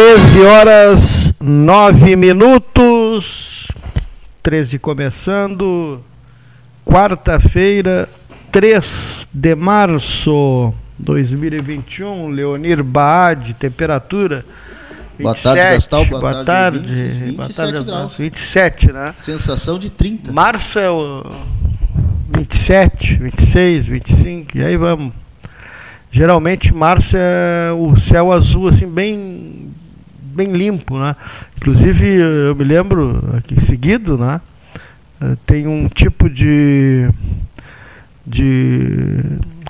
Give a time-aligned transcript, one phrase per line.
[0.00, 3.68] 13 horas 9 minutos.
[4.42, 6.02] 13 começando.
[6.86, 8.08] Quarta-feira,
[8.50, 12.30] 3 de março 2021.
[12.30, 14.42] Leonir Baade, temperatura.
[15.18, 16.04] 27, Boa tarde, Gastal.
[16.06, 16.78] Boa, boa tarde.
[16.78, 16.94] tarde.
[16.94, 18.14] 20, boa 27 tarde, graus.
[18.16, 19.12] 27, né?
[19.14, 20.32] Sensação de 30.
[20.32, 21.26] Março é o
[22.34, 25.12] 27, 26, 25, e aí vamos.
[26.10, 29.39] Geralmente março é o céu azul assim bem
[30.30, 31.14] bem limpo, né?
[31.56, 32.06] Inclusive
[32.48, 34.40] eu me lembro aqui seguido, né?
[35.20, 37.08] eh, Tem um tipo de
[38.26, 39.22] de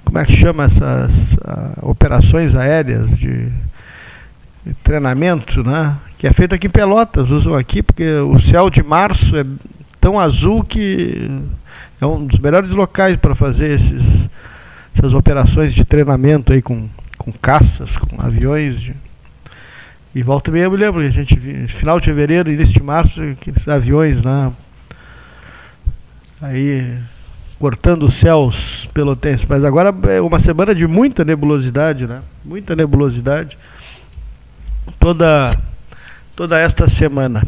[0.05, 3.49] como é que chama essas ah, operações aéreas de
[4.65, 5.97] de treinamento, né?
[6.19, 9.45] Que é feito aqui em Pelotas, usam aqui porque o céu de março é
[9.99, 11.31] tão azul que
[11.99, 14.29] é um dos melhores locais para fazer esses,
[14.95, 18.83] essas operações de treinamento aí com, com caças, com aviões.
[18.83, 18.95] de-
[20.15, 21.37] e volta meia eu me lembro a gente
[21.69, 24.53] final de fevereiro, início de março, aqueles aviões lá.
[26.43, 26.99] Aí
[27.61, 29.45] cortando os céus pelotenses.
[29.45, 32.23] Mas agora é uma semana de muita nebulosidade, né?
[32.43, 33.59] Muita nebulosidade.
[34.99, 35.57] Toda,
[36.35, 37.43] toda esta semana.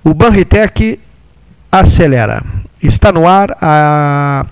[0.04, 1.00] O Banritec
[1.72, 2.44] acelera.
[2.80, 4.46] Está no ar a,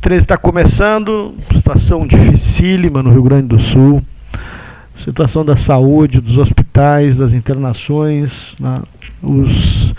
[0.00, 4.00] 13 está começando, situação dificílima no Rio Grande do Sul.
[4.94, 8.78] Situação da saúde, dos hospitais, das internações, né?
[9.20, 9.92] os,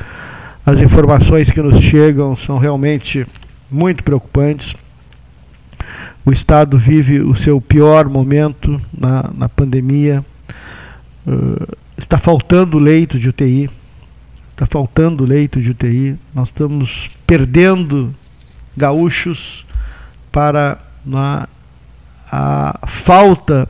[0.66, 3.28] as informações que nos chegam são realmente
[3.70, 4.74] muito preocupantes.
[6.26, 10.24] O Estado vive o seu pior momento na, na pandemia.
[11.28, 13.70] Uh, está faltando leito de UTI.
[14.52, 16.16] Está faltando leito de UTI.
[16.34, 18.14] Nós estamos perdendo
[18.76, 19.66] gaúchos
[20.32, 21.50] para na,
[22.32, 23.68] a falta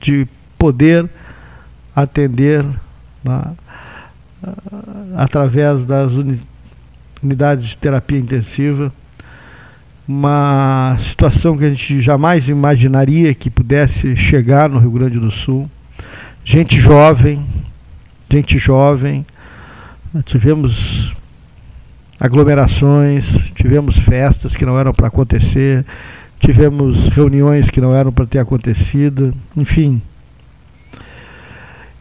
[0.00, 0.26] de
[0.58, 1.08] poder
[1.94, 2.64] atender
[3.24, 3.52] na,
[5.16, 6.40] através das uni,
[7.22, 8.92] unidades de terapia intensiva.
[10.06, 15.70] Uma situação que a gente jamais imaginaria que pudesse chegar no Rio Grande do Sul.
[16.50, 17.46] Gente jovem,
[18.28, 19.24] gente jovem.
[20.24, 21.14] Tivemos
[22.18, 25.86] aglomerações, tivemos festas que não eram para acontecer,
[26.40, 30.02] tivemos reuniões que não eram para ter acontecido, enfim.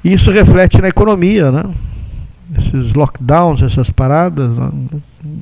[0.03, 1.65] Isso reflete na economia, né?
[2.57, 4.57] esses lockdowns, essas paradas.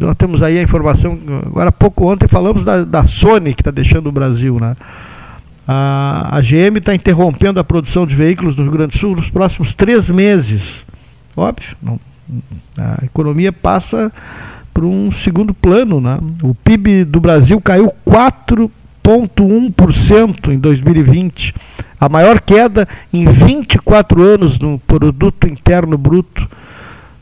[0.01, 4.07] Nós temos aí a informação, agora pouco ontem falamos da, da Sony que está deixando
[4.07, 4.59] o Brasil.
[4.59, 4.75] Né?
[5.67, 9.29] A, a GM está interrompendo a produção de veículos no Rio Grande do Sul nos
[9.29, 10.87] próximos três meses.
[11.35, 11.99] Óbvio, não,
[12.77, 14.09] a economia passa
[14.73, 15.99] para um segundo plano.
[15.99, 16.17] Né?
[16.43, 21.53] O PIB do Brasil caiu 4,1% em 2020,
[21.99, 26.47] a maior queda em 24 anos no produto interno bruto.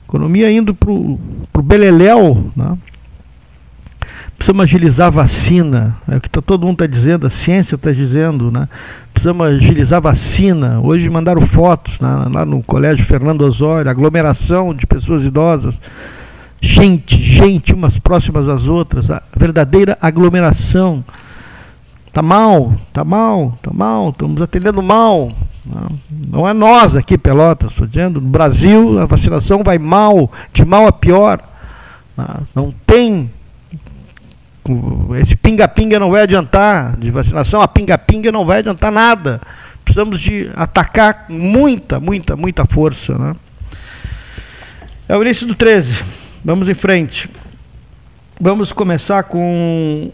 [0.07, 1.19] Economia indo para o
[1.63, 2.51] beleléu.
[2.55, 2.77] Né?
[4.37, 7.91] Precisamos agilizar a vacina, é o que tá, todo mundo está dizendo, a ciência está
[7.91, 8.67] dizendo, né?
[9.13, 10.79] Precisamos agilizar a vacina.
[10.81, 15.79] Hoje mandaram fotos né, lá no Colégio Fernando Osório, aglomeração de pessoas idosas.
[16.61, 21.03] Gente, gente, umas próximas às outras, a verdadeira aglomeração.
[22.11, 25.31] Tá mal, tá mal, tá mal, estamos atendendo mal.
[26.29, 28.21] Não é nós aqui, Pelotas, estou dizendo.
[28.21, 31.39] No Brasil, a vacinação vai mal, de mal a pior.
[32.53, 33.29] Não tem.
[35.19, 39.39] Esse pinga-pinga não vai adiantar de vacinação, a pinga-pinga não vai adiantar nada.
[39.83, 43.17] Precisamos de atacar com muita, muita, muita força.
[43.17, 43.35] Né?
[45.07, 46.03] É o início do 13.
[46.43, 47.29] Vamos em frente.
[48.39, 50.11] Vamos começar com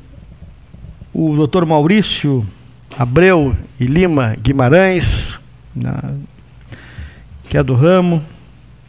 [1.14, 2.46] o doutor Maurício
[2.98, 5.40] Abreu e Lima Guimarães,
[7.50, 8.22] que é do ramo,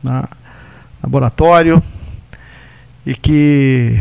[0.03, 0.29] na
[1.03, 1.83] laboratório,
[3.07, 3.99] e que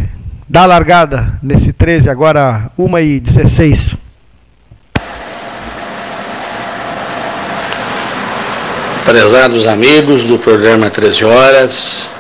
[0.52, 3.96] dá a largada nesse 13, agora 1h16.
[9.06, 12.12] Prezados amigos do programa 13 Horas,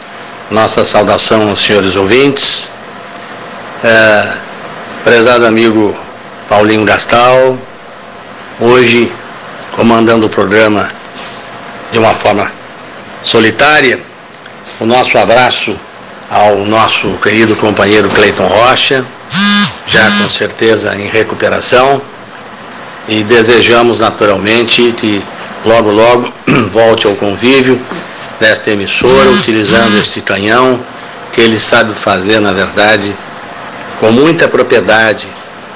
[0.49, 2.71] nossa saudação aos senhores ouvintes.
[3.83, 4.33] É,
[5.03, 5.93] prezado amigo
[6.47, 7.57] Paulinho Gastal,
[8.61, 9.11] hoje
[9.75, 10.89] comandando o programa
[11.91, 12.49] de uma forma
[13.21, 13.99] solitária.
[14.79, 15.77] O nosso abraço
[16.31, 19.03] ao nosso querido companheiro Cleiton Rocha,
[19.85, 22.01] já com certeza em recuperação,
[23.05, 25.21] e desejamos naturalmente que
[25.65, 26.33] logo, logo
[26.71, 27.77] volte ao convívio
[28.39, 30.79] desta emissora, utilizando este canhão
[31.33, 33.13] que ele sabe fazer, na verdade,
[33.99, 35.27] com muita propriedade.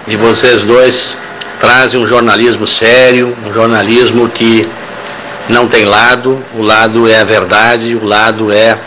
[0.08, 1.18] E vocês dois
[1.60, 4.66] trazem um jornalismo sério, um jornalismo que
[5.50, 8.78] não tem lado, o lado é a verdade, o lado é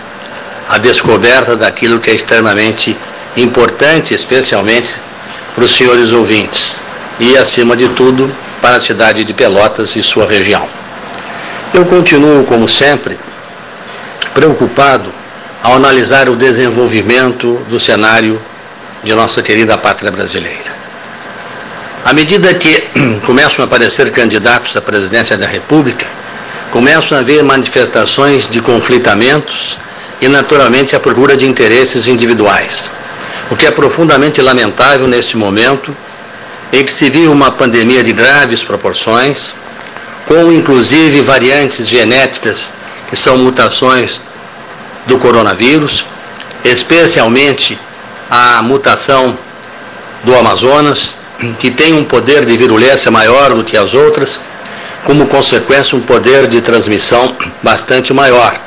[0.68, 2.96] a descoberta daquilo que é extremamente
[3.36, 4.96] importante, especialmente
[5.54, 6.76] para os senhores ouvintes
[7.18, 10.68] e, acima de tudo, para a cidade de Pelotas e sua região.
[11.72, 13.18] Eu continuo, como sempre,
[14.34, 15.12] preocupado
[15.62, 18.40] ao analisar o desenvolvimento do cenário
[19.02, 20.78] de nossa querida pátria brasileira.
[22.04, 22.84] À medida que
[23.26, 26.06] começam a aparecer candidatos à presidência da República,
[26.70, 29.78] começam a haver manifestações de conflitamentos
[30.20, 32.90] e, naturalmente, a procura de interesses individuais.
[33.50, 35.96] O que é profundamente lamentável neste momento
[36.72, 39.54] em que se vive uma pandemia de graves proporções,
[40.26, 42.74] com inclusive variantes genéticas
[43.08, 44.20] que são mutações
[45.06, 46.04] do coronavírus,
[46.62, 47.78] especialmente
[48.30, 49.38] a mutação
[50.24, 51.16] do Amazonas,
[51.58, 54.40] que tem um poder de virulência maior do que as outras,
[55.04, 58.60] como consequência um poder de transmissão bastante maior,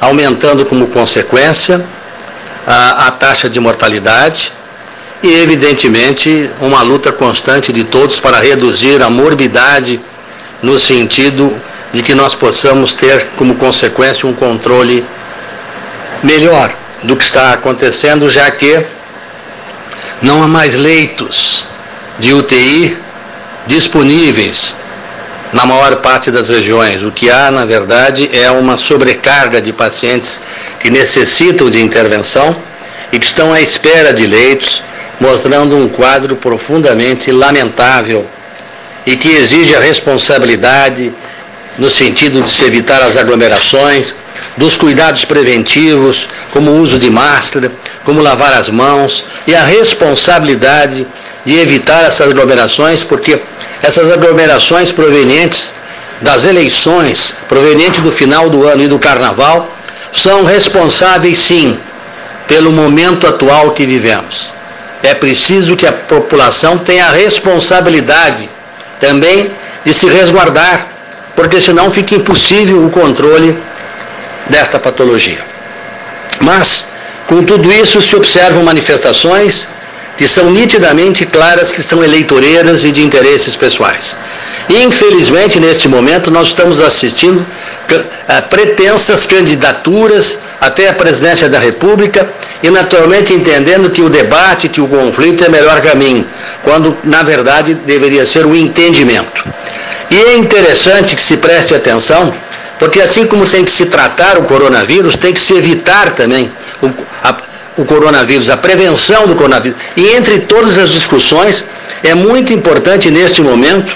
[0.00, 1.84] aumentando como consequência
[2.66, 4.52] a, a taxa de mortalidade
[5.22, 10.00] e, evidentemente, uma luta constante de todos para reduzir a morbidade
[10.62, 11.54] no sentido
[11.92, 15.04] de que nós possamos ter como consequência um controle
[16.22, 18.84] melhor do que está acontecendo, já que
[20.20, 21.66] não há mais leitos
[22.18, 22.98] de UTI
[23.66, 24.76] disponíveis
[25.52, 27.02] na maior parte das regiões.
[27.02, 30.40] O que há, na verdade, é uma sobrecarga de pacientes
[30.78, 32.56] que necessitam de intervenção
[33.12, 34.82] e que estão à espera de leitos,
[35.20, 38.26] mostrando um quadro profundamente lamentável
[39.06, 41.12] e que exige a responsabilidade
[41.78, 44.14] no sentido de se evitar as aglomerações,
[44.56, 47.70] dos cuidados preventivos, como o uso de máscara,
[48.04, 51.06] como lavar as mãos e a responsabilidade
[51.44, 53.40] de evitar essas aglomerações, porque
[53.82, 55.72] essas aglomerações provenientes
[56.20, 59.72] das eleições, provenientes do final do ano e do carnaval,
[60.12, 61.78] são responsáveis sim
[62.46, 64.52] pelo momento atual que vivemos.
[65.02, 68.50] É preciso que a população tenha a responsabilidade
[68.98, 69.50] também
[69.84, 70.86] de se resguardar,
[71.36, 73.56] porque senão fica impossível o controle
[74.48, 75.44] desta patologia.
[76.40, 76.88] Mas,
[77.26, 79.68] com tudo isso, se observam manifestações
[80.16, 84.16] que são nitidamente claras que são eleitoreiras e de interesses pessoais.
[84.68, 87.46] Infelizmente, neste momento, nós estamos assistindo
[88.26, 92.28] a pretensas candidaturas até a presidência da República
[92.62, 96.26] e, naturalmente, entendendo que o debate, que o conflito é o melhor caminho,
[96.64, 99.44] quando, na verdade, deveria ser o entendimento.
[100.10, 102.34] E é interessante que se preste atenção,
[102.78, 106.50] porque assim como tem que se tratar o coronavírus, tem que se evitar também
[106.82, 106.90] o,
[107.22, 107.36] a,
[107.76, 109.78] o coronavírus, a prevenção do coronavírus.
[109.96, 111.64] E entre todas as discussões,
[112.02, 113.92] é muito importante neste momento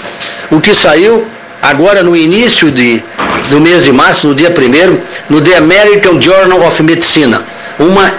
[0.51, 1.27] o que saiu
[1.61, 3.01] agora no início de,
[3.49, 4.97] do mês de março, no dia 1
[5.29, 7.37] no The American Journal of Medicine,
[7.79, 8.11] uma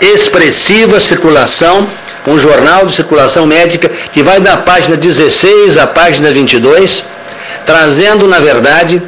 [0.00, 1.86] expressiva circulação,
[2.26, 7.04] um jornal de circulação médica que vai da página 16 à página 22,
[7.64, 9.02] trazendo, na verdade,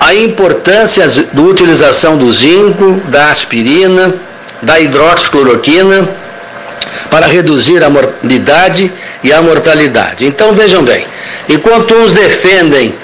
[0.00, 4.14] a importância da utilização do zinco, da aspirina,
[4.62, 6.08] da hidroxicloroquina
[7.10, 10.26] para reduzir a mortalidade e a mortalidade.
[10.26, 11.04] Então vejam bem,
[11.48, 12.94] enquanto uns defendem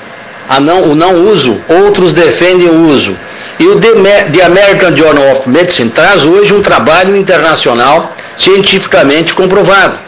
[0.61, 3.17] não, o não uso, outros defendem o uso.
[3.59, 9.99] E o The American Journal of Medicine traz hoje um trabalho internacional cientificamente comprovado.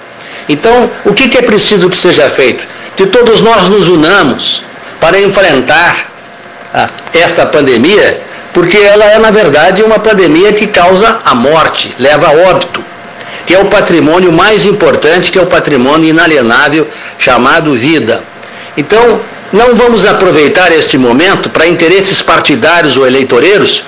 [0.48, 2.66] Então, o que é preciso que seja feito?
[2.96, 4.64] Que todos nós nos unamos
[4.98, 6.11] para enfrentar
[7.14, 8.20] esta pandemia,
[8.52, 12.92] porque ela é, na verdade, uma pandemia que causa a morte, leva a óbito
[13.46, 16.86] que é o patrimônio mais importante, que é o patrimônio inalienável
[17.18, 18.22] chamado vida.
[18.76, 19.20] Então,
[19.52, 23.84] não vamos aproveitar este momento para interesses partidários ou eleitoreiros,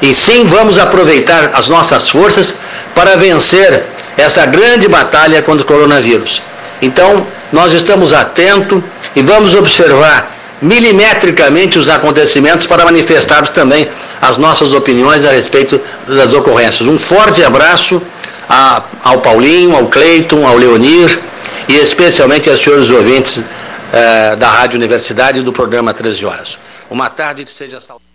[0.00, 2.56] e sim vamos aproveitar as nossas forças
[2.94, 3.82] para vencer
[4.16, 6.40] essa grande batalha contra o coronavírus.
[6.80, 8.80] Então, nós estamos atentos
[9.16, 13.88] e vamos observar milimetricamente os acontecimentos para manifestarmos também
[14.20, 16.88] as nossas opiniões a respeito das ocorrências.
[16.88, 18.02] Um forte abraço
[18.48, 21.20] a, ao Paulinho, ao Cleiton, ao Leonir
[21.68, 23.44] e especialmente aos senhores ouvintes
[23.92, 26.58] eh, da Rádio Universidade e do programa 13 Horas.
[26.90, 28.07] Uma tarde que seja saudável.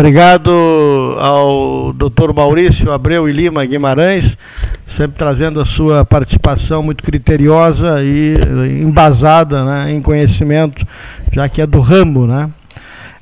[0.00, 4.34] Obrigado ao doutor Maurício Abreu e Lima Guimarães,
[4.86, 8.34] sempre trazendo a sua participação muito criteriosa e
[8.80, 10.86] embasada né, em conhecimento,
[11.30, 12.26] já que é do ramo.
[12.26, 12.50] Né?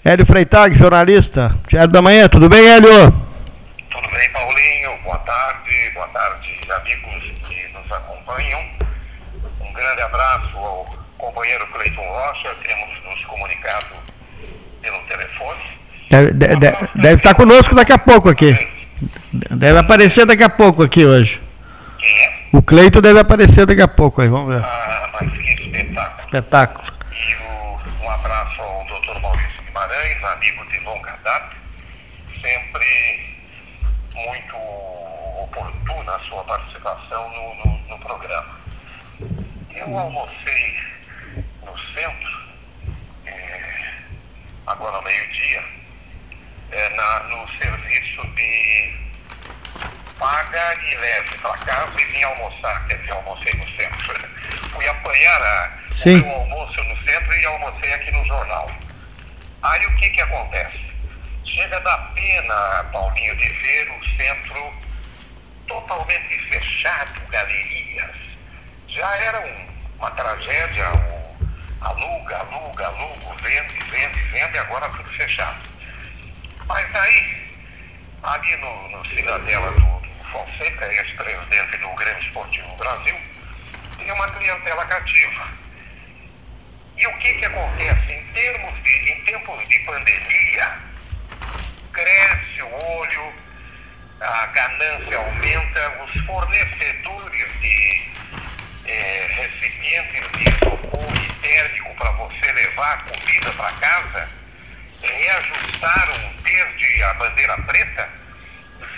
[0.04, 1.52] Hélio Freitag, jornalista.
[1.66, 3.10] Diário da Manhã, tudo bem, Hélio?
[3.90, 5.02] Tudo bem, Paulinho.
[5.02, 8.60] Boa tarde, boa tarde, amigos que nos acompanham.
[9.60, 10.86] Um grande abraço ao
[11.18, 12.54] companheiro Cleiton Rocha.
[12.62, 13.96] Temos nos comunicado
[14.80, 15.77] pelo telefone.
[16.10, 16.56] Deve, deve,
[16.94, 18.56] deve, estar conosco daqui a pouco aqui.
[19.50, 21.40] Deve aparecer daqui a pouco aqui hoje.
[21.98, 22.38] Quem é?
[22.52, 24.64] O Cleiton deve aparecer daqui a pouco aí, vamos ver.
[24.64, 26.18] Ah, mas que espetáculo.
[26.18, 26.92] Espetáculo.
[27.12, 31.54] E o, um abraço ao doutor Maurício Guimarães, amigo de longa data,
[32.42, 33.28] sempre
[34.14, 34.56] muito
[35.42, 38.56] oportuna a sua participação no, no, no programa.
[39.76, 40.76] Eu almocei
[41.64, 42.40] no centro,
[43.26, 43.92] é,
[44.66, 45.62] agora ao meio-dia,
[46.78, 46.90] é,
[47.28, 48.94] no serviço de
[50.18, 54.28] paga e leve para casa e vim almoçar, quer dizer, almocei no centro.
[54.70, 58.70] Fui apanhar a, o meu almoço no centro e almocei aqui no jornal.
[59.62, 60.78] Aí o que que acontece?
[61.44, 64.72] Chega da pena, Paulinho, de ver o centro
[65.66, 68.16] totalmente fechado, galerias.
[68.88, 69.66] Já era um,
[69.98, 75.77] uma tragédia, um, aluga, aluga, aluga, vende, vende, vende, e agora tudo fechado.
[76.68, 77.56] Mas aí,
[78.22, 83.16] ali no, no Cidadela do, do Fonseca, ex-presidente do Grêmio Esportivo Brasil,
[83.96, 85.48] tem uma clientela cativa.
[86.98, 88.12] E o que, que acontece?
[88.12, 90.78] Em, termos de, em tempos de pandemia,
[91.90, 93.32] cresce o olho,
[94.20, 98.10] a ganância aumenta, os fornecedores de
[98.84, 104.37] é, recipientes de isopor e térmico para você levar comida para casa
[105.02, 108.08] reajustaram desde a bandeira preta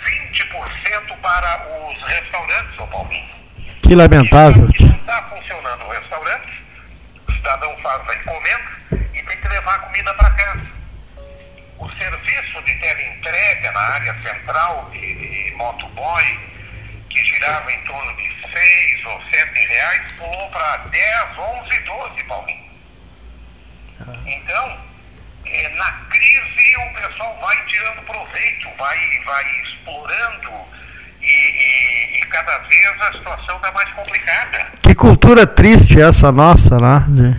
[0.04, 3.28] 20% para os restaurantes, São Paulinho.
[3.83, 4.62] Que lamentável.
[4.62, 6.62] Não está funcionando o restaurante,
[7.28, 8.71] o cidadão faz a encomenda
[9.14, 10.80] e tem que levar a comida para casa
[11.80, 16.38] o serviço de teleentrega na área central de, de motoboy,
[17.09, 22.71] que girava em torno de 6 ou 7 reais, pulou para 10, 11, 12, Paulinho.
[24.00, 24.16] Ah.
[24.26, 24.78] Então,
[25.52, 30.50] é, na crise o pessoal vai tirando proveito, vai, vai explorando
[31.21, 34.66] e, e, e cada vez a situação está mais complicada.
[34.83, 37.04] Que cultura triste essa nossa, né?
[37.09, 37.37] De,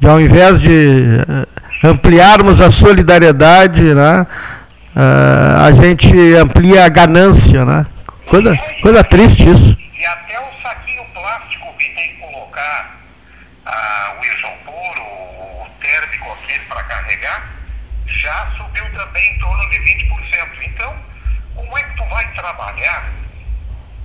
[0.00, 1.06] de ao invés de
[1.84, 4.26] ampliarmos a solidariedade, né?
[4.94, 7.86] Uh, a gente amplia a ganância, né?
[8.28, 9.76] Coisa, coisa triste isso.
[9.98, 12.96] E até o saquinho plástico que tem que colocar
[13.66, 14.24] ah, o
[16.84, 17.48] carregar,
[18.06, 20.48] já subiu também em torno de 20%.
[20.62, 20.96] Então,
[21.54, 23.12] como é que tu vai trabalhar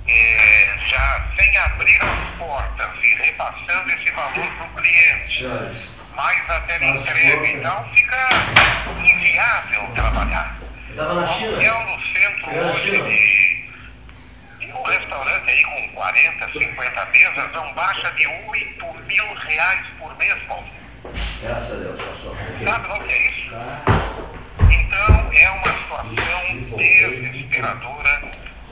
[0.08, 5.44] é, já sem abrir as portas e repassando esse valor para o cliente,
[6.16, 8.28] mais até na entrega, então fica
[8.98, 10.56] inviável trabalhar.
[11.54, 18.10] Hotel no centro hoje de, de um restaurante aí com 40, 50 mesas não baixa
[18.12, 20.66] de 8 mil reais por mês, Paulo.
[21.42, 22.34] Graças a Deus, pastor.
[22.62, 23.50] Sabe o é isso?
[24.70, 28.22] Então é uma situação desesperadora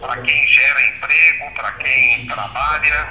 [0.00, 3.08] para quem gera emprego, para quem trabalha,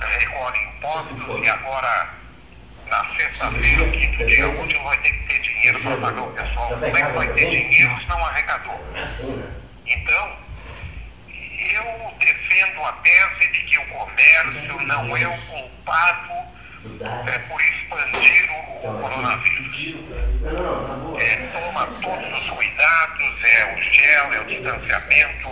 [0.00, 2.10] recolhe impostos e agora
[2.90, 6.68] na sexta-feira, quinto dia útil, vai ter que ter dinheiro para pagar o pessoal.
[6.68, 8.84] Como é que vai ter dinheiro se não arrecadou?
[9.86, 10.36] Então,
[11.28, 16.59] eu defendo a tese de que o comércio não é o culpado
[17.26, 19.94] é, por expandir o, o coronavírus.
[21.18, 25.48] É, toma todos os cuidados, é o gel, é o distanciamento,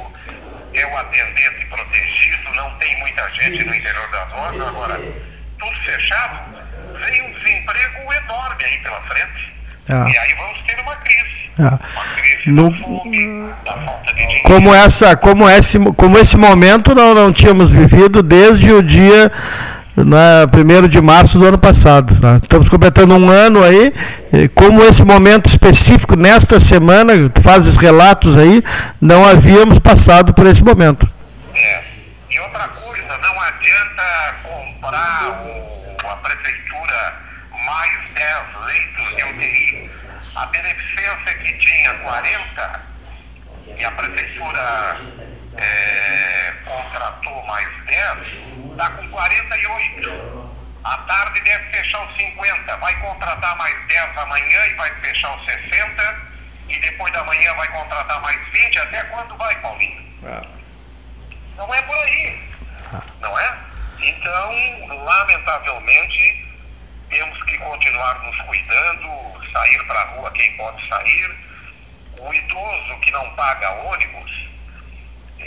[0.74, 5.00] é o atendente protegido, não tem muita gente no interior das lojas, agora
[5.58, 6.40] tudo fechado,
[7.04, 9.54] vem um desemprego enorme aí pela frente.
[9.90, 10.06] Ah.
[10.08, 11.50] E aí vamos ter uma crise.
[11.58, 11.78] Ah.
[11.92, 14.44] Uma crise No- da fome, da falta de dinheiro.
[14.44, 19.32] Como essa, como esse, como esse momento não, não tínhamos vivido desde o dia
[20.04, 20.46] né,
[20.84, 22.14] 1 de março do ano passado.
[22.20, 22.38] né?
[22.42, 23.92] Estamos completando um ano aí,
[24.32, 28.62] e como esse momento específico, nesta semana, fazes relatos aí,
[29.00, 31.08] não havíamos passado por esse momento.
[31.54, 31.82] É.
[32.30, 37.14] E outra coisa, não adianta comprar o, a prefeitura
[37.66, 39.90] mais 10 leitos de UTI.
[40.36, 42.80] A beneficência que tinha 40
[43.78, 44.96] e a prefeitura
[45.58, 48.18] é, contratou mais 10,
[48.70, 50.48] está com 48.
[50.84, 52.76] À tarde deve fechar os 50.
[52.76, 56.28] Vai contratar mais 10 amanhã e vai fechar os 60.
[56.68, 58.78] E depois da manhã vai contratar mais 20.
[58.78, 60.08] Até quando vai, Paulinho?
[61.56, 62.40] Não é por aí.
[63.20, 63.58] Não é?
[64.00, 66.48] Então, lamentavelmente,
[67.10, 71.36] temos que continuar nos cuidando, sair para a rua quem pode sair.
[72.20, 74.47] O idoso que não paga ônibus,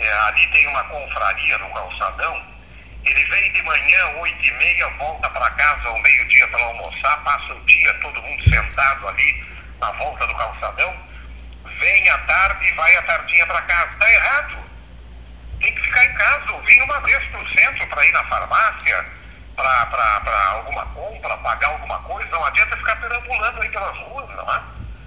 [0.01, 2.41] é, ali tem uma confraria no calçadão,
[3.03, 7.53] ele vem de manhã, oito e meia, volta para casa ao meio-dia para almoçar, passa
[7.53, 9.45] o dia todo mundo sentado ali
[9.79, 10.95] na volta do calçadão,
[11.79, 13.91] vem à tarde e vai à tardinha para casa.
[13.93, 14.71] Está errado
[15.61, 18.23] tem que ficar em casa, ou vir uma vez para o centro para ir na
[18.25, 19.05] farmácia,
[19.55, 22.29] para alguma compra, pagar alguma coisa.
[22.31, 24.61] Não adianta ficar perambulando aí pelas ruas, não é?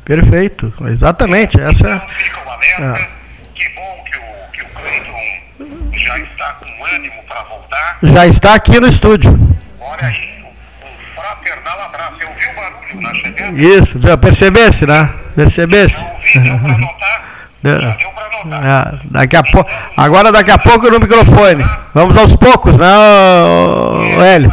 [0.04, 1.60] Perfeito, exatamente.
[1.60, 3.00] Essa Então fica o alerta.
[3.00, 3.10] É.
[3.54, 7.98] Que bom que o, que o Cleiton já está com ânimo para voltar.
[8.02, 9.32] já está aqui no estúdio.
[9.80, 12.16] Olha aí, um fraternal abraço.
[12.20, 13.52] Eu ouvi o barulho na chegada.
[13.52, 15.10] Isso, percebesse, né?
[15.34, 16.02] Percebesse?
[16.02, 17.24] Não ouvi, deu para notar.
[17.64, 17.78] Deu.
[17.78, 18.64] Para notar.
[18.64, 21.64] Ah, daqui a pouco, agora daqui a pouco no microfone.
[21.94, 24.52] Vamos aos poucos, né, ô Hélio?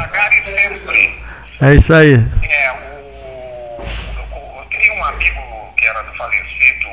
[1.62, 2.14] É isso aí.
[2.14, 5.42] É, o, o, tem um amigo
[5.78, 6.88] que era do falecido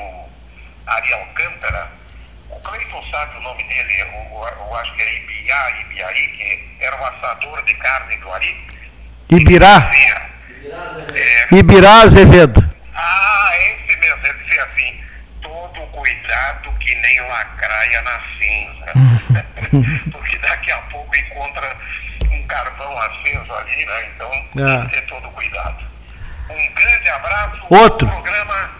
[0.88, 1.88] Ari Alcântara.
[2.50, 7.00] O Cleiton sabe o nome dele, eu, eu acho que é Ibiá, Ibiaí, que era
[7.00, 8.54] o assador de carne do Ari.
[9.30, 9.90] Ibirá,
[11.14, 12.62] É, Ibirá Azevedo.
[12.94, 15.00] ah, esse mesmo, ele dizia assim,
[15.40, 18.92] todo cuidado que nem lacraia na cinza.
[20.12, 21.76] Porque daqui a pouco encontra
[22.30, 24.08] um carvão aceso ali, né?
[24.14, 24.80] Então Ah.
[24.80, 25.84] tem que ter todo cuidado.
[26.50, 27.58] Um grande abraço.
[27.70, 28.06] Outro.
[28.08, 28.70] Programa.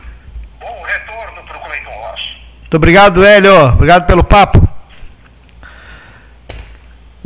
[0.61, 2.35] Bom retorno para o Cleiton Rocha.
[2.61, 3.57] Muito obrigado, Hélio.
[3.69, 4.67] Obrigado pelo papo.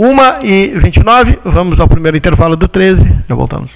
[0.02, 3.08] 1 e 29 vamos ao primeiro intervalo do 13.
[3.28, 3.70] Já voltamos.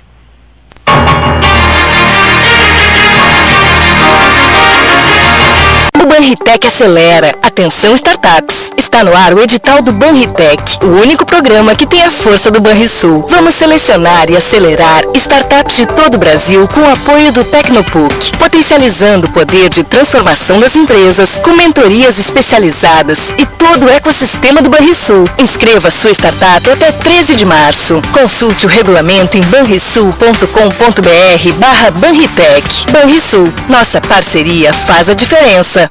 [6.07, 7.35] O Banritec acelera.
[7.43, 8.71] Atenção startups.
[8.77, 12.61] Está no ar o edital do Banritec, o único programa que tem a força do
[12.61, 13.27] Banrisul.
[13.29, 19.27] Vamos selecionar e acelerar startups de todo o Brasil com o apoio do Tecnopuc, potencializando
[19.27, 25.25] o poder de transformação das empresas com mentorias especializadas e todo o ecossistema do Banrisul.
[25.39, 28.01] Inscreva sua startup até 13 de março.
[28.13, 32.93] Consulte o regulamento em banrisul.com.br barra Banritec.
[32.93, 35.91] Banrisul, nossa parceria faz a diferença.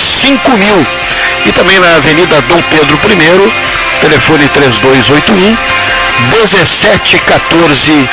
[0.21, 0.85] 5000.
[1.47, 3.51] E também na Avenida Dom Pedro I,
[4.01, 5.57] telefone 3281
[6.29, 8.09] 1714.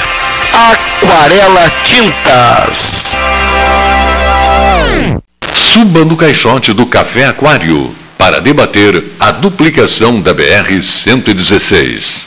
[0.51, 3.18] Aquarela Tintas.
[5.55, 12.27] Suba no caixote do Café Aquário para debater a duplicação da BR-116.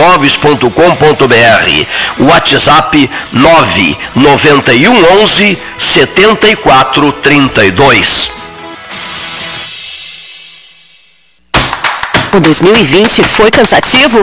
[0.00, 2.24] www.pelotaimóveis.com.br.
[2.24, 8.32] WhatsApp 991 11 7432.
[12.32, 14.22] O 2020 foi cansativo?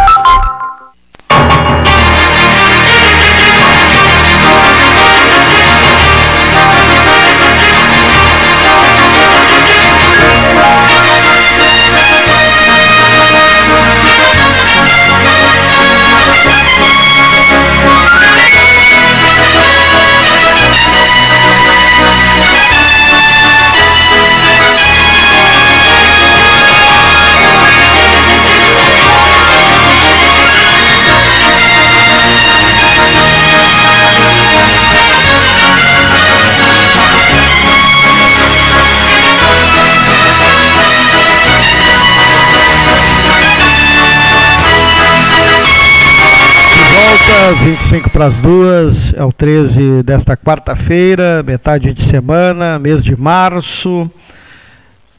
[47.51, 53.15] Horas, 25 para as duas, é o 13 desta quarta-feira, metade de semana, mês de
[53.15, 54.09] março.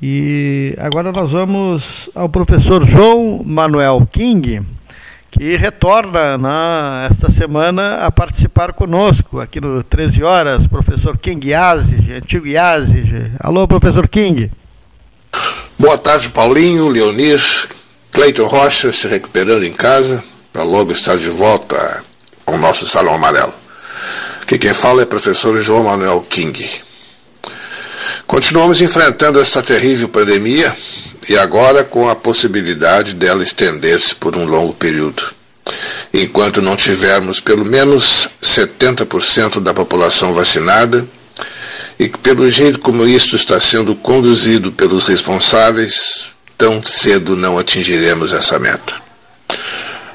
[0.00, 4.62] E agora nós vamos ao professor João Manuel King,
[5.30, 12.14] que retorna na, esta semana a participar conosco aqui no 13 horas, professor King Yazid,
[12.14, 13.32] antigo Yazid.
[13.40, 14.50] Alô, professor King.
[15.78, 17.42] Boa tarde, Paulinho, Leonir,
[18.10, 22.02] Cleiton Rocha se recuperando em casa para logo estar de volta
[22.46, 23.54] ao nosso Salão Amarelo.
[24.40, 26.68] Aqui quem fala é o professor João Manuel King.
[28.26, 30.74] Continuamos enfrentando esta terrível pandemia
[31.28, 35.22] e agora com a possibilidade dela estender-se por um longo período.
[36.12, 41.06] Enquanto não tivermos pelo menos 70% da população vacinada,
[41.98, 48.58] e pelo jeito como isto está sendo conduzido pelos responsáveis, tão cedo não atingiremos essa
[48.58, 48.94] meta.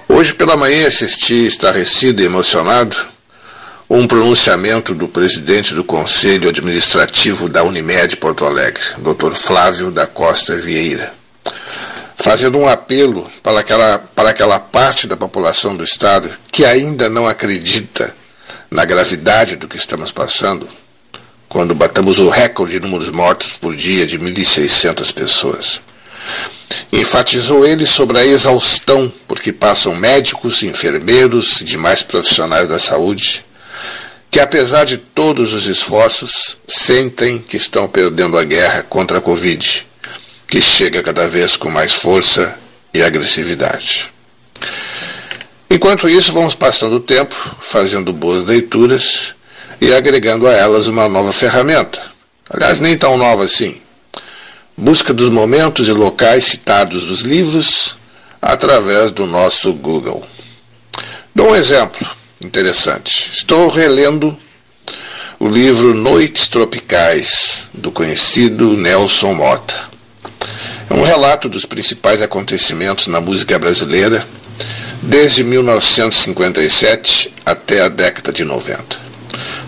[0.09, 2.95] Hoje pela manhã assisti, estarrecido e emocionado,
[3.89, 9.33] um pronunciamento do presidente do Conselho Administrativo da Unimed Porto Alegre, Dr.
[9.33, 11.13] Flávio da Costa Vieira,
[12.15, 17.27] fazendo um apelo para aquela, para aquela parte da população do Estado que ainda não
[17.27, 18.15] acredita
[18.71, 20.67] na gravidade do que estamos passando,
[21.49, 25.81] quando batamos o recorde de números mortos por dia de 1.600 pessoas.
[26.91, 33.45] Enfatizou ele sobre a exaustão por que passam médicos, enfermeiros e demais profissionais da saúde,
[34.31, 39.85] que apesar de todos os esforços, sentem que estão perdendo a guerra contra a Covid,
[40.47, 42.57] que chega cada vez com mais força
[42.93, 44.11] e agressividade.
[45.69, 49.33] Enquanto isso, vamos passando o tempo, fazendo boas leituras
[49.81, 52.01] e agregando a elas uma nova ferramenta.
[52.49, 53.81] Aliás, nem tão nova assim
[54.77, 57.97] busca dos momentos e locais citados dos livros
[58.39, 60.23] através do nosso Google.
[61.33, 62.07] Dou um exemplo
[62.39, 63.31] interessante.
[63.33, 64.37] Estou relendo
[65.39, 69.87] o livro Noites Tropicais, do conhecido Nelson Mota.
[70.89, 74.27] É um relato dos principais acontecimentos na música brasileira
[75.01, 79.06] desde 1957 até a década de 90.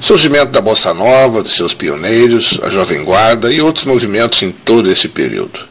[0.01, 4.89] Surgimento da Bossa Nova, dos seus pioneiros, a Jovem Guarda e outros movimentos em todo
[4.89, 5.67] esse período.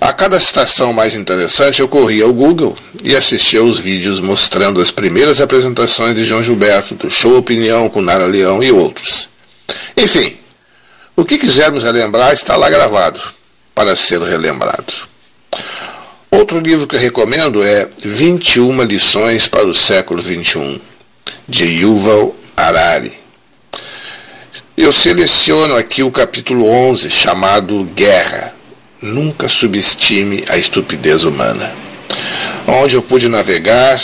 [0.00, 4.92] A cada citação mais interessante, eu corria ao Google e assistia aos vídeos mostrando as
[4.92, 9.28] primeiras apresentações de João Gilberto, do Show Opinião com Nara Leão e outros.
[9.96, 10.36] Enfim,
[11.16, 13.20] o que quisermos relembrar está lá gravado,
[13.74, 14.94] para ser relembrado.
[16.30, 20.80] Outro livro que eu recomendo é 21 Lições para o Século XXI,
[21.48, 23.17] de Yuval Harari.
[24.80, 28.54] Eu seleciono aqui o capítulo 11, chamado Guerra.
[29.02, 31.74] Nunca subestime a estupidez humana.
[32.64, 34.00] Onde eu pude navegar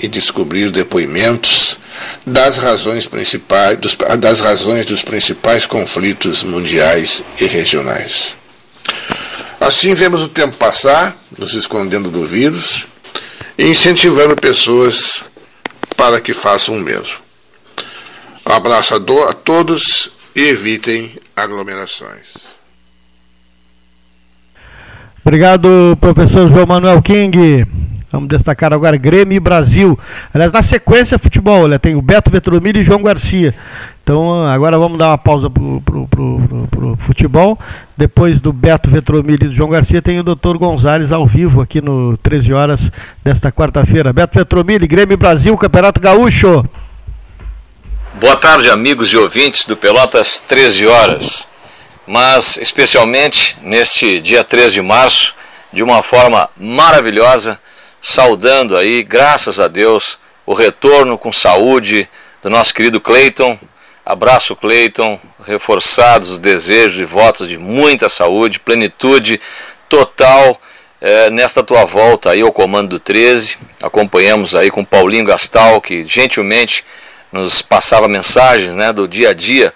[0.00, 1.78] e descobrir depoimentos
[2.26, 8.36] das razões principais dos, das razões dos principais conflitos mundiais e regionais.
[9.60, 12.84] Assim vemos o tempo passar, nos escondendo do vírus
[13.56, 15.22] e incentivando pessoas
[15.96, 17.24] para que façam o mesmo.
[18.48, 22.36] Um abraço a, todos e evitem aglomerações.
[25.24, 27.66] Obrigado, professor João Manuel King.
[28.12, 29.98] Vamos destacar agora Grêmio e Brasil.
[30.32, 31.78] Aliás, na sequência, futebol, né?
[31.78, 33.52] tem o Beto Vetromilho e João Garcia.
[34.02, 37.58] Então, agora vamos dar uma pausa para o futebol.
[37.96, 41.80] Depois do Beto Vetromilho e do João Garcia, tem o doutor Gonzalez ao vivo aqui
[41.80, 42.92] no 13 horas
[43.24, 44.12] desta quarta-feira.
[44.12, 46.64] Beto Vetromilho, Grêmio e Brasil, Campeonato Gaúcho.
[48.18, 51.50] Boa tarde, amigos e ouvintes do Pelotas 13 horas.
[52.06, 55.34] Mas, especialmente neste dia 13 de março,
[55.70, 57.60] de uma forma maravilhosa,
[58.00, 62.08] saudando aí, graças a Deus, o retorno com saúde
[62.42, 63.58] do nosso querido Cleiton.
[64.02, 69.38] Abraço, Cleiton, reforçados os desejos e votos de muita saúde, plenitude
[69.90, 70.58] total
[71.02, 73.58] é, nesta tua volta aí ao comando do 13.
[73.82, 76.82] Acompanhamos aí com Paulinho Gastal, que gentilmente
[77.36, 79.72] nos passava mensagens né, do dia a dia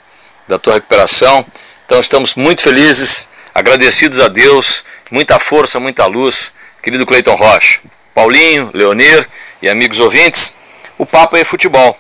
[0.49, 1.45] da tua recuperação.
[1.87, 7.81] Então estamos muito felizes, agradecidos a Deus, muita força, muita luz, querido Cleiton Rocha,
[8.15, 9.29] Paulinho, Leonir
[9.61, 10.53] e amigos ouvintes.
[10.99, 11.97] O papo é futebol.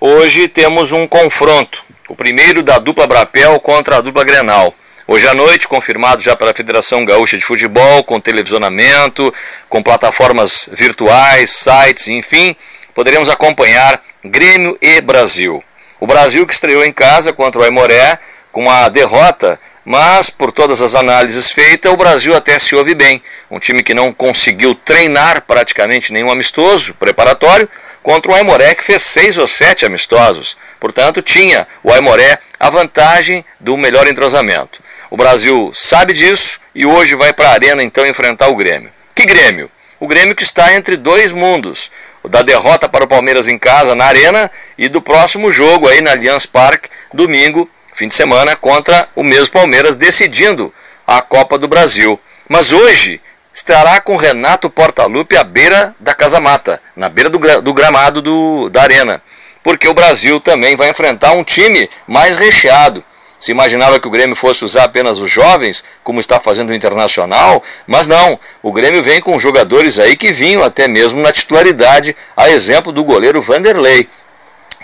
[0.00, 4.74] Hoje temos um confronto, o primeiro da dupla Brapel contra a dupla Grenal.
[5.06, 9.32] Hoje à noite, confirmado já pela Federação Gaúcha de Futebol, com televisionamento,
[9.68, 12.56] com plataformas virtuais, sites, enfim,
[12.94, 15.62] poderemos acompanhar Grêmio e Brasil.
[16.00, 18.18] O Brasil que estreou em casa contra o Aimoré
[18.52, 23.22] com uma derrota, mas por todas as análises feitas, o Brasil até se ouve bem.
[23.50, 27.68] Um time que não conseguiu treinar praticamente nenhum amistoso preparatório,
[28.04, 30.58] contra o Aimoré, que fez seis ou sete amistosos.
[30.78, 34.82] Portanto, tinha o Aimoré a vantagem do melhor entrosamento.
[35.10, 38.90] O Brasil sabe disso e hoje vai para a Arena então enfrentar o Grêmio.
[39.14, 39.70] Que Grêmio?
[39.98, 41.90] O Grêmio que está entre dois mundos.
[42.28, 46.12] Da derrota para o Palmeiras em casa na Arena e do próximo jogo aí na
[46.12, 50.72] Allianz Parque, domingo, fim de semana, contra o mesmo Palmeiras, decidindo
[51.06, 52.18] a Copa do Brasil.
[52.48, 53.20] Mas hoje
[53.52, 58.68] estará com Renato Portaluppi à beira da Casa Mata, na beira do, do gramado do,
[58.70, 59.22] da Arena.
[59.62, 63.04] Porque o Brasil também vai enfrentar um time mais recheado.
[63.44, 67.62] Se imaginava que o Grêmio fosse usar apenas os jovens, como está fazendo o Internacional,
[67.86, 68.40] mas não.
[68.62, 73.04] O Grêmio vem com jogadores aí que vinham até mesmo na titularidade, a exemplo do
[73.04, 74.08] goleiro Vanderlei,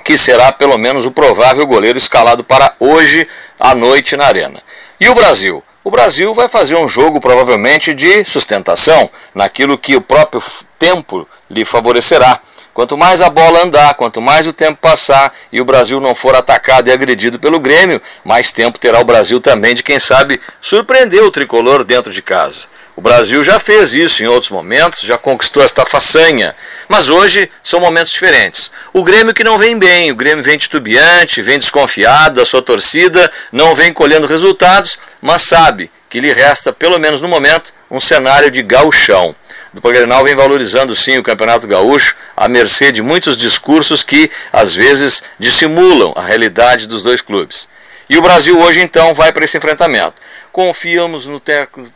[0.05, 3.27] que será pelo menos o provável goleiro escalado para hoje
[3.59, 4.63] à noite na Arena.
[5.01, 5.65] E o Brasil?
[5.83, 10.43] O Brasil vai fazer um jogo provavelmente de sustentação, naquilo que o próprio
[10.79, 12.39] tempo lhe favorecerá.
[12.81, 16.35] Quanto mais a bola andar, quanto mais o tempo passar e o Brasil não for
[16.35, 21.23] atacado e agredido pelo Grêmio, mais tempo terá o Brasil também de, quem sabe, surpreender
[21.23, 22.69] o tricolor dentro de casa.
[22.97, 26.57] O Brasil já fez isso em outros momentos, já conquistou esta façanha.
[26.89, 28.71] Mas hoje são momentos diferentes.
[28.95, 33.31] O Grêmio que não vem bem, o Grêmio vem titubeante, vem desconfiado da sua torcida,
[33.53, 38.51] não vem colhendo resultados, mas sabe que lhe resta, pelo menos no momento, um cenário
[38.51, 39.37] de gauchão.
[39.73, 44.75] O Grenal vem valorizando sim o Campeonato Gaúcho, à mercê de muitos discursos que, às
[44.75, 47.69] vezes, dissimulam a realidade dos dois clubes.
[48.09, 50.15] E o Brasil hoje, então, vai para esse enfrentamento.
[50.51, 51.41] Confiamos no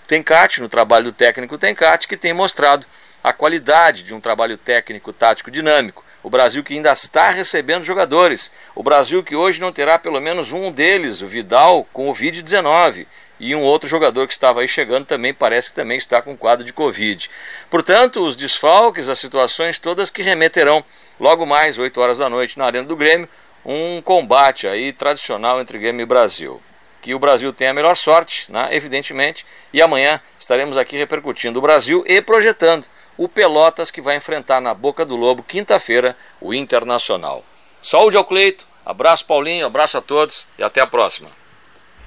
[0.06, 2.86] Tencate, no trabalho do técnico Tencate, que tem mostrado
[3.24, 6.04] a qualidade de um trabalho técnico tático dinâmico.
[6.22, 8.52] O Brasil que ainda está recebendo jogadores.
[8.74, 13.06] O Brasil que hoje não terá pelo menos um deles, o Vidal, com o Covid-19.
[13.38, 16.64] E um outro jogador que estava aí chegando também parece que também está com quadro
[16.64, 17.28] de Covid.
[17.68, 20.84] Portanto, os desfalques, as situações todas que remeterão
[21.18, 23.28] logo mais 8 horas da noite na Arena do Grêmio,
[23.64, 26.60] um combate aí tradicional entre Grêmio e Brasil
[27.04, 29.44] que o Brasil tenha a melhor sorte, né, evidentemente,
[29.74, 32.86] e amanhã estaremos aqui repercutindo o Brasil e projetando
[33.18, 37.44] o Pelotas que vai enfrentar na Boca do Lobo, quinta-feira, o Internacional.
[37.82, 41.28] Saúde ao Cleito, abraço Paulinho, abraço a todos e até a próxima.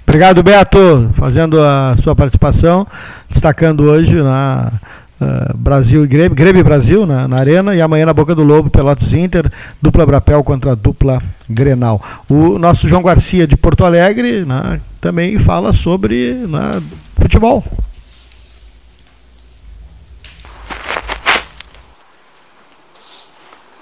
[0.07, 2.87] Obrigado, Beto, fazendo a sua participação,
[3.29, 4.71] destacando hoje na
[5.19, 8.43] Uh, Brasil e Grêmio, Grêmio e Brasil na, na, Arena e amanhã na Boca do
[8.43, 11.99] Lobo, Pelotas Inter, dupla Brapel contra a dupla Grenal.
[12.29, 16.83] O nosso João Garcia de Porto Alegre né, também fala sobre né,
[17.19, 17.63] futebol.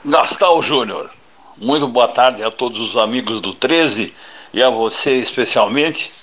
[0.06, 1.10] Gastal Júnior,
[1.58, 4.14] muito boa tarde a todos os amigos do 13
[4.56, 6.14] e a você especialmente,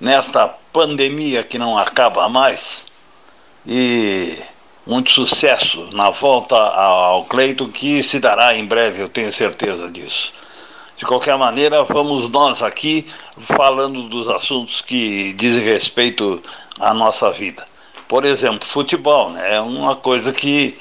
[0.00, 2.84] nesta pandemia que não acaba mais.
[3.64, 4.36] E
[4.84, 10.32] muito sucesso na volta ao Cleito, que se dará em breve, eu tenho certeza disso.
[10.96, 13.06] De qualquer maneira, vamos nós aqui
[13.38, 16.42] falando dos assuntos que dizem respeito
[16.80, 17.68] à nossa vida.
[18.08, 19.54] Por exemplo, futebol, né?
[19.54, 20.76] É uma coisa que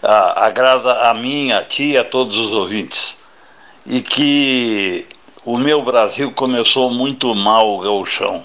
[0.00, 3.16] ah, agrada a mim, a ti e a todos os ouvintes.
[3.84, 5.04] E que
[5.44, 8.42] o meu Brasil começou muito mal o gauchão.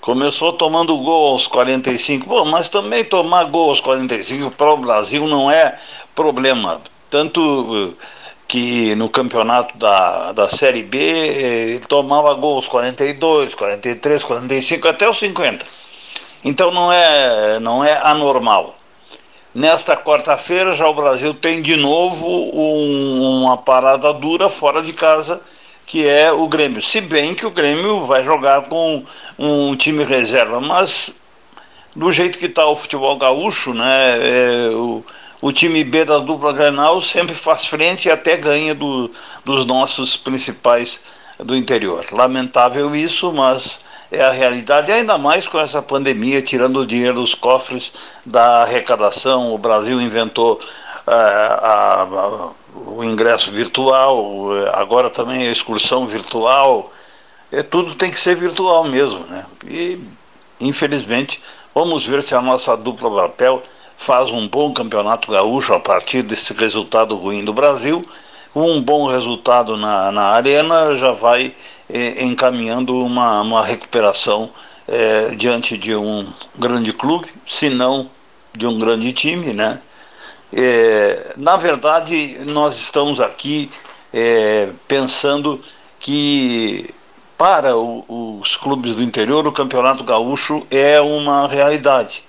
[0.00, 2.26] Começou tomando gol aos 45.
[2.26, 5.78] Bom, mas também tomar gol aos 45 para o Brasil não é
[6.14, 6.80] problema.
[7.10, 8.04] Tanto eh,
[8.46, 14.88] que no campeonato da, da Série B eh, ele tomava gol aos 42, 43, 45,
[14.88, 15.66] até os 50.
[16.44, 18.76] Então não é, não é anormal.
[19.52, 25.40] Nesta quarta-feira já o Brasil tem de novo um, uma parada dura fora de casa,
[25.88, 26.82] que é o Grêmio.
[26.82, 29.02] Se bem que o Grêmio vai jogar com
[29.38, 31.10] um time reserva, mas
[31.96, 35.02] do jeito que está o futebol gaúcho, né, é, o,
[35.40, 39.10] o time B da dupla Grenal sempre faz frente e até ganha do,
[39.46, 41.00] dos nossos principais
[41.38, 42.04] do interior.
[42.12, 43.80] Lamentável isso, mas
[44.12, 47.94] é a realidade, ainda mais com essa pandemia, tirando o dinheiro dos cofres
[48.26, 49.54] da arrecadação.
[49.54, 50.60] O Brasil inventou
[51.06, 52.50] uh, a, a,
[52.86, 56.92] o ingresso virtual, agora também a excursão virtual
[57.50, 59.46] é, tudo tem que ser virtual mesmo, né?
[59.66, 59.98] E,
[60.60, 61.42] infelizmente,
[61.74, 63.62] vamos ver se a nossa dupla papel
[63.96, 68.06] faz um bom campeonato gaúcho a partir desse resultado ruim do Brasil.
[68.54, 71.54] Um bom resultado na, na arena já vai
[71.88, 74.50] eh, encaminhando uma, uma recuperação
[74.86, 76.26] eh, diante de um
[76.56, 78.10] grande clube, se não
[78.54, 79.80] de um grande time, né?
[80.52, 83.70] É, na verdade, nós estamos aqui
[84.12, 85.62] é, pensando
[86.00, 86.94] que
[87.36, 92.24] para o, os clubes do interior, o Campeonato Gaúcho é uma realidade.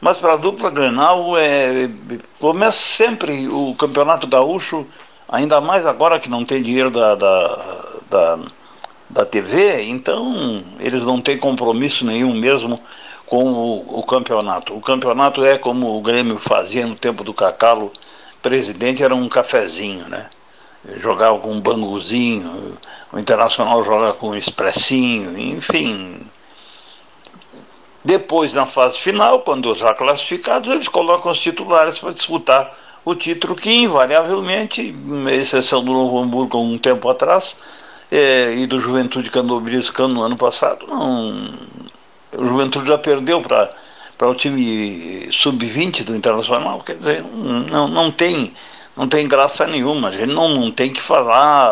[0.00, 1.90] Mas para a dupla Grenal, é,
[2.38, 4.86] começa sempre o Campeonato Gaúcho
[5.28, 7.64] Ainda mais agora que não tem dinheiro da, da,
[8.08, 8.38] da,
[9.10, 12.80] da TV, então eles não têm compromisso nenhum mesmo
[13.26, 14.74] com o, o, campeonato.
[14.74, 17.92] O campeonato é como o Grêmio fazia no tempo do Cacalo,
[18.40, 20.30] presidente era um cafezinho, né?
[21.00, 22.78] Jogava com um banguzinho,
[23.12, 26.20] o Internacional joga com um expressinho, enfim.
[28.04, 32.72] Depois, na fase final, quando já classificados, eles colocam os titulares para disputar
[33.04, 34.94] o título que invariavelmente,
[35.32, 37.56] exceção do Novo Hamburgo um tempo atrás,
[38.10, 41.52] é, e do Juventude Candobiriscano no ano passado, não,
[42.36, 43.70] o Juventude já perdeu para
[44.16, 48.50] para o time sub-20 do Internacional, quer dizer, não, não, tem,
[48.96, 51.70] não tem graça nenhuma, a gente não, não tem que falar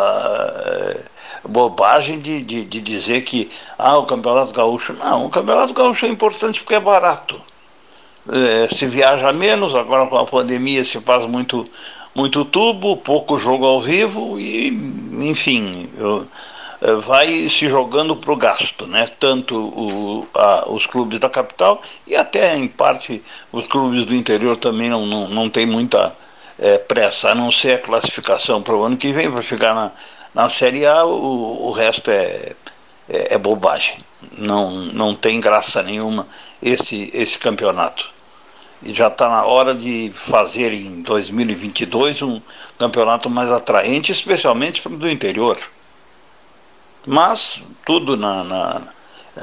[0.67, 1.01] é,
[1.49, 4.93] bobagem de, de, de, dizer que ah, o Campeonato Gaúcho.
[4.93, 7.41] Não, o Campeonato Gaúcho é importante porque é barato
[8.29, 11.67] é, se viaja menos, agora com a pandemia se faz muito,
[12.15, 14.69] muito tubo, pouco jogo ao vivo e,
[15.29, 16.27] enfim, eu,
[16.93, 19.11] vai se jogando para o gasto, né?
[19.19, 24.57] tanto o, a, os clubes da capital e até, em parte, os clubes do interior
[24.57, 26.15] também não, não, não tem muita
[26.59, 29.93] é, pressa, a não ser a classificação para o ano que vem, para ficar na,
[30.35, 32.53] na Série A, o, o resto é,
[33.09, 33.99] é, é bobagem.
[34.37, 36.27] Não, não tem graça nenhuma
[36.63, 38.15] esse, esse campeonato
[38.85, 42.41] e já está na hora de fazer em 2022 um
[42.79, 45.59] campeonato mais atraente, especialmente para do interior.
[47.07, 48.83] Mas tudo na, na,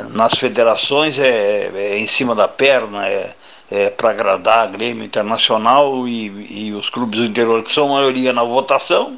[0.09, 3.35] nas federações é, é, em cima da perna, é,
[3.69, 8.33] é para agradar a Grêmio Internacional e, e os clubes do interior, que são maioria
[8.33, 9.17] na votação,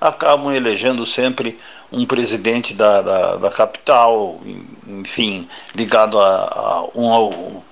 [0.00, 1.58] acabam elegendo sempre
[1.92, 4.40] um presidente da, da, da capital,
[4.86, 7.62] enfim, ligado a, a um ao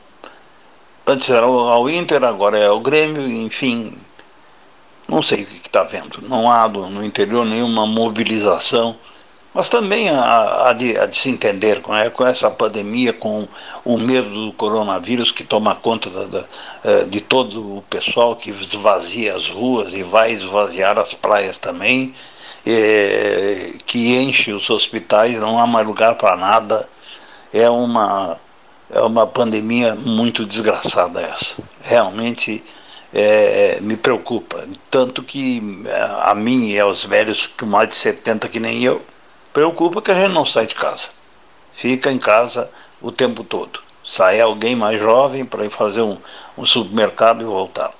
[1.08, 3.96] Antes era ao Inter, agora é o Grêmio, enfim.
[5.08, 6.20] Não sei o que está vendo.
[6.20, 8.94] Não há no interior nenhuma mobilização.
[9.54, 13.48] Mas também há, há, de, há de, se entender com, é, com, essa pandemia, com
[13.84, 16.44] o medo do coronavírus que toma conta da, da,
[16.84, 22.14] é, de todo o pessoal que esvazia as ruas e vai esvaziar as praias também,
[22.66, 26.88] é, que enche os hospitais, não há mais lugar para nada.
[27.52, 28.38] É uma
[28.90, 31.56] é uma pandemia muito desgraçada essa.
[31.82, 32.64] Realmente
[33.12, 34.66] é, me preocupa.
[34.90, 39.02] Tanto que é, a mim e aos velhos com mais de 70 que nem eu,
[39.58, 41.08] preocupa que a gente não sai de casa.
[41.72, 42.70] Fica em casa
[43.02, 43.80] o tempo todo.
[44.04, 46.16] Sai alguém mais jovem para ir fazer um,
[46.56, 47.92] um supermercado e voltar.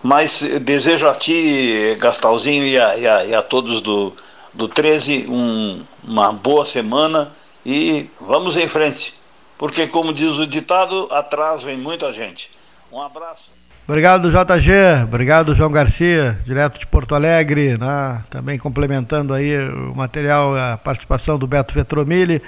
[0.00, 4.14] Mas desejo a ti, Gastalzinho, e a, e a, e a todos do,
[4.54, 7.32] do 13 um, uma boa semana
[7.66, 9.12] e vamos em frente,
[9.58, 12.48] porque, como diz o ditado, atrás vem muita gente.
[12.92, 13.50] Um abraço.
[13.90, 15.02] Obrigado, JG.
[15.02, 17.76] Obrigado, João Garcia, direto de Porto Alegre.
[17.76, 18.20] Né?
[18.30, 22.40] Também complementando aí o material, a participação do Beto Vetromilli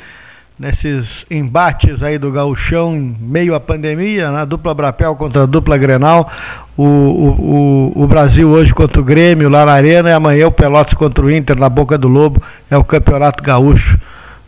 [0.56, 4.46] nesses embates aí do gauchão em meio à pandemia, né?
[4.46, 6.30] dupla Brapel contra a dupla Grenal,
[6.76, 10.94] o, o, o, Brasil hoje contra o Grêmio lá na Arena e amanhã o Pelotas
[10.94, 12.40] contra o Inter na Boca do Lobo,
[12.70, 13.98] é o Campeonato Gaúcho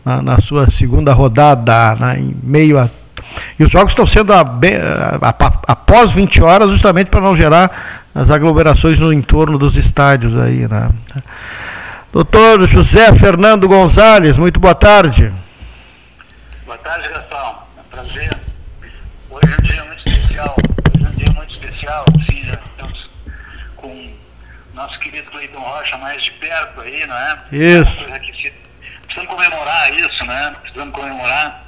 [0.05, 2.89] na, na sua segunda rodada, né, em meio a.
[3.59, 4.33] E os jogos estão sendo
[5.67, 7.71] após 20 horas, justamente para não gerar
[8.13, 10.89] as aglomerações no entorno dos estádios aí, né?
[12.11, 15.33] Doutor José Fernando Gonzalez, muito boa tarde.
[16.65, 17.63] Boa tarde, Gastão.
[17.77, 18.37] É um prazer.
[19.29, 20.55] Hoje é um dia muito especial.
[20.95, 22.05] Hoje é um dia muito especial.
[22.29, 23.09] Sim, já estamos
[23.75, 24.13] com
[24.73, 27.37] nosso querido Cleiton Rocha mais de perto aí, não é?
[27.51, 28.05] Isso.
[28.09, 30.55] É precisamos comemorar isso, né?
[30.61, 31.64] Precisamos comemorar.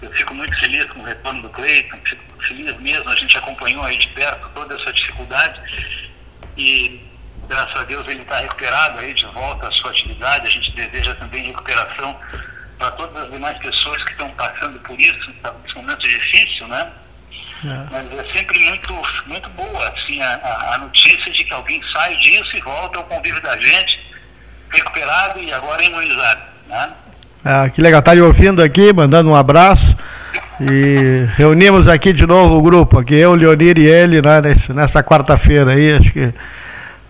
[0.00, 3.84] Eu fico muito feliz com o retorno do Cleiton, fico feliz mesmo, a gente acompanhou
[3.84, 5.60] aí de perto toda essa dificuldade
[6.56, 7.04] e
[7.48, 11.14] graças a Deus ele está recuperado aí de volta à sua atividade, a gente deseja
[11.14, 12.18] também recuperação
[12.78, 16.92] para todas as demais pessoas que estão passando por isso, tá, nesse momento difícil, né?
[17.64, 17.90] É.
[17.90, 22.56] Mas é sempre muito, muito boa assim, a, a notícia de que alguém sai disso
[22.56, 24.00] e volta ao convívio da gente,
[24.70, 26.42] recuperado e agora imunizado.
[26.66, 26.92] Né?
[27.44, 29.96] Ah, que legal, tá lhe ouvindo aqui, mandando um abraço.
[30.60, 35.02] E reunimos aqui de novo o grupo, aqui eu, Leonir e ele, né, nesse, nessa
[35.02, 36.34] quarta-feira aí, acho que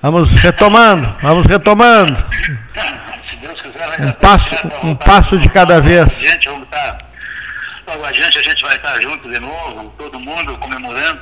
[0.03, 2.23] vamos retomando, vamos retomando.
[4.01, 4.55] Um passo,
[4.85, 6.23] um passo de cada vez.
[6.47, 6.99] Logo tá,
[7.89, 11.21] logo adiante a gente vai estar junto de novo, todo mundo comemorando.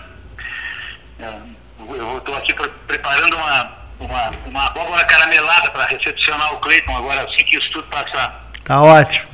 [1.21, 1.33] É,
[1.79, 2.53] eu estou aqui
[2.87, 7.89] preparando uma uma, uma abóbora caramelada para recepcionar o Cleiton agora, assim que isso tudo
[7.89, 8.46] passar.
[8.67, 9.29] Tá ótimo.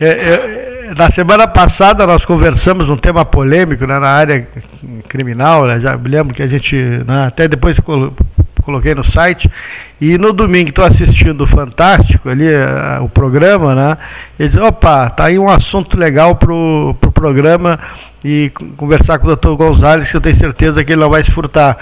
[0.00, 4.46] É, é, na semana passada nós conversamos um tema polêmico né, na área
[5.08, 7.78] criminal, né, já lembro que a gente, né, até depois
[8.68, 9.48] coloquei no site.
[10.00, 13.96] E no domingo estou assistindo o Fantástico, ali, a, o programa, né?
[14.38, 17.78] Eles opa, tá aí um assunto legal pro, pro programa
[18.24, 19.54] e conversar com o Dr.
[19.54, 21.78] Gonzalez, que eu tenho certeza que ele não vai se furtar.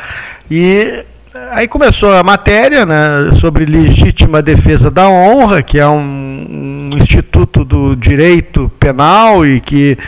[0.50, 1.04] E
[1.50, 7.64] aí começou a matéria né, sobre legítima defesa da honra, que é um, um instituto
[7.64, 9.98] do direito penal e que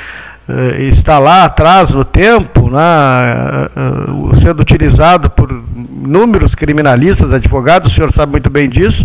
[0.48, 3.68] uh, está lá atrás no tempo, né,
[4.08, 5.50] uh, sendo utilizado por
[6.04, 9.04] inúmeros criminalistas, advogados, o senhor sabe muito bem disso,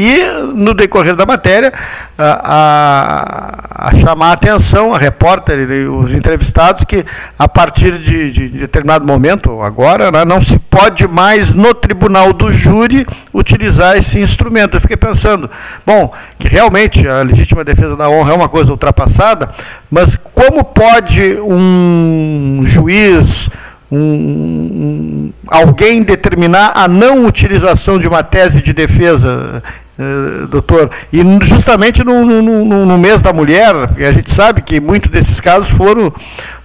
[0.00, 0.22] e
[0.54, 1.72] no decorrer da matéria
[2.16, 7.04] a, a, chamar a atenção a repórter e os entrevistados que
[7.36, 12.48] a partir de, de determinado momento agora né, não se pode mais no tribunal do
[12.52, 14.76] júri utilizar esse instrumento.
[14.76, 15.50] Eu fiquei pensando
[15.84, 19.48] bom que realmente a legítima defesa da honra é uma coisa ultrapassada
[19.90, 23.50] mas como pode um juiz
[23.90, 29.62] um, alguém determinar a não utilização de uma tese de defesa,
[29.98, 34.78] eh, doutor, e justamente no, no, no, mês da mulher, porque a gente sabe que
[34.78, 36.12] muitos desses casos foram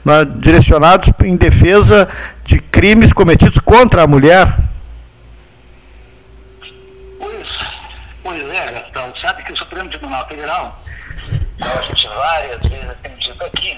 [0.04, 2.08] né, direcionados em defesa
[2.44, 4.54] de crimes cometidos contra a mulher.
[7.18, 7.48] Pois,
[8.22, 10.84] pois é, Gastão, sabe que o Supremo Tribunal Federal,
[11.62, 13.78] a gente várias vezes tem dito aqui,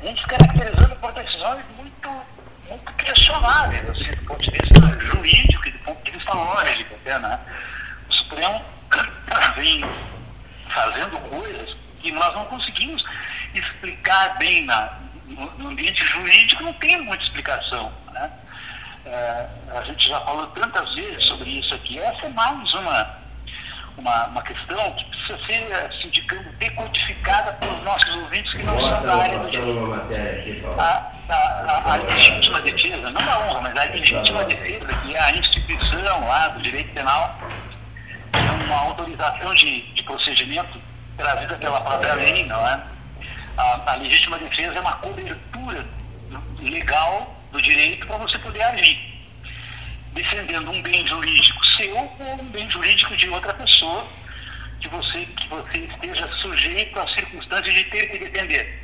[0.00, 1.73] vem se caracterizando por decisões
[3.04, 7.38] questionáveis, assim, do ponto de vista jurídico e do ponto de vista lógico até, né?
[8.08, 8.64] O Supremo
[9.56, 9.84] vem
[10.68, 13.04] fazendo coisas que nós não conseguimos
[13.54, 18.30] explicar bem na, no, no ambiente jurídico, não tem muita explicação, né?
[19.06, 21.98] É, a gente já falou tantas vezes sobre isso aqui.
[21.98, 23.18] Essa é mais uma,
[23.96, 29.02] uma, uma questão que precisa ser, assim, digamos, decodificada pelos nossos ouvintes que não são
[29.02, 30.66] da área do direito.
[30.78, 35.20] A, a, a, a, legítima defesa, não a honra, mas a legítima defesa, que é
[35.20, 37.38] a instituição lá do direito penal,
[38.32, 40.80] é uma autorização de, de procedimento
[41.16, 42.80] trazida pela própria lei, não é?
[43.56, 45.86] A, a legítima defesa é uma cobertura
[46.60, 49.13] legal do direito para você poder agir,
[50.14, 54.06] defendendo um bem jurídico seu ou um bem jurídico de outra pessoa
[54.80, 58.82] que você, que você esteja sujeito às circunstâncias de ter que defender.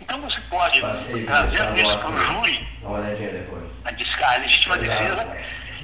[0.00, 0.80] Então você pode,
[1.24, 2.68] trazendo isso para o júri,
[4.24, 5.36] a legítima defesa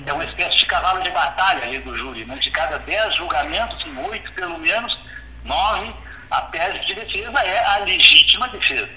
[0.07, 2.25] é uma espécie de cavalo de batalha ali do júri.
[2.25, 2.37] Né?
[2.37, 4.99] De cada dez julgamentos, em oito pelo menos,
[5.45, 5.93] nove,
[6.31, 8.89] a tese de defesa é a legítima defesa.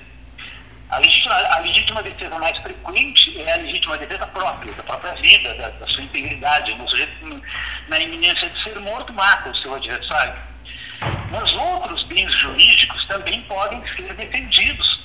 [0.89, 5.53] A legítima, a legítima defesa mais frequente é a legítima defesa própria, da própria vida,
[5.55, 6.71] da, da sua integridade.
[6.73, 7.41] O sujeito,
[7.87, 10.35] na iminência de ser morto, mata o seu adversário.
[11.31, 14.99] Mas outros bens jurídicos também podem ser defendidos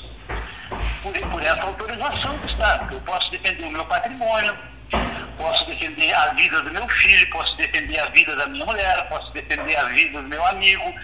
[1.03, 2.95] por, por essa autorização do Estado.
[2.95, 4.57] Eu posso defender o meu patrimônio,
[5.37, 9.33] posso defender a vida do meu filho, posso defender a vida da minha mulher, posso
[9.33, 10.95] defender a vida do meu amigo,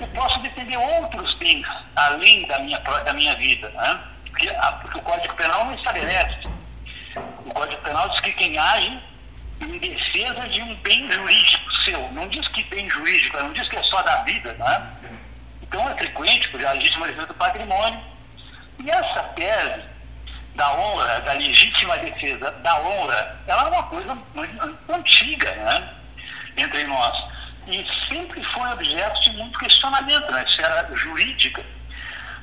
[0.00, 1.66] eu posso defender outros bens
[1.96, 3.68] além da minha, da minha vida.
[3.70, 4.00] Né?
[4.30, 6.48] Porque, a, porque o Código Penal não estabelece.
[7.16, 8.98] O Código Penal diz que quem age
[9.60, 13.76] em defesa de um bem jurídico seu, não diz que bem jurídico, não diz que
[13.76, 14.52] é só da vida.
[14.54, 14.90] Né?
[15.62, 18.00] Então é frequente, por a legítima defesa do patrimônio,
[18.82, 19.82] e essa tese
[20.54, 25.88] da honra, da legítima defesa da honra, ela é uma coisa muito antiga né,
[26.56, 27.24] entre nós.
[27.66, 31.64] E sempre foi objeto de muito questionamento na esfera jurídica.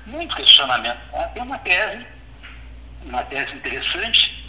[0.05, 0.99] Muito questionamento.
[1.13, 1.27] Né?
[1.33, 2.05] Tem uma tese,
[3.05, 4.43] uma tese interessante,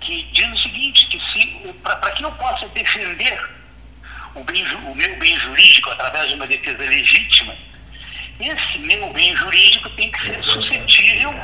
[0.00, 3.50] que diz o seguinte, que para que eu possa defender
[4.34, 7.56] o, bem, o meu bem jurídico através de uma defesa legítima,
[8.38, 11.34] esse meu bem jurídico tem que ser suscetível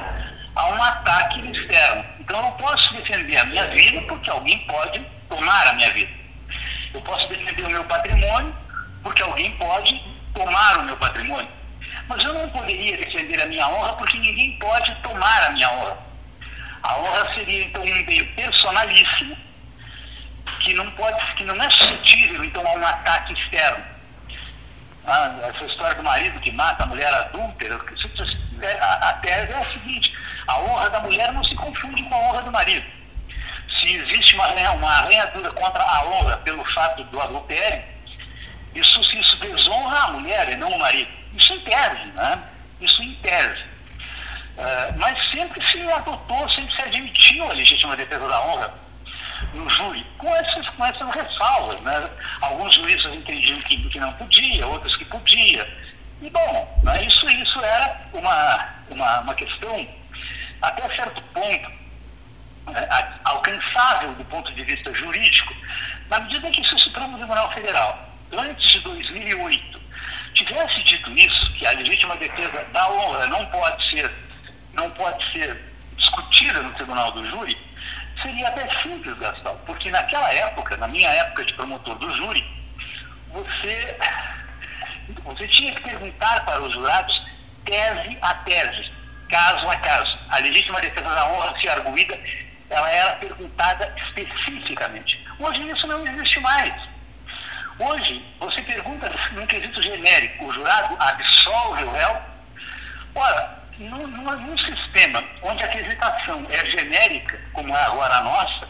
[0.54, 2.04] a um ataque externo.
[2.20, 6.21] Então eu não posso defender a minha vida porque alguém pode tomar a minha vida.
[6.94, 8.54] Eu posso defender o meu patrimônio
[9.02, 10.02] porque alguém pode
[10.34, 11.50] tomar o meu patrimônio.
[12.08, 15.98] Mas eu não poderia defender a minha honra porque ninguém pode tomar a minha honra.
[16.82, 19.36] A honra seria então um bem personalíssimo
[20.60, 23.84] que não pode, que não é suscetível então a um ataque externo.
[25.04, 27.80] Ah, essa história do marido que mata a mulher adúltera,
[28.60, 30.14] é, a tese é a seguinte,
[30.46, 32.86] a honra da mulher não se confunde com a honra do marido.
[33.82, 37.82] Se existe uma, uma arranhadura contra a honra pelo fato do adultério,
[38.74, 41.12] isso, isso desonra a mulher e não o marido.
[41.36, 42.38] Isso em tese, né?
[42.80, 43.64] Isso em tese.
[44.56, 48.74] Uh, mas sempre se adotou, sempre se admitiu a legítima defesa da honra
[49.54, 51.80] no júri, com essas, com essas ressalvas.
[51.80, 52.10] Né?
[52.40, 55.68] Alguns juízes entendiam que, que não podia, outros que podia.
[56.20, 59.88] E, bom, né, isso, isso era uma, uma, uma questão,
[60.62, 61.72] até certo ponto,
[63.24, 65.54] alcançável do ponto de vista jurídico,
[66.08, 69.80] Na medida que se o Supremo Tribunal Federal, antes de 2008,
[70.34, 74.12] tivesse dito isso, que a legítima defesa da honra não pode ser,
[74.74, 75.58] não pode ser
[75.96, 77.56] discutida no Tribunal do Júri,
[78.22, 82.44] seria até simples, Gastão, porque naquela época, na minha época de promotor do júri,
[83.30, 83.96] você,
[85.24, 87.22] você tinha que perguntar para os jurados
[87.64, 88.90] tese a tese,
[89.28, 90.18] caso a caso.
[90.28, 92.18] A legítima defesa da honra, se arguída,
[92.72, 95.22] ela era perguntada especificamente.
[95.38, 96.74] Hoje isso não existe mais.
[97.78, 102.22] Hoje, você pergunta num quesito genérico, o jurado absolve o réu.
[103.14, 108.68] Ora, num, num, sistema onde a aquisitação é genérica, como é agora a nossa,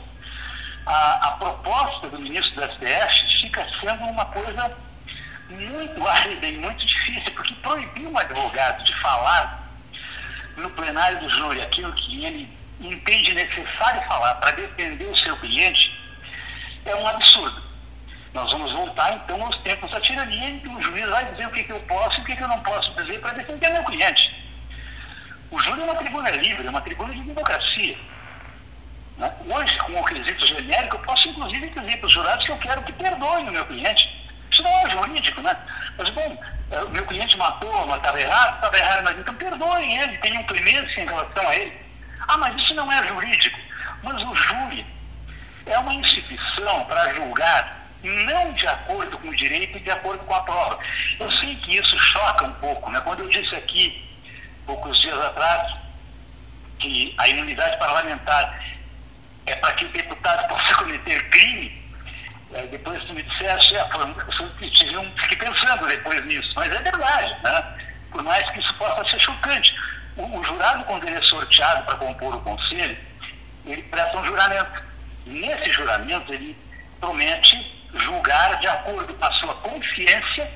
[0.86, 4.72] a, a proposta do ministro da STF fica sendo uma coisa
[5.50, 9.62] muito árida e muito difícil, porque proibir um advogado de falar
[10.56, 15.98] no plenário do júri aquilo que ele entende necessário falar para defender o seu cliente
[16.84, 17.62] é um absurdo.
[18.34, 21.50] Nós vamos voltar então aos tempos da tirania em que o juiz vai dizer o
[21.50, 23.84] que, que eu posso e o que, que eu não posso dizer para defender meu
[23.84, 24.42] cliente.
[25.50, 27.98] O júri é uma tribuna livre, é uma tribuna de democracia.
[29.18, 29.30] Né?
[29.46, 32.82] Hoje, com o quesito genérico, eu posso inclusive dizer para os jurados que eu quero
[32.82, 34.32] que perdoem o meu cliente.
[34.50, 35.54] Isso não é jurídico, né?
[35.98, 36.42] Mas, bom,
[36.86, 41.02] o meu cliente matou, mas estava errado, estava errado, mas então perdoem ele, tenham clemência
[41.02, 41.81] em relação a ele.
[42.28, 43.58] Ah, mas isso não é jurídico.
[44.02, 44.86] Mas o júri
[45.66, 50.34] é uma instituição para julgar não de acordo com o direito e de acordo com
[50.34, 50.78] a prova.
[51.20, 53.00] Eu sei que isso choca um pouco, né?
[53.00, 54.02] Quando eu disse aqui
[54.66, 55.74] poucos dias atrás,
[56.80, 58.60] que a imunidade parlamentar
[59.46, 61.80] é para que o deputado possa cometer crime,
[62.54, 63.88] é, depois tu me disseste, é,
[64.72, 67.64] tive um, fiquei pensando depois nisso, mas é verdade, né?
[68.10, 69.74] por mais que isso possa ser chocante.
[70.16, 72.96] O, o jurado, quando ele é sorteado para compor o conselho,
[73.66, 74.82] ele presta um juramento.
[75.26, 76.56] Nesse juramento, ele
[77.00, 80.50] promete julgar de acordo com a sua consciência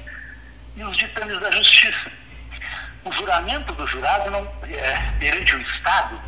[0.76, 2.10] e os ditames da justiça
[3.06, 6.20] o juramento do jurado não, é, perante o Estado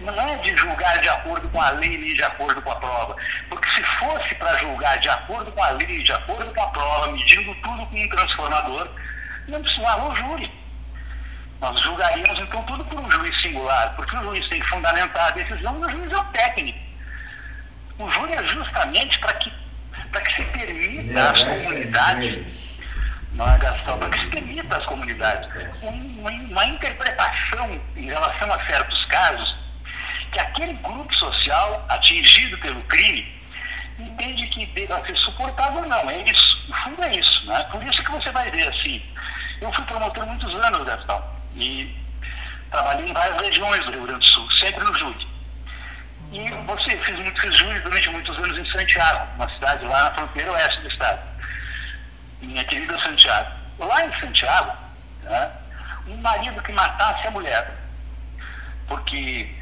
[0.00, 3.16] não é de julgar de acordo com a lei e de acordo com a prova.
[3.48, 7.12] Porque se fosse para julgar de acordo com a lei de acordo com a prova,
[7.12, 8.88] medindo tudo com um transformador,
[9.46, 10.50] não precisava o júri.
[11.60, 15.30] Nós julgaríamos então tudo por um juiz singular, porque o juiz tem que fundamentar a
[15.30, 16.78] decisão e o juiz é o técnico.
[17.98, 22.66] O júri é justamente para que, que se permita às comunidades
[23.36, 25.48] não é, Gastão, para que se permita às comunidades
[25.82, 29.56] uma, uma interpretação em relação a certos casos
[30.32, 33.30] que aquele grupo social atingido pelo crime
[33.98, 36.10] entende que deva ser suportável ou não.
[36.10, 36.66] É isso.
[36.70, 37.46] O fundo é isso.
[37.46, 37.62] Né?
[37.70, 39.02] Por isso que você vai ver assim.
[39.60, 41.22] Eu fui promotor muitos anos, Gastão,
[41.56, 41.96] e
[42.70, 45.28] trabalhei em várias regiões do Rio Grande do Sul, sempre no júri.
[46.32, 50.52] E você fiz, fiz júri durante muitos anos em Santiago, uma cidade lá na fronteira
[50.52, 51.36] oeste do estado
[52.46, 53.50] minha querida Santiago.
[53.78, 54.76] Lá em Santiago,
[55.22, 55.50] né,
[56.06, 57.70] um marido que matasse a mulher,
[58.88, 59.54] porque,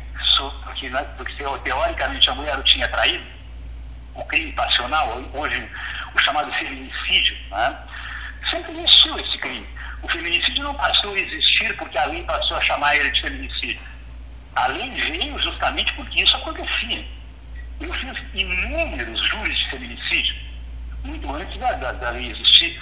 [0.65, 3.29] porque, né, porque teoricamente a mulher o tinha traído,
[4.15, 5.69] o crime passional, hoje
[6.15, 7.77] o chamado feminicídio, né,
[8.51, 9.67] sempre existiu esse crime.
[10.05, 13.81] O feminicídio não passou a existir porque a lei passou a chamar ele de feminicídio.
[14.55, 17.05] A lei veio justamente porque isso acontecia.
[17.81, 20.45] Eu fiz inúmeros júris de feminicídio
[21.05, 22.81] muito antes da, da, da lei existir,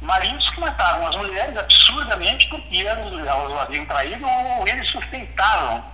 [0.00, 5.84] maridos que matavam as mulheres absurdamente porque elas, elas os haviam traído ou eles sustentavam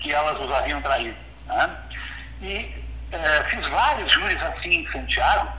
[0.00, 1.16] que elas os haviam traído.
[1.46, 1.76] Né?
[2.42, 2.74] E
[3.12, 5.52] é, fiz vários júris assim em Santiago,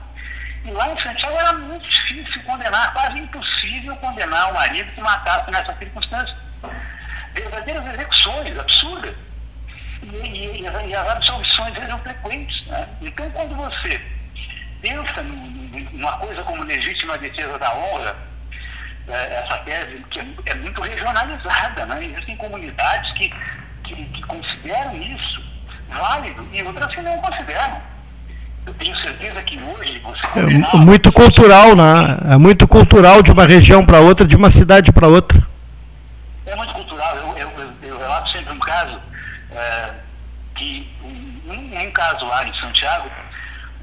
[0.68, 5.50] e lá em Santiago era muito difícil condenar, quase impossível condenar o marido que matasse
[5.50, 6.36] nessas circunstâncias.
[7.32, 9.14] Verdadeiras execuções absurdas.
[10.02, 12.66] E, e, e as absolvições eram frequentes.
[12.66, 12.86] Né?
[13.00, 14.00] Então, quando você
[14.82, 18.16] pensa numa coisa como legítima defesa da honra,
[19.08, 22.04] é, essa tese que é, muito regionalizada, né?
[22.04, 23.32] existem comunidades que,
[23.84, 25.42] que, que consideram isso
[25.88, 27.80] válido e outras que não consideram.
[28.68, 30.40] Eu tenho certeza que hoje você.
[30.74, 32.34] É muito cultural, né?
[32.34, 35.42] É muito cultural de uma região para outra, de uma cidade para outra.
[36.44, 37.16] É muito cultural.
[37.16, 39.00] Eu, eu, eu, relato sempre um caso
[39.52, 39.92] é,
[40.54, 43.10] que um, um, caso lá em Santiago,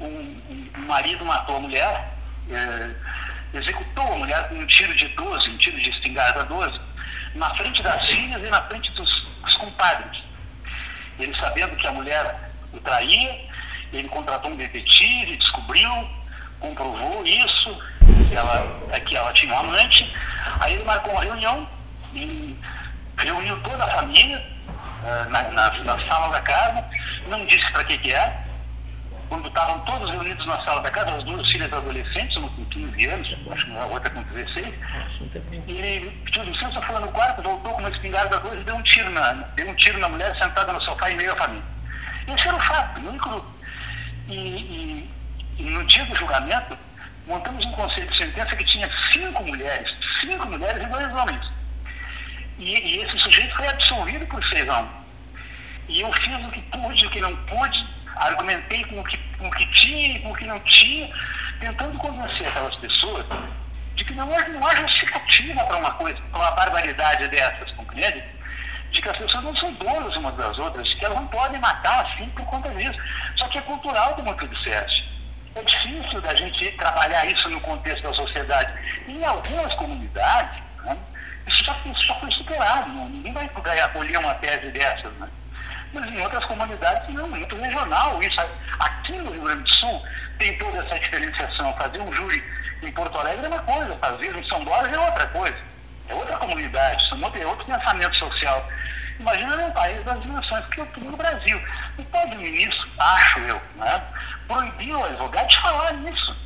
[0.00, 0.36] um,
[0.76, 2.14] o marido matou a mulher,
[2.48, 2.90] é,
[3.54, 6.80] executou a mulher com um tiro de 12, um tiro de espingarda 12,
[7.34, 10.22] na frente das filhas e na frente dos, dos compadres.
[11.18, 13.46] Ele sabendo que a mulher o traía,
[13.92, 15.90] ele contratou um detetive, descobriu,
[16.60, 17.78] comprovou isso,
[18.28, 20.12] que ela, é que ela tinha um amante.
[20.60, 21.66] Aí ele marcou uma reunião
[22.14, 22.56] e
[23.18, 24.44] reuniu toda a família
[25.02, 26.84] uh, na, na, na, sala da casa,
[27.28, 28.44] não disse para que que era,
[29.28, 33.06] quando estavam todos reunidos na sala da casa, as duas filhas adolescentes, uma com 15
[33.06, 34.74] anos, acho que a outra com 16,
[35.66, 38.82] e ele pediu licença, foi no quarto, voltou com uma espingarda coisa e deu um
[38.82, 41.76] tiro na, deu um tiro na mulher sentada no sofá em meio à família.
[42.28, 43.55] Esse era o fato, o único.
[44.28, 45.08] E,
[45.58, 46.76] e, no dia do julgamento,
[47.26, 51.44] montamos um conselho de sentença que tinha cinco mulheres, cinco mulheres e dois homens.
[52.58, 54.84] E, e esse sujeito foi absolvido por seis a.
[55.88, 59.46] E eu fiz o que pude, o que não pude, argumentei com o que, com
[59.46, 61.08] o que tinha e com o que não tinha,
[61.60, 63.24] tentando convencer aquelas pessoas
[63.94, 68.22] de que não há, não há justificativa para uma coisa, para uma barbaridade dessas, compreende?
[68.90, 71.60] De que as pessoas não são donas umas das outras, de que elas não podem
[71.60, 72.98] matar assim por conta disso.
[73.36, 75.06] Só que é cultural, como tu disseste.
[75.54, 78.72] É difícil da gente trabalhar isso no contexto da sociedade.
[79.08, 80.96] Em algumas comunidades, né,
[81.46, 82.90] isso, já, isso já foi superado.
[82.90, 83.08] Né?
[83.10, 85.12] Ninguém vai acolher uma tese dessas.
[85.14, 85.28] Né?
[85.94, 88.22] Mas em outras comunidades, não, é muito regional.
[88.22, 88.36] Isso,
[88.78, 90.02] aqui no Rio Grande do Sul
[90.38, 91.74] tem toda essa diferenciação.
[91.74, 92.42] Fazer um júri
[92.82, 95.56] em Porto Alegre é uma coisa, fazer em São Borges é outra coisa.
[96.08, 98.68] É outra comunidade, é outro pensamento social.
[99.18, 101.60] Imagina num país das dimensões que eu tenho no Brasil.
[101.98, 104.02] E pode o ministro, acho eu, né,
[104.46, 106.36] proibir o advogado de falar nisso.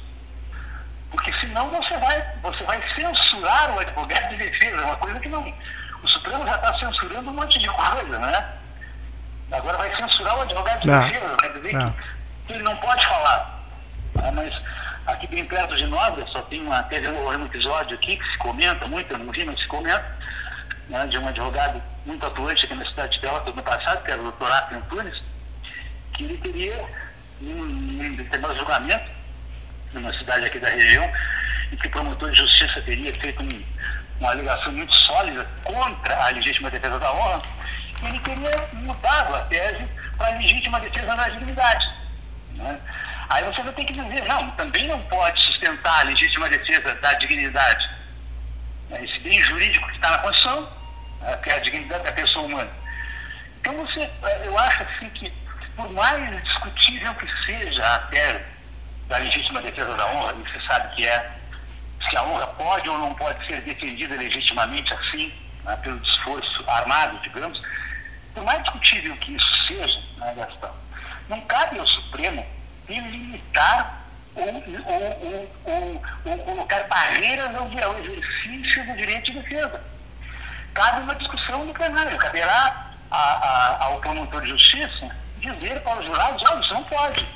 [1.10, 5.28] Porque senão você vai, você vai censurar o advogado de defesa, é uma coisa que
[5.28, 5.52] não.
[6.02, 8.48] O Supremo já está censurando um monte de coisa, né?
[9.52, 11.92] Agora vai censurar o advogado de não, defesa, quer dizer não.
[12.46, 13.60] que ele não pode falar.
[14.14, 14.30] Né?
[14.30, 14.54] Mas
[15.12, 18.86] aqui bem perto de nós, só tem uma, teve um episódio aqui que se comenta
[18.86, 20.04] muito, eu não vi, mas se comenta,
[20.88, 24.20] né, de um advogado muito atuante aqui na cidade de Pelotas no passado, que era
[24.20, 25.22] o doutor Apio Antunes,
[26.14, 26.84] que ele teria,
[27.40, 29.10] em determinado julgamento,
[29.92, 31.12] numa cidade aqui da região,
[31.72, 33.62] e que o promotor de justiça teria feito um,
[34.20, 37.42] uma alegação muito sólida contra a legítima defesa da honra,
[38.02, 39.86] ele teria mudado a tese
[40.16, 41.94] para a legítima defesa da dignidade.
[42.54, 42.78] Né?
[43.30, 47.12] Aí você vai ter que dizer, não, também não pode sustentar a legítima defesa da
[47.14, 47.88] dignidade.
[48.88, 49.04] Né?
[49.04, 50.68] Esse bem jurídico que está na Constituição,
[51.20, 51.36] né?
[51.36, 52.70] que é a dignidade da pessoa humana.
[53.60, 54.10] Então você,
[54.44, 55.32] eu acho assim que,
[55.76, 58.44] por mais discutível que seja a tese
[59.06, 61.30] da legítima defesa da honra, e você sabe que é
[62.08, 65.32] se a honra pode ou não pode ser defendida legitimamente assim,
[65.64, 67.62] né, pelo esforço armado, digamos,
[68.34, 70.74] por mais discutível que isso seja, né, Gastão,
[71.28, 72.44] não cabe ao Supremo
[72.90, 74.00] delimitar
[74.34, 79.82] ou, ou, ou, ou, colocar barreiras ao exercício do direito de defesa.
[80.74, 86.06] Cabe uma discussão no plenário, caberá a, a, ao promotor de justiça dizer para os
[86.06, 87.26] jurados, olha, isso não pode.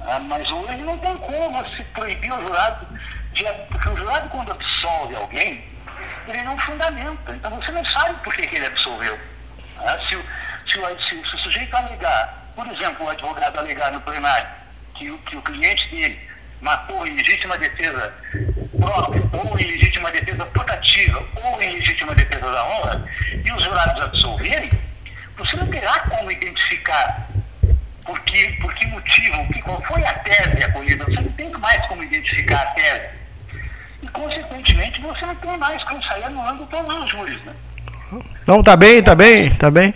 [0.00, 2.86] Ah, mas hoje não tem como se proibir o jurado,
[3.32, 5.64] de, porque o jurado quando absolve alguém,
[6.28, 7.34] ele não fundamenta.
[7.34, 9.18] Então você não sabe por que, que ele absolveu.
[9.78, 10.16] Ah, se,
[10.70, 14.48] se, se, se, o sujeito alegar, por exemplo, o advogado alegar no plenário
[14.94, 16.18] que, que o cliente dele
[16.60, 18.14] matou em legítima defesa
[18.78, 23.04] própria, ou em legítima defesa putativa, ou em legítima defesa da honra,
[23.44, 24.70] e os jurados absolverem,
[25.36, 27.28] você não terá como identificar
[28.04, 31.04] por que, por que motivo, qual foi a tese acolhida.
[31.04, 33.08] Você não tem mais como identificar a tese.
[34.02, 37.40] E, consequentemente, você não tem mais como sair anulando todos os júris.
[37.44, 37.52] Né?
[38.42, 39.94] Então tá bem, tá bem, tá bem.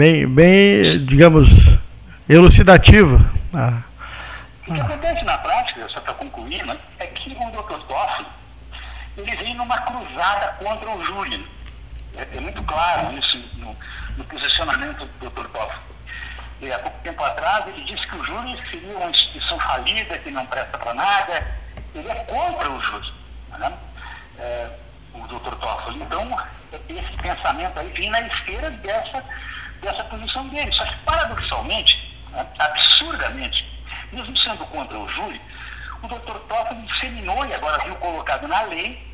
[0.00, 1.76] Bem, bem digamos,
[2.26, 3.20] elucidativo.
[3.52, 3.82] Ah.
[4.66, 7.78] O que acontece na prática, só para concluir, né, é que o Dr.
[7.86, 8.26] Toffoli
[9.18, 11.46] ele vem numa cruzada contra o júri.
[12.16, 13.76] É, é muito claro isso no,
[14.16, 15.46] no posicionamento do Dr.
[15.48, 16.72] Toffoli.
[16.72, 20.46] Há pouco tempo atrás ele disse que o júri seria uma instituição falida, que não
[20.46, 21.46] presta para nada.
[21.94, 23.12] Ele é contra o júri.
[23.58, 23.70] Né?
[24.38, 24.70] É,
[25.12, 25.56] o Dr.
[25.56, 26.00] Toffoli.
[26.00, 26.40] Então,
[26.88, 29.22] esse pensamento aí vem na esteira dessa,
[29.80, 30.72] dessa posição dele.
[30.72, 33.64] Só que, paradoxalmente, né, absurdamente,
[34.12, 35.40] mesmo sendo contra o júri,
[36.02, 36.38] o Dr.
[36.48, 39.10] Toffoli disseminou e agora viu colocado na lei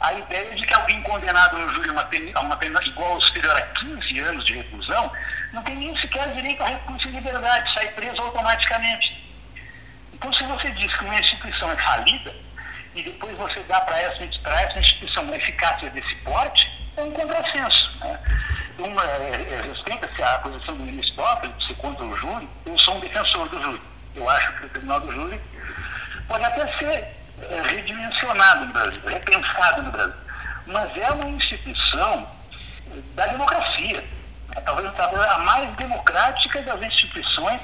[0.00, 3.14] a ideia de que alguém condenado no júri a uma pena, a uma pena igual
[3.14, 5.10] ou superior a 15 anos de reclusão
[5.52, 9.24] não tem nem sequer direito a recurso de liberdade, sai preso automaticamente.
[10.12, 12.34] Então, se você diz que uma instituição é falida,
[12.94, 17.98] e depois você dá para essa, essa instituição uma eficácia desse porte, é um contrassenso.
[18.00, 18.18] Né?
[18.78, 22.96] Uma, é, é, respeita-se a posição do ministro Toffoli ser contra o júri, eu sou
[22.96, 23.82] um defensor do júri.
[24.14, 25.40] Eu acho que o tribunal do júri
[26.28, 27.16] pode até ser
[27.50, 30.14] é, redimensionado no Brasil, repensado no Brasil.
[30.66, 32.28] Mas é uma instituição
[33.14, 34.04] da democracia.
[34.64, 37.60] Talvez, talvez a mais democrática das instituições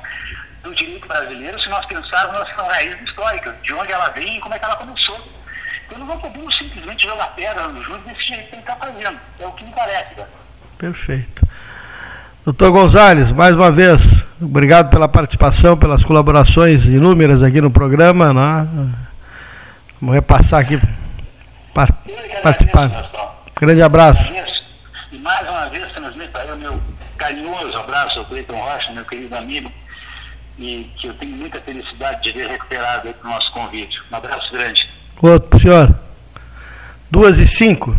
[0.62, 4.54] do direito brasileiro se nós pensarmos nas raízes históricas, de onde ela vem e como
[4.54, 5.41] é que ela começou.
[5.86, 9.18] Então não podemos simplesmente jogar pedra no júri desse jeito que ele está fazendo.
[9.38, 10.18] É o que me parece.
[10.18, 10.26] Né?
[10.78, 11.48] Perfeito.
[12.44, 18.32] Doutor Gonzalez, mais uma vez, Obrigado pela participação, pelas colaborações inúmeras aqui no programa.
[18.32, 18.68] Né?
[20.00, 20.80] Vamos repassar aqui,
[21.72, 22.90] participar.
[23.54, 24.32] Grande abraço.
[25.12, 26.82] E mais uma vez transmito aí o meu
[27.16, 29.70] carinhoso abraço ao Cleiton Rocha, meu querido amigo,
[30.58, 33.96] e que eu tenho muita felicidade de ver recuperado aí para o nosso convite.
[34.10, 34.90] Um abraço grande.
[35.20, 35.94] Outro, senhor.
[37.10, 37.96] Duas e cinco.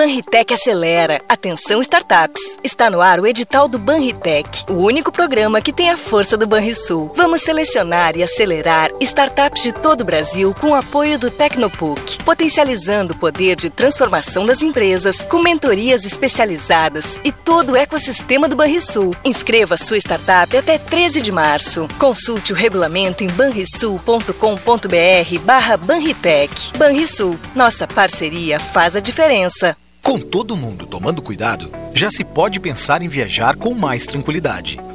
[0.00, 1.20] Banritec acelera.
[1.28, 2.58] Atenção startups.
[2.64, 6.46] Está no ar o edital do Banritec, o único programa que tem a força do
[6.46, 7.12] Banrisul.
[7.14, 13.12] Vamos selecionar e acelerar startups de todo o Brasil com o apoio do Tecnopuc, potencializando
[13.12, 19.14] o poder de transformação das empresas com mentorias especializadas e todo o ecossistema do Banrisul.
[19.22, 21.86] Inscreva sua startup até 13 de março.
[21.98, 24.32] Consulte o regulamento em banrisul.com.br
[25.44, 26.78] barra Banritec.
[26.78, 29.76] Banrisul, nossa parceria faz a diferença.
[30.02, 34.80] Com todo mundo tomando cuidado, já se pode pensar em viajar com mais tranquilidade.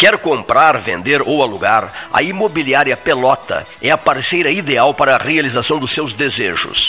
[0.00, 1.92] Quer comprar, vender ou alugar?
[2.10, 6.88] A Imobiliária Pelota é a parceira ideal para a realização dos seus desejos.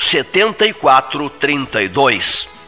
[0.00, 2.59] 7432.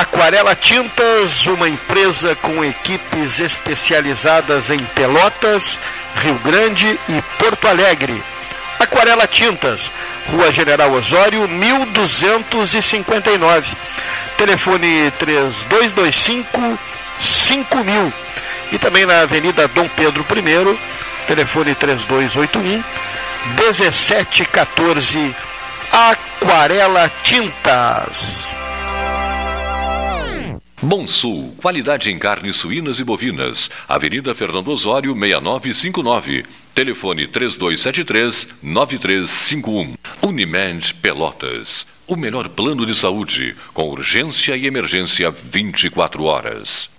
[0.00, 5.80] Aquarela Tintas, uma empresa com equipes especializadas em Pelotas,
[6.16, 8.22] Rio Grande e Porto Alegre
[8.82, 9.90] Aquarela Tintas,
[10.30, 13.76] Rua General Osório, 1259.
[14.36, 16.78] Telefone 3225
[17.20, 18.12] 5000.
[18.72, 20.78] E também na Avenida Dom Pedro I,
[21.26, 22.82] telefone 3281
[23.56, 25.34] 1714.
[25.92, 28.56] Aquarela Tintas.
[30.84, 33.70] Bom Sul, qualidade em carnes suínas e bovinas.
[33.88, 36.44] Avenida Fernando Osório, 6959.
[36.74, 39.94] Telefone 3273-9351.
[40.20, 41.86] Unimed Pelotas.
[42.04, 46.90] O melhor plano de saúde, com urgência e emergência 24 horas.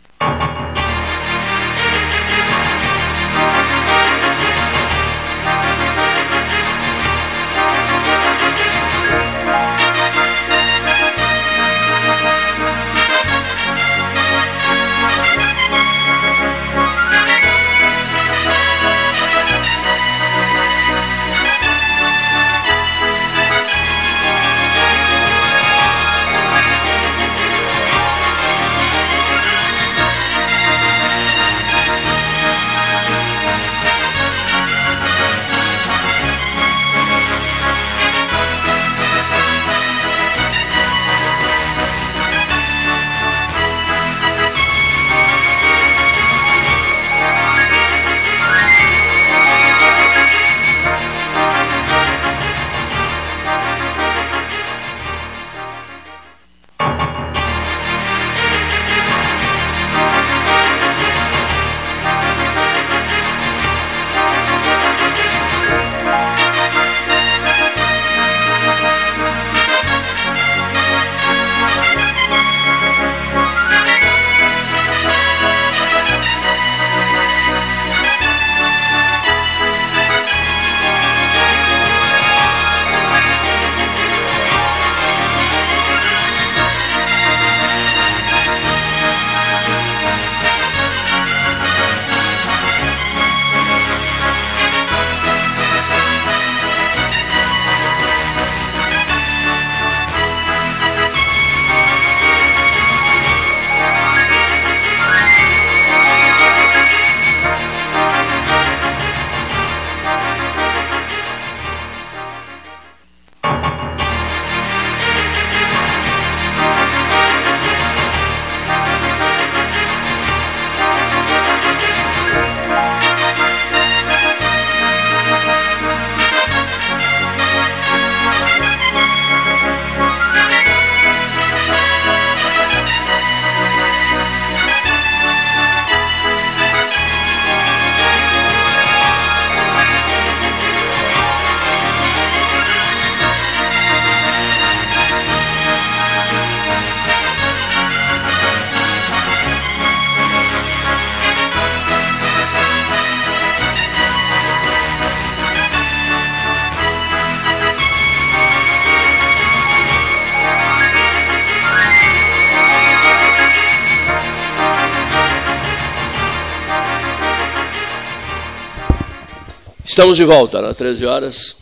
[169.94, 170.74] Estamos de volta, né?
[170.74, 171.56] 13 horas,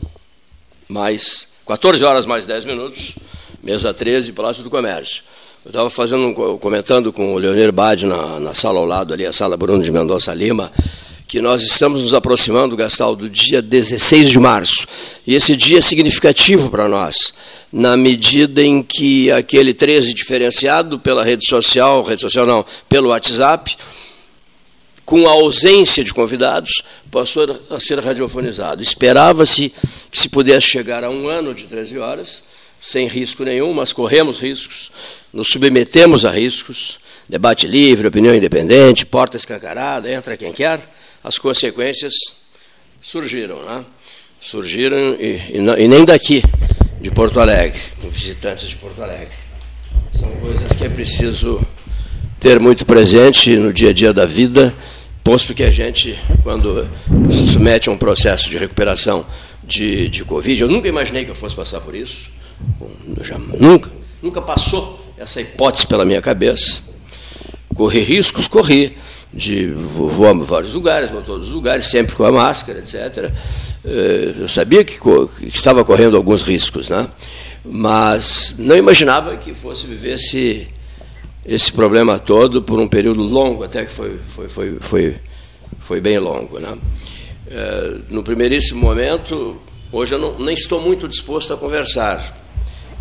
[0.87, 3.15] mais 14 horas mais 10 minutos,
[3.61, 5.23] mesa 13, Palácio do Comércio.
[5.65, 9.33] Eu estava fazendo, comentando com o Leonir Bade na, na sala ao lado ali, a
[9.33, 10.71] sala Bruno de Mendonça Lima,
[11.27, 14.87] que nós estamos nos aproximando, Gastal, do dia 16 de março.
[15.27, 17.33] E esse dia é significativo para nós,
[17.69, 23.75] na medida em que aquele 13 diferenciado pela rede social, rede social não, pelo WhatsApp,
[25.11, 26.81] com a ausência de convidados,
[27.11, 28.81] passou a ser radiofonizado.
[28.81, 29.73] Esperava-se
[30.09, 32.43] que se pudesse chegar a um ano de 13 horas,
[32.79, 34.89] sem risco nenhum, mas corremos riscos,
[35.33, 36.97] nos submetemos a riscos,
[37.27, 40.79] debate livre, opinião independente, porta escancarada, entra quem quer,
[41.21, 42.13] as consequências
[43.01, 43.83] surgiram, né?
[44.39, 46.41] surgiram e, e, e nem daqui,
[47.01, 49.27] de Porto Alegre, com visitantes de Porto Alegre.
[50.17, 51.61] São coisas que é preciso
[52.39, 54.73] ter muito presente no dia a dia da vida,
[55.23, 56.87] posto que a gente, quando
[57.31, 59.25] se submete a um processo de recuperação
[59.63, 62.29] de, de Covid, eu nunca imaginei que eu fosse passar por isso,
[63.21, 63.91] já, nunca,
[64.21, 66.81] nunca passou essa hipótese pela minha cabeça.
[67.75, 68.97] Correr riscos, corri
[69.33, 73.31] de voamos vários lugares, vou todos os lugares, sempre com a máscara, etc.
[73.85, 77.07] Eh, eu sabia que, que, estava correndo alguns riscos, né?
[77.63, 80.67] mas não imaginava que fosse viver esse,
[81.45, 85.15] esse problema todo por um período longo, até que foi, foi, foi, foi,
[85.79, 86.59] foi bem longo.
[86.59, 86.77] Né?
[87.49, 89.57] Eh, no primeiríssimo momento,
[89.91, 92.41] hoje eu não, nem estou muito disposto a conversar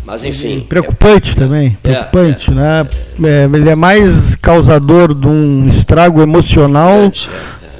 [0.05, 0.61] mas enfim.
[0.61, 2.87] Preocupante é, também, preocupante, é, né?
[3.23, 7.11] É, ele é mais causador de um estrago emocional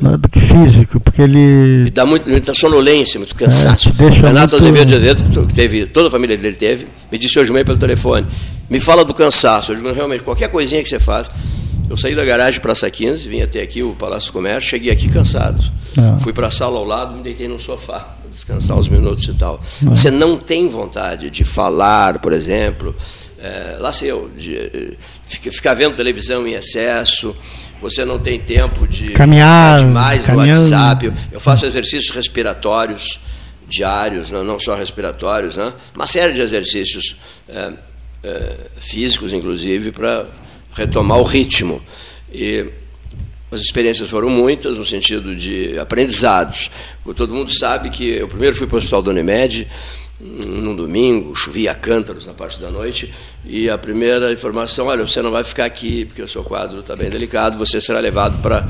[0.02, 1.88] né, do que físico, porque ele.
[1.88, 3.90] E dá muito, muita sonolência, muito cansaço.
[3.90, 4.56] É, Renato muito...
[4.56, 7.78] Azevedo Azevedo, que teve, toda a família dele teve, me disse hoje de manhã pelo
[7.78, 8.26] telefone.
[8.70, 9.72] Me fala do cansaço.
[9.72, 11.30] Eu digo, realmente, qualquer coisinha que você faz.
[11.90, 15.10] Eu saí da garagem Praça 15, vim até aqui, o Palácio do Comércio, cheguei aqui
[15.10, 15.62] cansado.
[15.98, 16.22] É.
[16.22, 19.62] Fui para a sala ao lado, me deitei no sofá descansar uns minutos e tal.
[19.82, 19.96] Não.
[19.96, 22.96] Você não tem vontade de falar, por exemplo,
[23.38, 24.98] é, lá sei eu, de,
[25.28, 27.36] de ficar vendo televisão em excesso,
[27.82, 31.12] você não tem tempo de caminhar mais no WhatsApp.
[31.32, 33.20] Eu faço exercícios respiratórios
[33.68, 35.74] diários, não, não só respiratórios, né?
[35.96, 37.16] uma série de exercícios
[37.48, 37.72] é,
[38.24, 40.28] é, físicos, inclusive, para
[40.74, 41.82] retomar o ritmo.
[42.32, 42.66] E
[43.50, 46.70] as experiências foram muitas, no sentido de aprendizados.
[47.16, 49.68] Todo mundo sabe que eu primeiro fui para o Hospital da Unimed,
[50.48, 53.14] num domingo, chovia cântaros na parte da noite,
[53.44, 56.96] e a primeira informação, olha, você não vai ficar aqui, porque o seu quadro está
[56.96, 58.68] bem delicado, você será levado para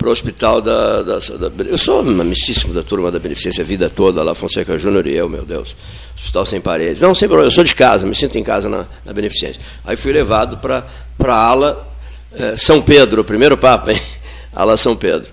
[0.00, 3.90] para o hospital da, da, da, Eu sou amicíssimo da turma da Beneficência a vida
[3.90, 5.76] toda, lá, Fonseca Júnior e eu, meu Deus.
[6.16, 7.02] Hospital sem paredes.
[7.02, 9.60] Não, sem problema, eu sou de casa, me sinto em casa na, na Beneficência.
[9.84, 10.86] Aí fui levado para
[11.22, 11.86] a ala
[12.32, 14.00] é, São Pedro, o primeiro Papa, hein?
[14.56, 15.30] ala São Pedro,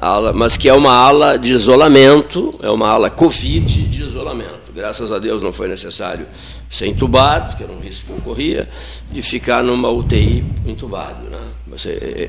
[0.00, 4.60] ala, mas que é uma ala de isolamento, é uma ala Covid de isolamento.
[4.74, 6.26] Graças a Deus não foi necessário
[6.68, 8.68] ser entubado, que era um risco que corria,
[9.12, 11.28] e ficar numa UTI entubado.
[11.28, 11.38] Né?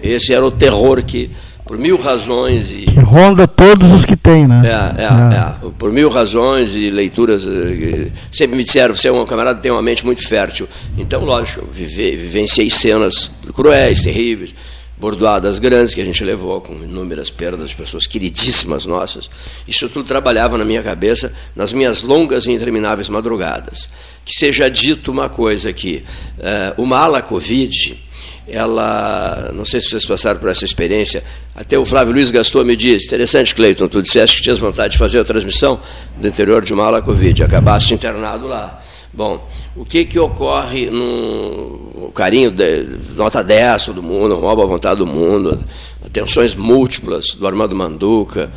[0.02, 1.30] Esse era o terror que,
[1.66, 4.62] por mil razões e que ronda todos os que tem, né?
[4.66, 5.68] É, é, é.
[5.68, 5.72] é.
[5.78, 9.72] Por mil razões e leituras, eh, sempre me disseram, você é um camarada que tem
[9.72, 10.68] uma mente muito fértil.
[10.98, 14.56] Então, lógico, vive, vivenciei cenas cruéis, terríveis
[15.02, 19.32] bordoadas grandes que a gente levou, com inúmeras perdas de pessoas queridíssimas nossas.
[19.68, 23.90] Isso tudo trabalhava na minha cabeça nas minhas longas e intermináveis madrugadas.
[24.24, 26.06] Que seja dito uma coisa aqui:
[26.38, 28.00] uh, uma ala Covid,
[28.48, 31.24] ela, não sei se vocês passaram por essa experiência,
[31.56, 35.00] até o Flávio Luiz Gastou me disse: interessante, Cleiton, tu disseste que tinhas vontade de
[35.00, 35.80] fazer a transmissão
[36.16, 38.80] do interior de uma ala Covid, acabaste internado lá.
[39.12, 44.98] Bom, o que, que ocorre no carinho, de, nota 10 do mundo, uma boa vontade
[44.98, 45.58] do mundo,
[46.06, 48.52] atenções múltiplas do Armando Manduca,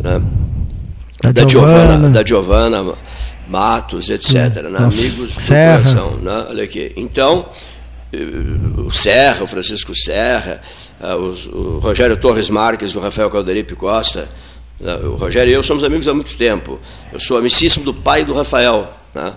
[0.00, 0.22] né?
[1.22, 2.94] da, da, Giovana, da Giovana
[3.48, 4.78] Matos, etc., né?
[4.78, 5.78] amigos do Serra.
[5.78, 6.16] coração.
[6.16, 6.46] Né?
[6.48, 6.92] Olha aqui.
[6.96, 7.46] Então,
[8.12, 8.18] eh,
[8.78, 10.62] o Serra, o Francisco Serra,
[11.00, 14.28] eh, o Rogério Torres Marques, o Rafael Calderipe Costa,
[14.80, 14.96] né?
[14.96, 16.80] o Rogério e eu somos amigos há muito tempo.
[17.12, 18.90] Eu sou amicíssimo do pai do Rafael.
[19.14, 19.32] Né?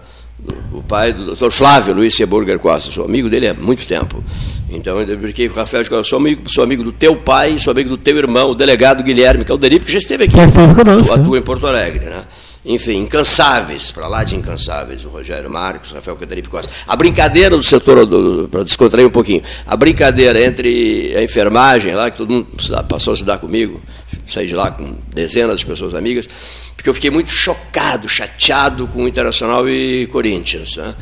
[0.71, 1.51] O pai do Dr.
[1.51, 4.23] Flávio Luiz Seburger Costa, sou amigo dele há muito tempo.
[4.71, 7.71] Então, eu brinquei com o Rafael, eu sou amigo, sou amigo do teu pai, sou
[7.71, 10.35] amigo do teu irmão, o delegado Guilherme Calderipe, que já esteve aqui,
[10.75, 12.05] conosco, atua em Porto Alegre.
[12.05, 12.23] Né?
[12.63, 16.69] Enfim, incansáveis, para lá de incansáveis, o Rogério Marcos, o Rafael Calderipe Costa.
[16.87, 18.07] A brincadeira do setor,
[18.47, 22.47] para descontrair um pouquinho, a brincadeira entre a enfermagem, lá que todo mundo
[22.87, 23.81] passou a se dar comigo,
[24.27, 26.29] saí de lá com dezenas de pessoas amigas,
[26.79, 30.77] porque eu fiquei muito chocado, chateado com o Internacional e Corinthians.
[30.77, 30.95] Né?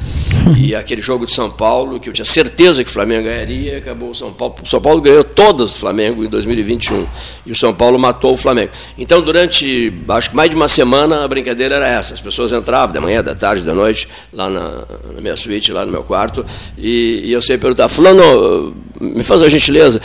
[0.57, 4.09] E aquele jogo de São Paulo, que eu tinha certeza que o Flamengo ganharia, acabou
[4.09, 4.55] o São Paulo.
[4.63, 7.05] O São Paulo ganhou todas do Flamengo em 2021.
[7.45, 8.71] E o São Paulo matou o Flamengo.
[8.97, 12.15] Então, durante acho que mais de uma semana, a brincadeira era essa.
[12.15, 14.83] As pessoas entravam da manhã, da tarde, da noite, lá na,
[15.13, 16.43] na minha suíte, lá no meu quarto,
[16.75, 20.01] e, e eu sempre perguntava, fulano, me faz a gentileza,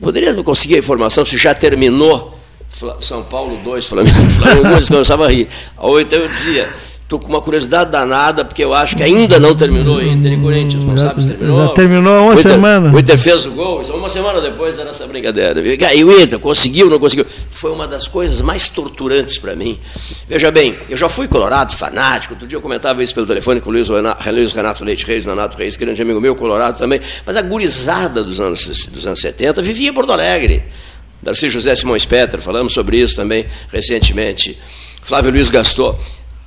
[0.00, 2.36] poderia conseguir a informação se já terminou
[3.00, 5.48] são Paulo 2, Flamengo, Flamengo 2, começava a rir.
[5.78, 9.54] Ou então eu dizia, estou com uma curiosidade danada, porque eu acho que ainda não
[9.54, 11.68] terminou Inter e Corinthians, não já, sabe se terminou?
[11.68, 12.94] Já terminou uma o Inter, semana.
[12.94, 15.60] O Inter fez o gol, uma semana depois era essa brincadeira.
[15.94, 17.24] E o Inter conseguiu, não conseguiu.
[17.50, 19.78] Foi uma das coisas mais torturantes para mim.
[20.28, 23.70] Veja bem, eu já fui colorado, fanático, outro dia eu comentava isso pelo telefone com
[23.70, 27.36] o Luiz Renato, Luiz Renato Leite Reis, Renato Reis, grande amigo meu, colorado também, mas
[27.36, 30.62] a gurizada dos anos, dos anos 70 vivia em Porto Alegre.
[31.26, 34.56] Darcy José Simões Petra, falamos sobre isso também recentemente.
[35.02, 35.98] Flávio Luiz Gastou.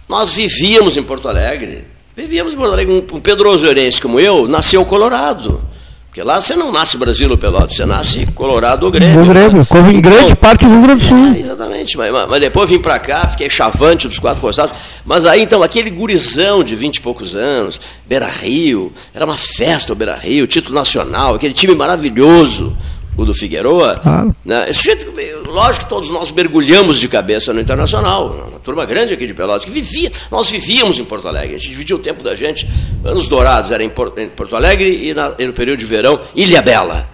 [0.08, 1.84] Nós vivíamos em Porto Alegre.
[2.16, 3.06] Vivíamos em Porto Alegre.
[3.12, 5.62] Um Pedro Osourense como eu nasceu Colorado.
[6.08, 9.26] Porque lá você não nasce Brasil ou Pelotas, você nasce Colorado ou Grêmio.
[9.26, 11.34] Grêmio, como em grande então, parte do Rio Grande do Sul.
[11.36, 14.76] É, exatamente, mas, mas depois vim para cá, fiquei chavante dos quatro costados.
[15.06, 19.92] Mas aí, então, aquele gurizão de vinte e poucos anos, Beira Rio, era uma festa
[19.92, 22.76] o Beira Rio, título nacional, aquele time maravilhoso
[23.22, 24.00] o do Figueroa.
[24.02, 24.36] Claro.
[24.46, 24.72] Né?
[24.72, 25.12] Jeito,
[25.46, 29.66] lógico que todos nós mergulhamos de cabeça no Internacional, uma turma grande aqui de Pelotas,
[29.66, 32.68] que vivia, nós vivíamos em Porto Alegre, a gente dividia o tempo da gente,
[33.04, 37.10] anos dourados era em Porto Alegre e, na, e no período de verão, Ilha Bela,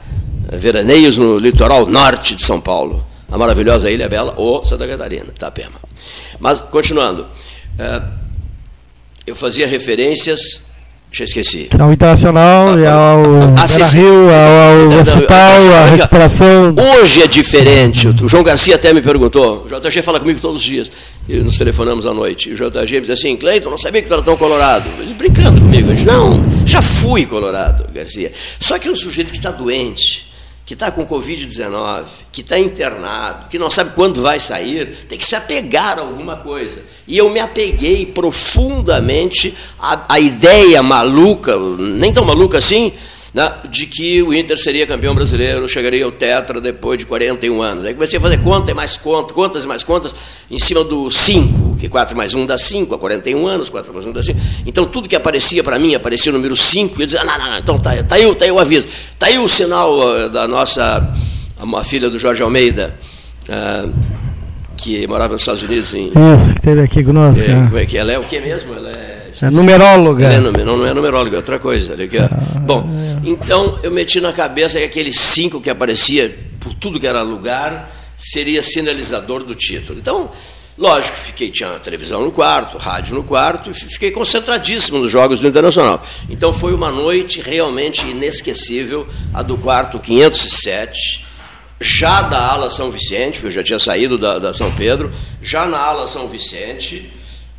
[0.51, 5.79] veraneios no litoral norte de São Paulo, a maravilhosa Ilha Bela ou Santa Catarina, Itapema.
[6.39, 7.25] Mas, continuando,
[7.79, 8.01] eh,
[9.25, 10.64] eu fazia referências
[11.17, 11.69] já esqueci.
[11.79, 13.23] Ao Internacional e ao
[13.55, 16.75] ah, Rio, ao, ao hospital, a recuperação.
[16.77, 18.07] Hoje é diferente.
[18.07, 19.65] O João Garcia até me perguntou.
[19.65, 20.91] O JG fala comigo todos os dias.
[21.29, 22.49] E nos telefonamos à noite.
[22.49, 24.89] E o JG me disse assim: Cleiton, não sabia que tu era tão colorado.
[24.99, 25.89] Ele brincando comigo.
[25.89, 28.33] Eu disse: Não, já fui colorado, Garcia.
[28.59, 30.27] Só que um sujeito que está doente
[30.65, 35.23] que está com Covid-19, que está internado, que não sabe quando vai sair, tem que
[35.23, 36.81] se apegar a alguma coisa.
[37.07, 42.91] E eu me apeguei profundamente à, à ideia maluca, nem tão maluca assim,
[43.35, 47.83] né, de que o Inter seria campeão brasileiro, chegaria ao Tetra depois de 41 anos.
[47.83, 50.15] Aí comecei a fazer conta e mais conta, contas e mais contas,
[50.49, 54.05] em cima do 5, que 4 mais 1 dá 5, a 41 anos, 4 mais
[54.05, 54.39] 1 dá 5.
[54.65, 57.37] Então tudo que aparecia para mim, aparecia o número 5, e eu dizia, ah, não,
[57.37, 58.87] não, não, então tá, tá, aí, tá aí o aviso,
[59.19, 61.13] tá aí o sinal uh, da nossa,
[61.59, 62.95] a filha do Jorge Almeida,
[63.49, 63.93] uh,
[64.77, 65.93] que morava nos Estados Unidos.
[65.93, 67.43] Em, Isso, que esteve aqui conosco.
[67.43, 68.17] É, como é que ela é?
[68.17, 68.73] O que mesmo?
[68.73, 69.04] Ela é
[69.41, 70.27] é numeróloga.
[70.27, 71.93] É, não, não é numeróloga, é outra coisa.
[71.93, 72.29] Aqui, ah,
[72.61, 72.89] Bom,
[73.23, 73.29] é.
[73.29, 77.91] então eu meti na cabeça que aquele cinco que aparecia por tudo que era lugar
[78.17, 79.99] seria sinalizador do título.
[79.99, 80.31] Então,
[80.77, 85.47] lógico, fiquei, tinha televisão no quarto, rádio no quarto, e fiquei concentradíssimo nos jogos do
[85.47, 86.01] Internacional.
[86.29, 91.25] Então foi uma noite realmente inesquecível, a do quarto 507,
[91.79, 95.65] já da ala São Vicente, porque eu já tinha saído da, da São Pedro, já
[95.65, 97.11] na ala São Vicente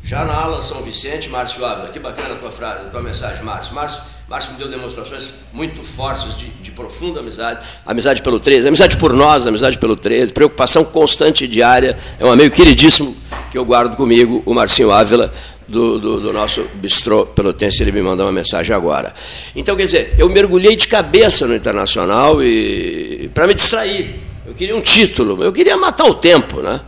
[0.07, 3.43] já na ala São Vicente, Márcio Ávila, que bacana a tua, frase, a tua mensagem,
[3.43, 3.75] Márcio.
[3.75, 4.01] Márcio.
[4.29, 9.13] Márcio me deu demonstrações muito fortes de, de, profunda amizade, amizade pelo 13, amizade por
[9.13, 11.97] nós, amizade pelo 13, preocupação constante e diária.
[12.17, 13.15] É um amigo queridíssimo
[13.51, 15.33] que eu guardo comigo, o Marcinho Ávila,
[15.67, 19.13] do, do, do nosso bistrô pelotense, ele me mandou uma mensagem agora.
[19.53, 24.21] Então, quer dizer, eu mergulhei de cabeça no Internacional e para me distrair.
[24.45, 26.79] Eu queria um título, eu queria matar o tempo, né?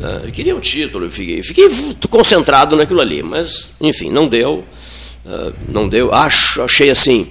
[0.00, 0.22] Né?
[0.24, 1.68] Eu queria um título, eu fiquei, fiquei
[2.10, 4.64] concentrado naquilo ali, mas, enfim, não deu.
[5.24, 6.12] Uh, não deu.
[6.12, 7.26] Acho, achei assim.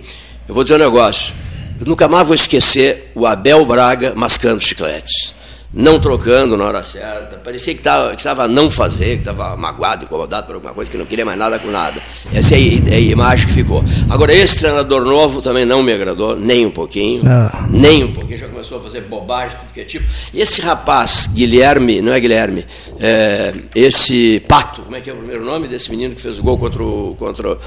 [0.47, 1.33] Eu vou dizer um negócio.
[1.79, 5.35] Eu nunca mais vou esquecer o Abel Braga mascando chicletes
[5.73, 7.37] não trocando na hora certa.
[7.37, 7.81] Parecia que
[8.15, 11.57] estava não fazer, que estava magoado, incomodado por alguma coisa, que não queria mais nada
[11.57, 11.99] com nada.
[12.31, 13.83] Essa é a, é a imagem que ficou.
[14.09, 17.23] Agora, esse treinador novo também não me agradou, nem um pouquinho.
[17.25, 17.65] Ah.
[17.69, 18.37] Nem um pouquinho.
[18.37, 20.05] Já começou a fazer bobagem, tudo que é tipo.
[20.33, 22.65] Esse rapaz, Guilherme, não é Guilherme,
[22.99, 26.43] é, esse Pato, como é que é o primeiro nome desse menino que fez o
[26.43, 27.57] gol contra o, contra,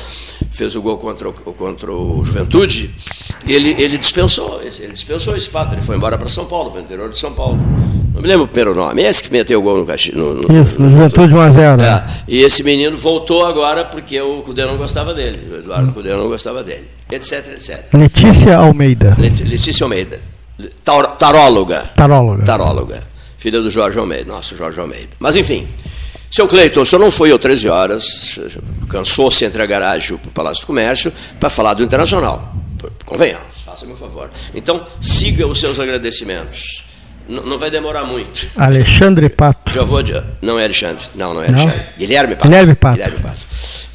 [0.53, 2.91] fez o gol contra o, contra o Juventude?
[3.47, 6.85] Ele, ele dispensou, ele dispensou esse Pato, ele foi embora para São Paulo, para o
[6.85, 7.59] interior de São Paulo.
[8.17, 9.03] Não me lembro o primeiro nome.
[9.03, 11.83] Esse que meteu o gol no Caxi, no, no, Isso, no, Juventude 1 a 0
[11.83, 15.53] é, E esse menino voltou agora porque o Cudê não gostava dele.
[15.53, 15.93] O Eduardo.
[15.93, 16.89] Cudê não gostava dele.
[17.11, 17.85] Etc, etc.
[17.93, 19.15] Letícia Almeida.
[19.19, 20.19] Letícia Almeida.
[21.19, 21.91] taróloga.
[21.95, 22.45] Taróloga.
[22.45, 23.03] Taróloga.
[23.37, 24.33] Filha do Jorge Almeida.
[24.33, 25.11] Nossa, Jorge Almeida.
[25.21, 25.69] Mas enfim.
[26.31, 28.41] Seu Cleiton, o senhor não foi às 13 horas,
[28.89, 32.53] cansou-se entre a garagem e o Palácio do Comércio para falar do Internacional.
[33.05, 34.29] Convenhamos, faça meu favor.
[34.55, 36.86] Então, siga os seus agradecimentos
[37.29, 38.49] não vai demorar muito.
[38.57, 39.73] Alexandre Pato.
[39.73, 40.01] Já vou.
[40.41, 41.05] Não é Alexandre.
[41.15, 41.61] Não, não é Não?
[41.61, 41.87] Alexandre.
[41.99, 42.49] Guilherme Pato.
[42.49, 42.97] Guilherme Pato.
[42.97, 43.41] Guilherme Pato.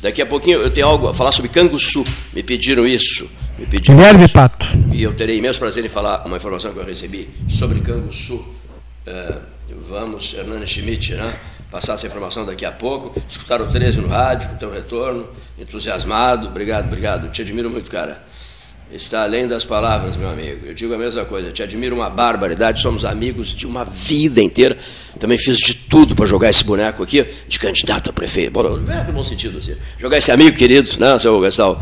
[0.02, 2.03] Daqui a pouquinho eu tenho algo a falar sobre Canguçu.
[2.34, 3.30] Me pediram isso.
[3.58, 4.34] Me pediram Guilherme isso.
[4.34, 4.66] Pato.
[4.91, 8.56] E eu terei imenso prazer em falar uma informação que eu recebi sobre Canguçu.
[9.06, 9.36] Eh,
[9.90, 11.34] vamos, Hernani Schmidt, né?
[11.70, 13.22] Passar essa informação daqui a pouco.
[13.30, 15.28] Escutar o 13 no rádio, o teu retorno.
[15.58, 16.48] Entusiasmado.
[16.48, 17.32] Obrigado, obrigado.
[17.32, 18.22] Te admiro muito, cara.
[18.93, 20.65] Está além das palavras, meu amigo.
[20.65, 21.49] Eu digo a mesma coisa.
[21.49, 22.81] Te admiro uma barbaridade.
[22.81, 24.77] Somos amigos de uma vida inteira.
[25.18, 28.51] Também fiz de tudo para jogar esse boneco aqui de candidato a prefeito.
[28.51, 29.76] Bom, é no bom sentido assim.
[29.97, 31.80] Jogar esse amigo querido, né, seu Gastão?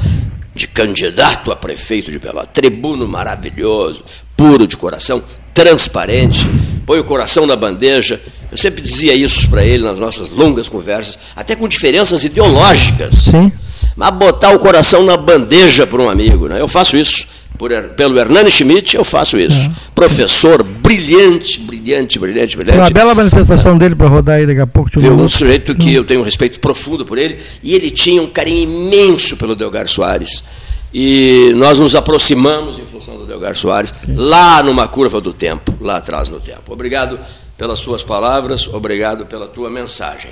[0.53, 2.51] De candidato a prefeito de Pelotas.
[2.53, 4.03] Tribuno maravilhoso,
[4.37, 6.45] puro de coração, transparente.
[6.85, 8.21] Põe o coração na bandeja.
[8.51, 13.13] Eu sempre dizia isso para ele nas nossas longas conversas, até com diferenças ideológicas.
[13.15, 13.51] Sim.
[13.99, 16.47] Mas botar o coração na bandeja para um amigo.
[16.47, 16.61] Né?
[16.61, 17.27] Eu faço isso.
[17.57, 19.69] Por, pelo Hernani Schmidt, eu faço isso.
[19.93, 22.93] Professor brilhante, brilhante, brilhante, Tem uma brilhante.
[22.93, 24.89] bela manifestação dele para rodar aí daqui a pouco.
[24.97, 25.11] Viu?
[25.11, 28.63] Um sujeito que eu tenho um respeito profundo por ele, e ele tinha um carinho
[28.63, 30.45] imenso pelo Delgar Soares.
[30.93, 35.97] E nós nos aproximamos em função do Delgar Soares, lá numa curva do tempo, lá
[35.97, 36.71] atrás no tempo.
[36.71, 37.19] Obrigado
[37.57, 40.31] pelas tuas palavras, obrigado pela tua mensagem.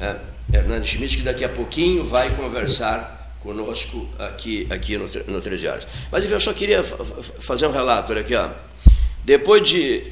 [0.00, 0.16] É,
[0.52, 5.86] Hernani Schmidt, que daqui a pouquinho vai conversar conosco aqui, aqui no, no 13 Horas.
[6.10, 8.48] Mas enfim, eu só queria fa- fa- fazer um relato, olha aqui, ó.
[9.24, 10.02] Depois de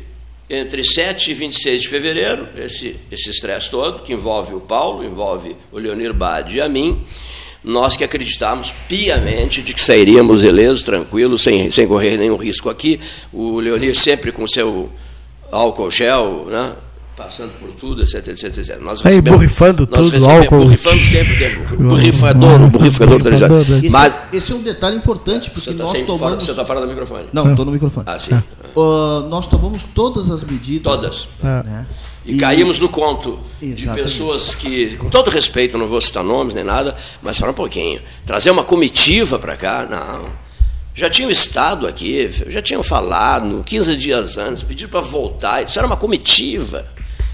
[0.51, 5.57] entre 7 e 26 de fevereiro, esse esse estresse todo, que envolve o Paulo, envolve
[5.73, 7.05] o Leonir Bade e a mim,
[7.63, 13.01] nós que acreditávamos piamente de que sairíamos ilesos, tranquilos, sem, sem correr nenhum risco aqui.
[13.33, 14.93] O Leonir sempre com seu
[15.51, 16.75] álcool gel, né?
[17.17, 18.79] Passando por tudo, etc, etc, etc.
[18.81, 20.59] Nós Aí, borrifando nós tudo, recebemos, álcool.
[20.65, 23.61] borrifando sempre, tem o borrifador, o borrifador, tá ligado?
[23.61, 26.45] Esse, mas esse é um detalhe importante, porque está nós fora, tomamos.
[26.45, 27.27] você está fora do microfone.
[27.33, 28.07] Não, estou no microfone.
[28.09, 28.33] Ah, sim.
[28.33, 30.93] Ah, nós tomamos todas as medidas.
[30.93, 31.29] Todas.
[31.43, 31.87] Né?
[32.27, 34.03] E, caímos no conto de Exatamente.
[34.03, 38.01] pessoas que, com todo respeito, não vou citar nomes nem nada, mas para um pouquinho.
[38.25, 40.44] Trazer uma comitiva para cá, não.
[40.95, 45.63] Já tinham estado aqui, já tinham falado, 15 dias antes, pediram para voltar.
[45.65, 46.87] Isso era uma comitiva.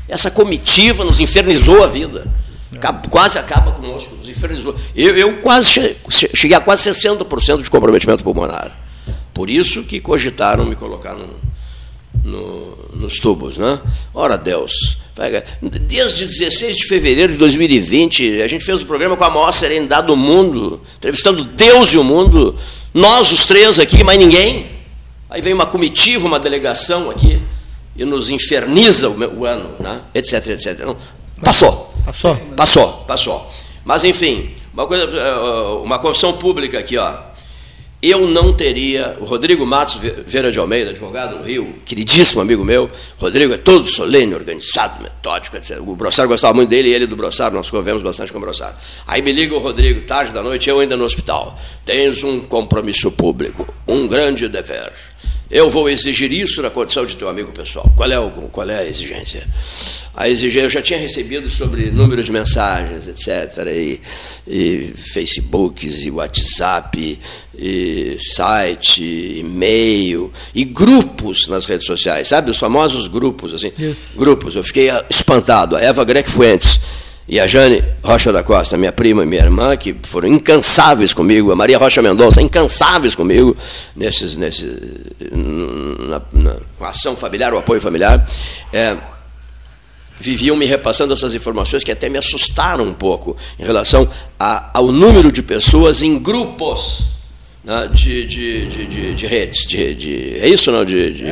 [0.08, 2.26] Essa comitiva nos infernizou a vida.
[2.74, 4.74] Acab- Quase acaba conosco, nos infernizou.
[4.96, 8.74] Eu, eu quase che- che- cheguei a quase 60% de comprometimento pulmonar.
[9.34, 11.28] Por isso que cogitaram me colocar no,
[12.24, 13.78] no- nos tubos, né?
[14.14, 14.72] Ora Deus.
[15.60, 20.06] Desde 16 de fevereiro de 2020, a gente fez o programa com a maior serenidade
[20.06, 22.56] do mundo, entrevistando Deus e o mundo,
[22.92, 24.66] nós os três aqui, mais ninguém.
[25.28, 27.40] Aí vem uma comitiva, uma delegação aqui
[27.96, 30.00] e nos inferniza o, meu- o ano, né?
[30.14, 30.80] etc, etc.
[30.80, 30.96] Não,
[31.42, 31.94] passou.
[32.04, 32.36] Passou.
[32.56, 33.52] Passou, passou.
[33.84, 35.34] Mas enfim, uma coisa, eh,
[35.84, 37.14] uma confissão pública aqui, ó.
[38.02, 39.16] Eu não teria.
[39.20, 42.90] O Rodrigo Matos Ve- Vera de Almeida, advogado do Rio, queridíssimo amigo meu.
[43.18, 45.78] Rodrigo é todo solene, organizado, metódico, etc.
[45.80, 48.74] O Brossar gostava muito dele e ele do Brossar, nós convivemos bastante com o Brossar.
[49.06, 51.58] Aí me liga o Rodrigo, tarde da noite, eu ainda no hospital.
[51.84, 54.92] Tens um compromisso público, um grande dever.
[55.50, 57.92] Eu vou exigir isso na condição de teu amigo pessoal.
[57.96, 59.44] Qual é, o, qual é a exigência?
[60.14, 64.00] A exigência, eu já tinha recebido sobre número de mensagens, etc., e,
[64.46, 67.18] e Facebooks, e WhatsApp,
[67.58, 69.02] e site,
[69.40, 72.50] e-mail, e grupos nas redes sociais, sabe?
[72.50, 73.72] Os famosos grupos, assim.
[73.76, 74.12] Isso.
[74.16, 74.54] Grupos.
[74.54, 75.74] Eu fiquei espantado.
[75.74, 76.78] A Eva Grec Fuentes
[77.30, 81.52] e a Jane Rocha da Costa, minha prima e minha irmã, que foram incansáveis comigo,
[81.52, 83.56] a Maria Rocha Mendonça, incansáveis comigo,
[83.94, 84.66] nesses, nesse,
[85.30, 88.28] na, na, com a ação familiar, o apoio familiar,
[88.72, 88.96] é,
[90.18, 94.90] viviam me repassando essas informações que até me assustaram um pouco em relação a, ao
[94.90, 97.10] número de pessoas em grupos
[97.62, 99.68] né, de, de, de, de, de redes.
[99.68, 100.84] De, de, é isso, não?
[100.84, 101.24] De, de,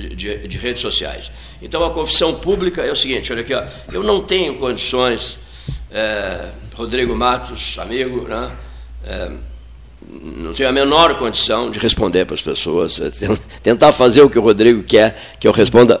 [0.00, 1.30] de, de- de redes sociais.
[1.62, 3.62] Então, a confissão pública é o seguinte: olha aqui, ó,
[3.92, 5.38] eu não tenho condições,
[5.90, 8.50] é, Rodrigo Matos, amigo, né?
[9.04, 9.30] é,
[10.22, 14.30] não tenho a menor condição de responder para as pessoas, é, ten- tentar fazer o
[14.30, 16.00] que o Rodrigo quer que eu responda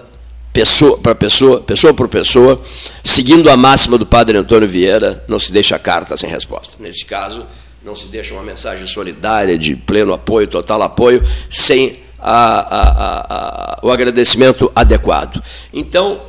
[0.52, 2.60] pessoa para pessoa, pessoa por pessoa,
[3.04, 6.76] seguindo a máxima do padre Antônio Vieira, não se deixa carta sem resposta.
[6.80, 7.44] Nesse caso,
[7.84, 11.98] não se deixa uma mensagem solidária de pleno apoio, total apoio, sem
[12.30, 15.42] a- a- o agradecimento adequado.
[15.72, 16.20] Então,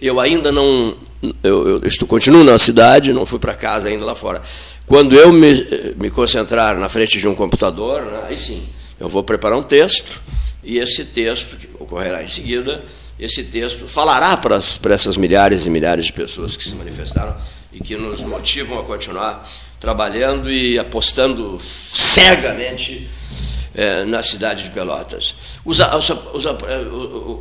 [0.00, 0.94] eu ainda não.
[1.42, 4.40] Eu, eu estou, continuo na cidade, não fui para casa ainda lá fora.
[4.86, 5.52] Quando eu me,
[5.96, 8.66] me concentrar na frente de um computador, né, aí sim,
[8.98, 10.20] eu vou preparar um texto,
[10.64, 12.82] e esse texto, que ocorrerá em seguida,
[13.18, 17.36] esse texto falará para, as, para essas milhares e milhares de pessoas que se manifestaram
[17.72, 19.46] e que nos motivam a continuar
[19.78, 23.08] trabalhando e apostando cegamente
[23.74, 25.34] é, na cidade de Pelotas.
[25.64, 26.44] Os, os, os,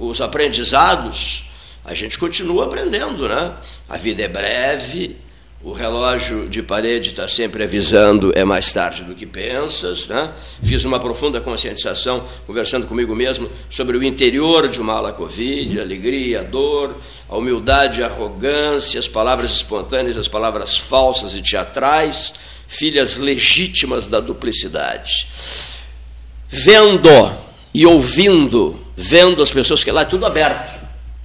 [0.01, 1.49] os aprendizados,
[1.83, 3.53] a gente continua aprendendo, né?
[3.87, 5.17] A vida é breve,
[5.61, 10.07] o relógio de parede está sempre avisando é mais tarde do que pensas.
[10.07, 10.31] Né?
[10.63, 15.83] Fiz uma profunda conscientização, conversando comigo mesmo, sobre o interior de uma ala Covid, a
[15.83, 16.95] alegria, a dor,
[17.27, 22.33] a humildade, a arrogância, as palavras espontâneas, as palavras falsas e teatrais,
[22.65, 25.27] filhas legítimas da duplicidade.
[26.49, 27.31] Vendo
[27.73, 30.79] e ouvindo, vendo as pessoas que lá é tudo aberto.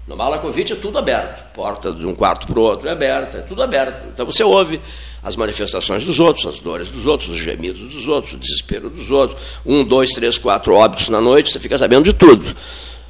[0.06, 1.42] No Malakovic é tudo aberto.
[1.54, 4.06] Porta de um quarto para o outro é aberta, é tudo aberto.
[4.12, 4.78] Então você ouve
[5.22, 9.10] as manifestações dos outros, as dores dos outros, os gemidos dos outros, o desespero dos
[9.10, 9.40] outros.
[9.64, 12.44] Um, dois, três, quatro óbitos na noite, você fica sabendo de tudo.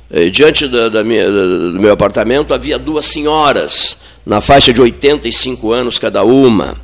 [0.08, 5.72] E, diante da, da minha, do meu apartamento havia duas senhoras, na faixa de 85
[5.72, 6.76] anos cada uma,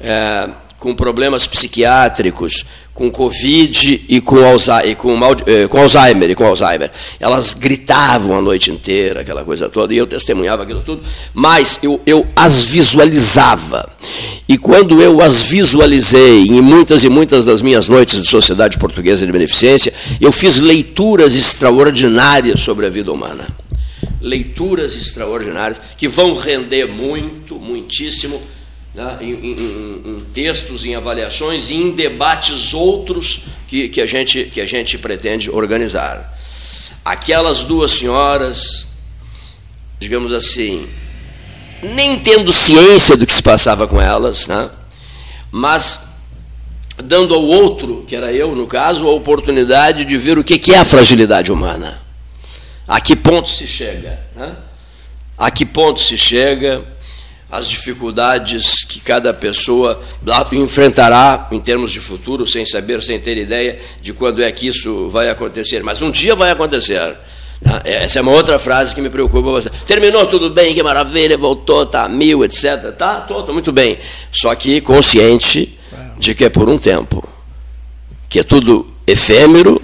[0.00, 0.48] é,
[0.78, 6.90] com problemas psiquiátricos, com Covid e com, Alzheimer, e com, eh, com, Alzheimer, com Alzheimer.
[7.18, 11.02] Elas gritavam a noite inteira, aquela coisa toda, e eu testemunhava aquilo tudo,
[11.32, 13.88] mas eu, eu as visualizava.
[14.48, 19.24] E quando eu as visualizei, em muitas e muitas das minhas noites de Sociedade Portuguesa
[19.24, 23.46] de Beneficência, eu fiz leituras extraordinárias sobre a vida humana.
[24.20, 28.42] Leituras extraordinárias que vão render muito, muitíssimo
[28.94, 34.44] né, em, em, em, textos, em avaliações e em debates outros que, que, a gente,
[34.44, 36.38] que a gente pretende organizar.
[37.04, 38.88] Aquelas duas senhoras,
[39.98, 40.88] digamos assim,
[41.82, 44.70] nem tendo ciência do que se passava com elas, né,
[45.50, 46.10] mas
[47.02, 50.78] dando ao outro, que era eu no caso, a oportunidade de ver o que é
[50.78, 52.02] a fragilidade humana.
[52.86, 54.18] A que ponto se chega?
[54.34, 54.56] Né?
[55.38, 56.84] A que ponto se chega?
[57.50, 60.00] As dificuldades que cada pessoa
[60.52, 65.08] enfrentará em termos de futuro, sem saber, sem ter ideia de quando é que isso
[65.08, 65.82] vai acontecer.
[65.82, 67.16] Mas um dia vai acontecer.
[67.60, 67.80] Né?
[67.84, 69.82] Essa é uma outra frase que me preocupa bastante.
[69.84, 72.92] Terminou tudo bem, que maravilha, voltou, está mil, etc.
[72.96, 73.98] Tá, tô, tô muito bem.
[74.30, 75.76] Só que consciente
[76.18, 77.26] de que é por um tempo,
[78.28, 79.82] que é tudo efêmero.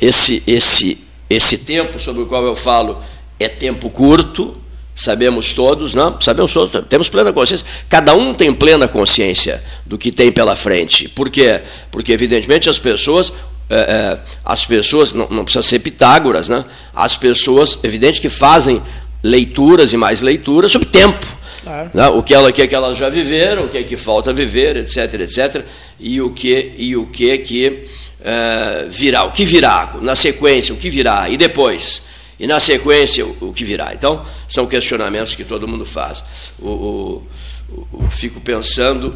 [0.00, 0.98] Esse, esse,
[1.30, 3.00] esse tempo sobre o qual eu falo
[3.38, 4.56] é tempo curto,
[4.94, 6.20] Sabemos todos, não?
[6.20, 7.66] Sabemos todos, temos plena consciência.
[7.88, 11.08] Cada um tem plena consciência do que tem pela frente.
[11.08, 11.60] Por quê?
[11.90, 13.32] Porque, evidentemente, as pessoas,
[13.70, 16.62] é, é, as pessoas, não, não, precisa ser Pitágoras, né?
[16.94, 18.82] As pessoas, evidente que fazem
[19.22, 21.26] leituras e mais leituras sobre tempo.
[21.62, 21.90] Claro.
[21.94, 22.08] Né?
[22.08, 25.14] O que ela quer que elas já viveram, o que é que falta viver, etc,
[25.20, 25.64] etc.
[25.98, 27.88] E o que e o que que
[28.22, 32.02] é, virá, o que virá na sequência, o que virá e depois
[32.42, 33.94] e na sequência o, que virá.
[33.94, 36.24] Então são questionamentos que todo mundo faz.
[36.58, 37.22] O,
[37.70, 39.14] o, fico pensando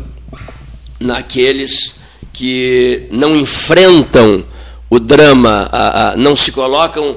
[1.01, 1.99] naqueles
[2.33, 4.45] que não enfrentam
[4.89, 7.17] o drama, a, a, não se colocam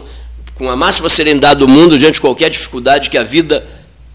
[0.55, 3.63] com a máxima serenidade do mundo diante de qualquer dificuldade que a vida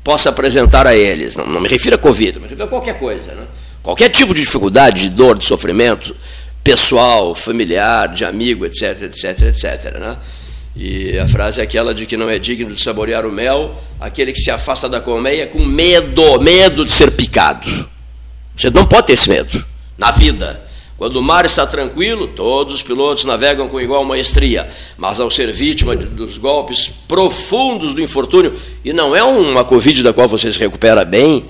[0.03, 1.37] possa apresentar a eles.
[1.37, 3.33] Não, não me refiro a Covid, me refiro a qualquer coisa.
[3.35, 3.47] Né?
[3.85, 6.13] Qualquer tipo de dificuldade, de dor, de sofrimento
[6.65, 9.99] pessoal, familiar, de amigo, etc, etc, etc.
[10.01, 10.17] Né?
[10.77, 14.33] E a frase é aquela de que não é digno de saborear o mel aquele
[14.33, 17.89] que se afasta da colmeia com medo, medo de ser picado.
[18.57, 19.65] Você não pode ter esse medo
[19.97, 20.63] na vida.
[20.97, 25.51] Quando o mar está tranquilo, todos os pilotos navegam com igual maestria, mas ao ser
[25.53, 30.59] vítima dos golpes profundos do infortúnio, e não é uma Covid da qual você se
[30.59, 31.47] recupera bem,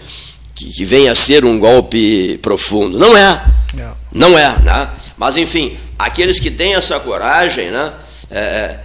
[0.55, 2.99] que, que venha a ser um golpe profundo.
[2.99, 3.45] Não é.
[3.75, 4.59] Não, não é.
[4.61, 4.89] Né?
[5.17, 7.93] Mas, enfim, aqueles que têm essa coragem, né?
[8.31, 8.79] É,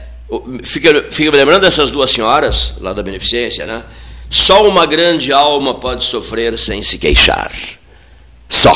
[0.63, 3.83] Fica, fica lembrando dessas duas senhoras lá da beneficência, né?
[4.29, 7.51] Só uma grande alma pode sofrer sem se queixar.
[8.47, 8.73] Só.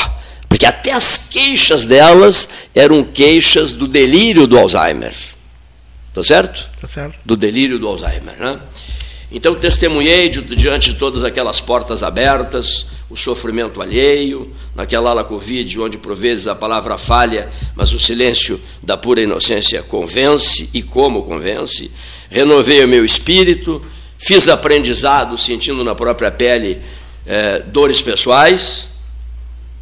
[0.48, 5.14] Porque até as queixas delas eram queixas do delírio do Alzheimer.
[6.12, 6.70] Tá certo?
[6.80, 7.18] Tá certo.
[7.24, 8.60] Do delírio do Alzheimer, né?
[9.30, 15.98] Então testemunhei diante de todas aquelas portas abertas, o sofrimento alheio, naquela ala Covid, onde
[15.98, 21.92] por vezes a palavra falha, mas o silêncio da pura inocência convence, e como convence.
[22.28, 23.80] Renovei o meu espírito,
[24.18, 26.82] fiz aprendizado, sentindo na própria pele
[27.24, 28.98] é, dores pessoais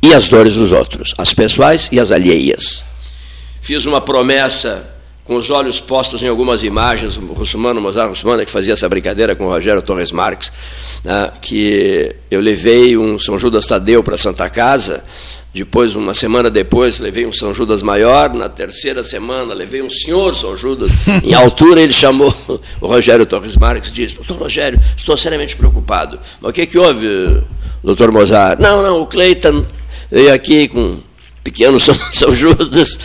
[0.03, 2.85] e as dores dos outros, as pessoais e as alheias.
[3.63, 4.92] Fiz uma promessa
[5.25, 9.37] com os olhos postos em algumas imagens, o Russumano, Mozart Russumano, que fazia essa brincadeira
[9.37, 10.53] com o Rogério Torres Marques,
[11.05, 15.05] né, que eu levei um São Judas Tadeu para Santa Casa,
[15.55, 20.35] depois, uma semana depois, levei um São Judas maior, na terceira semana, levei um senhor
[20.35, 20.91] São Judas,
[21.23, 22.35] em altura ele chamou
[22.81, 26.79] o Rogério Torres Marques e disse, doutor Rogério, estou seriamente preocupado, mas o que, que
[26.79, 27.43] houve,
[27.85, 28.59] doutor Mozart?
[28.59, 29.65] Não, não, o Cleiton
[30.11, 30.99] veio aqui com
[31.45, 32.99] pequeno São, São Judas,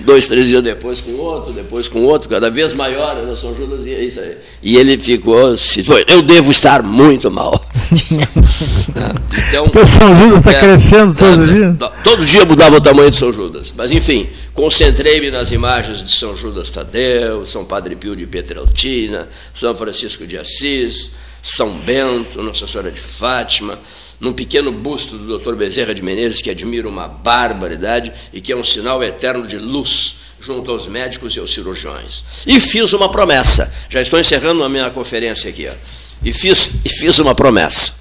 [0.00, 3.86] dois, três dias depois com outro, depois com outro, cada vez maior, era São Judas,
[3.86, 4.36] e é isso aí.
[4.62, 5.54] E ele ficou,
[6.08, 7.64] eu devo estar muito mal.
[9.48, 11.76] então, o São Judas está é, crescendo todo é, dia?
[12.02, 13.72] Todo dia mudava o tamanho de São Judas.
[13.76, 19.74] Mas, enfim, concentrei-me nas imagens de São Judas Tadeu, São Padre Pio de Petraltina, São
[19.74, 21.12] Francisco de Assis,
[21.42, 23.78] São Bento, Nossa Senhora de Fátima,
[24.20, 25.54] num pequeno busto do Dr.
[25.54, 30.16] Bezerra de Menezes, que admira uma barbaridade e que é um sinal eterno de luz
[30.40, 32.24] junto aos médicos e aos cirurgiões.
[32.46, 33.72] E fiz uma promessa.
[33.88, 35.66] Já estou encerrando a minha conferência aqui.
[35.66, 35.74] Ó.
[36.22, 37.94] E, fiz, e fiz uma promessa.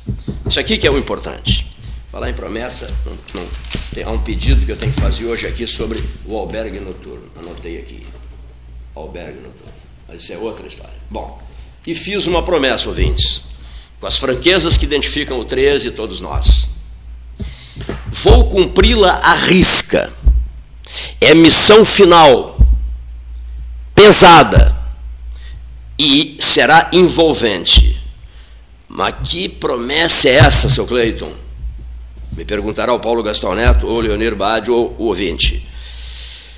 [0.49, 1.65] Isso aqui que é o importante.
[2.09, 3.49] Falar em promessa, não, não,
[3.93, 7.23] tem, há um pedido que eu tenho que fazer hoje aqui sobre o albergue noturno.
[7.37, 8.05] Anotei aqui.
[8.93, 9.73] Albergue noturno.
[10.07, 10.93] Mas isso é outra história.
[11.09, 11.41] Bom,
[11.87, 13.52] e fiz uma promessa, ouvintes
[14.03, 16.67] com as franquezas que identificam o 13 e todos nós.
[18.11, 20.11] Vou cumpri-la à risca.
[21.21, 22.59] É missão final,
[23.95, 24.75] pesada
[25.97, 27.97] e será envolvente.
[28.89, 31.33] Mas que promessa é essa, seu Cleiton?
[32.33, 35.65] Me perguntará o Paulo Gastão Neto, ou Leonir Bade, ou o ouvinte.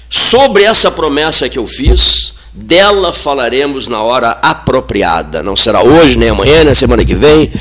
[0.10, 5.44] Sobre essa promessa que eu fiz, dela falaremos na hora apropriada.
[5.44, 7.52] Não será hoje, nem amanhã, nem semana que vem.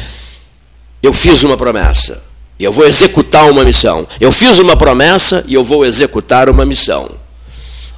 [1.03, 2.23] Eu fiz uma promessa.
[2.59, 4.07] E eu vou executar uma missão.
[4.21, 7.11] Eu fiz uma promessa e eu vou executar uma missão.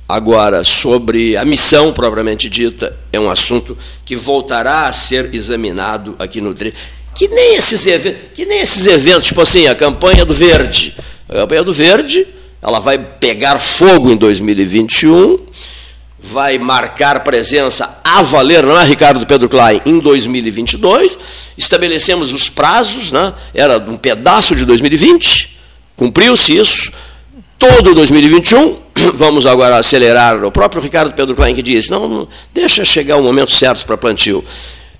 [0.08, 6.40] Agora, sobre a missão propriamente dita, é um assunto que voltará a ser examinado aqui
[6.40, 7.84] no que nem esses
[8.34, 10.94] que nem esses eventos, tipo assim, a campanha do verde.
[11.28, 12.26] A campanha do verde,
[12.62, 15.46] ela vai pegar fogo em 2021
[16.26, 21.16] vai marcar presença a valer, não é, Ricardo Pedro Klein, em 2022.
[21.56, 23.32] Estabelecemos os prazos, né?
[23.54, 25.56] era um pedaço de 2020,
[25.96, 26.90] cumpriu-se isso.
[27.58, 28.76] Todo 2021,
[29.14, 30.44] vamos agora acelerar.
[30.44, 33.96] O próprio Ricardo Pedro Klein que disse: não, não deixa chegar o momento certo para
[33.96, 34.44] plantio.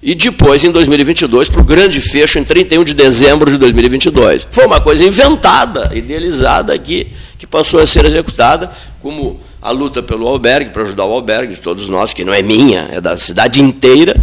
[0.03, 4.47] E depois, em 2022, para o grande fecho em 31 de dezembro de 2022.
[4.51, 8.71] Foi uma coisa inventada, idealizada aqui, que passou a ser executada
[9.01, 12.41] como a luta pelo albergue, para ajudar o albergue de todos nós, que não é
[12.41, 14.15] minha, é da cidade inteira,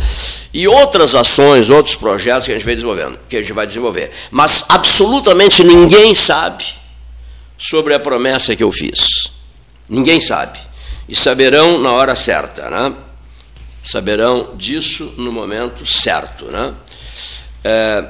[0.53, 4.09] e outras ações, outros projetos que a gente vai desenvolvendo, que a gente vai desenvolver.
[4.31, 6.63] Mas absolutamente ninguém sabe
[7.57, 9.33] sobre a promessa que eu fiz.
[9.89, 10.59] Ninguém sabe.
[11.09, 12.95] E saberão na hora certa, né?
[13.83, 16.73] Saberão disso no momento certo, né?
[17.65, 18.07] É,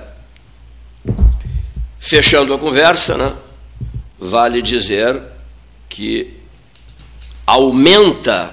[2.00, 3.34] fechando a conversa, né?
[4.20, 5.20] Vale dizer
[5.90, 6.43] que
[7.46, 8.52] aumenta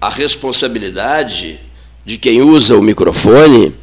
[0.00, 1.58] a responsabilidade
[2.04, 3.74] de quem usa o microfone,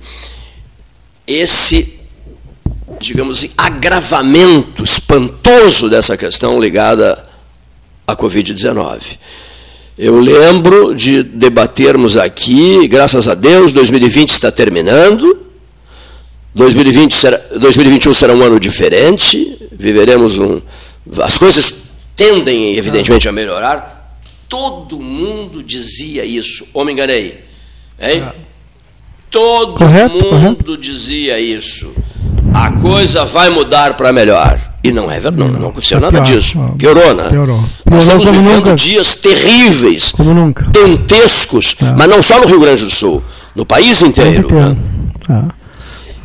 [1.28, 2.00] esse,
[3.00, 7.22] digamos assim, agravamento espantoso dessa questão ligada
[8.08, 9.18] à Covid-19.
[9.98, 15.38] Eu lembro de debatermos aqui, graças a Deus, 2020 está terminando,
[16.56, 20.62] 2020 será, 2021 será um ano diferente, viveremos um.
[21.22, 23.93] As coisas tendem, evidentemente, a melhorar,
[24.54, 27.44] Todo mundo dizia isso, ou me enganei?
[28.00, 28.22] Hein?
[28.24, 28.36] Ah.
[29.32, 30.78] Todo correto, mundo correto.
[30.78, 31.92] dizia isso.
[32.54, 34.60] A coisa vai mudar para melhor.
[34.84, 36.60] E não é verdade, não, não aconteceu nada disso.
[36.78, 37.30] Piorou, né?
[37.30, 37.66] Piorou.
[37.90, 38.76] Nós estamos vivendo nunca.
[38.76, 40.66] dias terríveis, como nunca.
[40.66, 41.86] dantescos, é.
[41.86, 43.24] mas não só no Rio Grande do Sul,
[43.56, 44.48] no país inteiro.
[44.54, 44.78] Né?
[45.32, 45.48] Ah.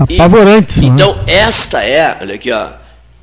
[0.01, 0.77] Apavorantes.
[0.77, 0.89] E, né?
[0.89, 2.67] Então, esta é, olha aqui, ó,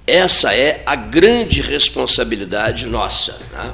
[0.07, 3.37] essa é a grande responsabilidade nossa.
[3.53, 3.69] Né?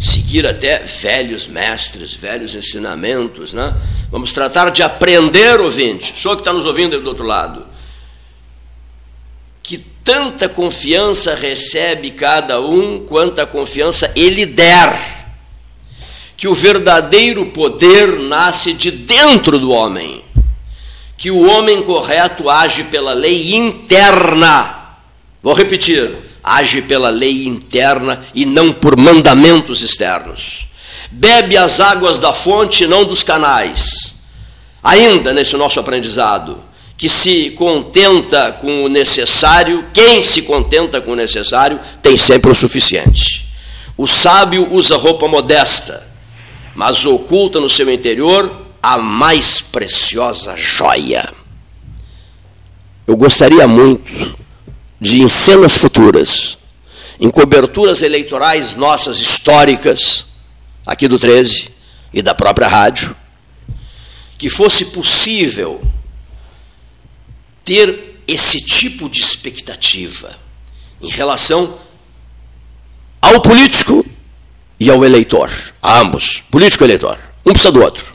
[0.00, 3.52] Seguir até velhos mestres, velhos ensinamentos.
[3.52, 3.74] Né?
[4.10, 7.66] Vamos tratar de aprender, ouvinte, só que está nos ouvindo do outro lado,
[9.62, 15.20] que tanta confiança recebe cada um quanta confiança ele der.
[16.36, 20.24] Que o verdadeiro poder nasce de dentro do homem.
[21.18, 24.96] Que o homem correto age pela lei interna.
[25.42, 30.68] Vou repetir age pela lei interna e não por mandamentos externos.
[31.10, 34.24] Bebe as águas da fonte, não dos canais.
[34.82, 36.58] Ainda nesse nosso aprendizado,
[36.96, 42.54] que se contenta com o necessário, quem se contenta com o necessário tem sempre o
[42.54, 43.48] suficiente.
[43.96, 46.08] O sábio usa roupa modesta,
[46.74, 51.32] mas oculta no seu interior a mais preciosa joia.
[53.06, 54.38] Eu gostaria muito
[55.00, 56.58] de em cenas futuras,
[57.18, 60.26] em coberturas eleitorais nossas históricas,
[60.84, 61.70] aqui do 13
[62.12, 63.16] e da própria rádio,
[64.36, 65.80] que fosse possível
[67.64, 70.36] ter esse tipo de expectativa
[71.00, 71.78] em relação
[73.20, 74.04] ao político
[74.78, 75.50] e ao eleitor,
[75.82, 77.18] a ambos, político e eleitor.
[77.44, 78.14] Um precisa do outro.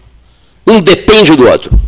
[0.66, 1.80] Um depende do outro.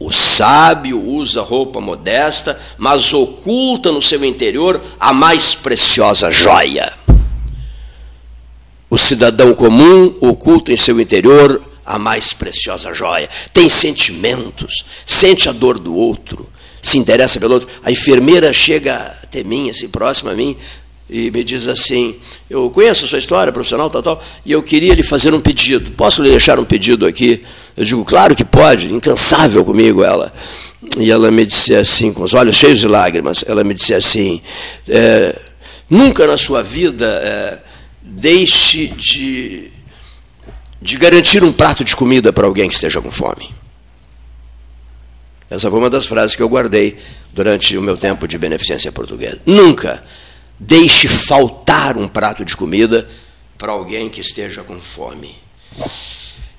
[0.00, 6.90] O sábio usa roupa modesta, mas oculta no seu interior a mais preciosa joia.
[8.88, 13.28] O cidadão comum oculta em seu interior a mais preciosa joia.
[13.52, 16.50] Tem sentimentos, sente a dor do outro,
[16.80, 17.68] se interessa pelo outro.
[17.84, 20.56] A enfermeira chega até mim, assim, próxima a mim,
[21.10, 22.16] e me diz assim:
[22.48, 25.90] Eu conheço a sua história profissional, tal, tal, e eu queria lhe fazer um pedido.
[25.90, 27.44] Posso lhe deixar um pedido aqui?
[27.80, 30.30] Eu digo: Claro que pode, incansável comigo ela.
[30.98, 34.42] E ela me disse assim, com os olhos cheios de lágrimas: Ela me disse assim,
[34.86, 35.34] é,
[35.88, 37.06] Nunca na sua vida.
[37.06, 37.58] É,
[38.02, 39.70] deixe de,
[40.80, 43.48] de garantir um prato de comida para alguém que esteja com fome.
[45.48, 46.98] Essa foi uma das frases que eu guardei
[47.32, 49.40] durante o meu tempo de beneficência portuguesa.
[49.46, 50.04] Nunca
[50.58, 53.08] deixe faltar um prato de comida
[53.56, 55.34] para alguém que esteja com fome.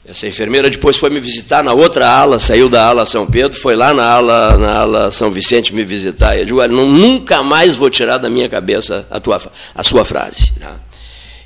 [0.03, 3.75] Essa enfermeira depois foi me visitar na outra ala, saiu da ala São Pedro, foi
[3.75, 6.35] lá na ala, na ala São Vicente me visitar.
[6.35, 9.37] E eu digo, olha, nunca mais vou tirar da minha cabeça a, tua,
[9.75, 10.53] a sua frase.
[10.57, 10.73] Né?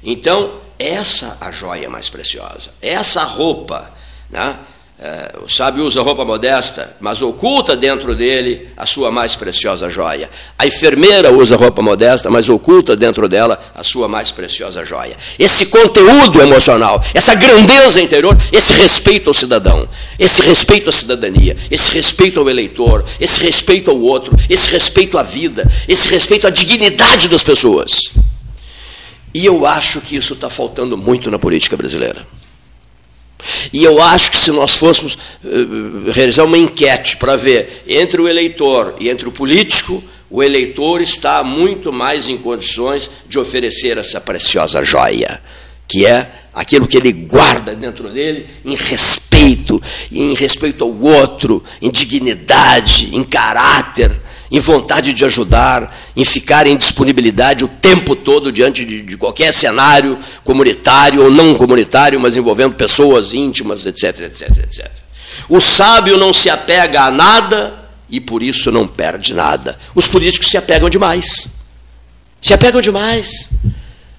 [0.01, 2.69] Então, essa a joia mais preciosa.
[2.81, 3.91] Essa roupa,
[4.29, 4.57] né?
[4.97, 10.29] É, o sábio usa roupa modesta, mas oculta dentro dele a sua mais preciosa joia.
[10.57, 15.17] A enfermeira usa roupa modesta, mas oculta dentro dela a sua mais preciosa joia.
[15.37, 19.85] Esse conteúdo emocional, essa grandeza interior, esse respeito ao cidadão,
[20.17, 25.23] esse respeito à cidadania, esse respeito ao eleitor, esse respeito ao outro, esse respeito à
[25.23, 28.13] vida, esse respeito à dignidade das pessoas.
[29.33, 32.25] E eu acho que isso está faltando muito na política brasileira.
[33.71, 38.27] E eu acho que se nós fôssemos uh, realizar uma enquete para ver entre o
[38.27, 44.19] eleitor e entre o político, o eleitor está muito mais em condições de oferecer essa
[44.19, 45.41] preciosa joia,
[45.87, 49.81] que é aquilo que ele guarda dentro dele em respeito,
[50.11, 54.11] em respeito ao outro, em dignidade, em caráter,
[54.51, 59.51] em vontade de ajudar, em ficar em disponibilidade o tempo todo diante de, de, qualquer
[59.53, 64.91] cenário comunitário ou não comunitário, mas envolvendo pessoas íntimas, etc, etc, etc.
[65.49, 67.73] O sábio não se apega a nada
[68.09, 69.77] e por isso não perde nada.
[69.93, 71.49] Os políticos se apegam demais.
[72.41, 73.49] Se apegam demais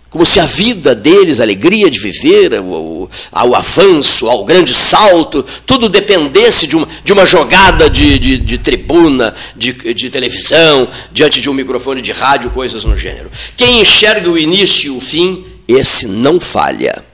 [0.09, 5.45] como se a vida deles, a alegria de viver, ao, ao avanço, ao grande salto,
[5.67, 11.41] tudo dependesse de uma, de uma jogada de, de, de tribuna, de, de, televisão, diante
[11.41, 13.31] de um microfone de rádio, coisas no gênero.
[13.57, 17.05] Quem enxerga o início e o fim, esse não falha.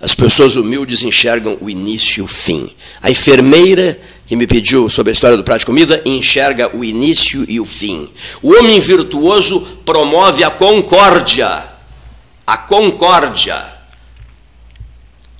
[0.00, 2.68] As pessoas humildes enxergam o início e o fim.
[3.02, 7.44] A enfermeira que me pediu sobre a história do prato de comida enxerga o início
[7.46, 8.08] e o fim.
[8.42, 11.73] O homem virtuoso promove a concórdia
[12.46, 13.64] a concórdia,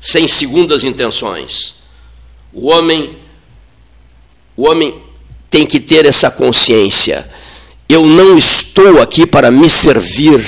[0.00, 1.76] sem segundas intenções.
[2.52, 3.18] O homem,
[4.56, 5.02] o homem
[5.50, 7.28] tem que ter essa consciência.
[7.88, 10.42] Eu não estou aqui para me servir,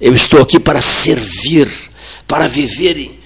[0.00, 1.70] eu estou aqui para servir,
[2.26, 3.20] para viver em,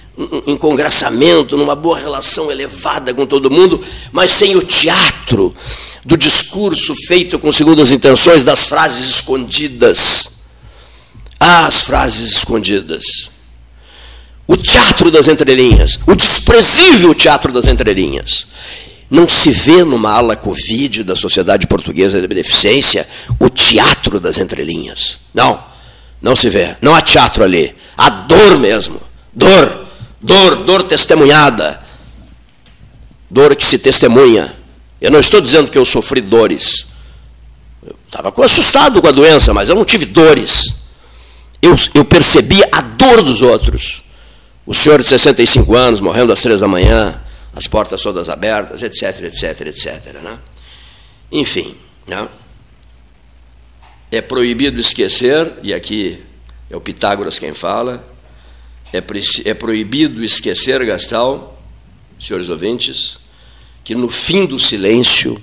[0.47, 3.81] em congraçamento, numa boa relação elevada com todo mundo,
[4.11, 5.55] mas sem o teatro
[6.03, 10.38] do discurso feito com segundas intenções, das frases escondidas
[11.39, 13.31] as frases escondidas.
[14.45, 18.47] O teatro das entrelinhas, o desprezível teatro das entrelinhas.
[19.09, 23.07] Não se vê numa ala Covid da Sociedade Portuguesa de Beneficência
[23.39, 25.19] o teatro das entrelinhas.
[25.33, 25.63] Não,
[26.21, 26.75] não se vê.
[26.81, 27.75] Não há teatro ali.
[27.97, 28.99] Há dor mesmo.
[29.33, 29.87] Dor,
[30.21, 31.81] dor, dor testemunhada.
[33.29, 34.55] Dor que se testemunha.
[35.01, 36.87] Eu não estou dizendo que eu sofri dores.
[37.83, 40.78] Eu estava assustado com a doença, mas eu não tive dores
[41.61, 44.03] eu, eu percebia a dor dos outros.
[44.65, 47.19] O senhor de 65 anos, morrendo às três da manhã,
[47.53, 50.13] as portas todas abertas, etc, etc, etc.
[50.21, 50.37] Né?
[51.31, 51.75] Enfim,
[52.07, 52.27] né?
[54.11, 56.21] é proibido esquecer, e aqui
[56.69, 58.07] é o Pitágoras quem fala,
[58.93, 59.03] é,
[59.45, 61.59] é proibido esquecer, Gastal,
[62.19, 63.17] senhores ouvintes,
[63.83, 65.41] que no fim do silêncio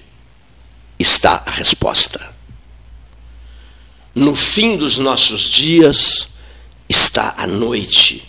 [0.98, 2.36] está a resposta
[4.16, 6.30] no fim dos nossos dias
[6.88, 8.24] está a noite.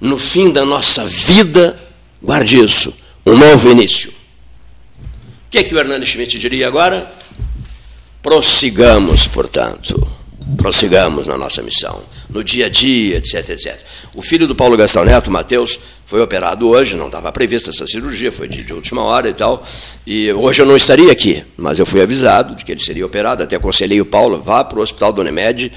[0.00, 1.76] No fim da nossa vida,
[2.22, 2.94] guarde isso,
[3.26, 4.10] um novo início.
[4.10, 7.12] O que, é que o Hernani Schmidt diria agora?
[8.22, 10.08] Prossigamos, portanto,
[10.56, 13.78] prossigamos na nossa missão, no dia a dia, etc, etc.
[14.14, 18.30] O filho do Paulo Gastão Neto, Mateus, foi operado hoje, não estava prevista essa cirurgia,
[18.30, 19.66] foi de, de, última hora e tal.
[20.06, 23.42] E hoje eu não estaria aqui, mas eu fui avisado de que ele seria operado.
[23.42, 25.72] Até aconselhei o Paulo, vá para o hospital do Unimed,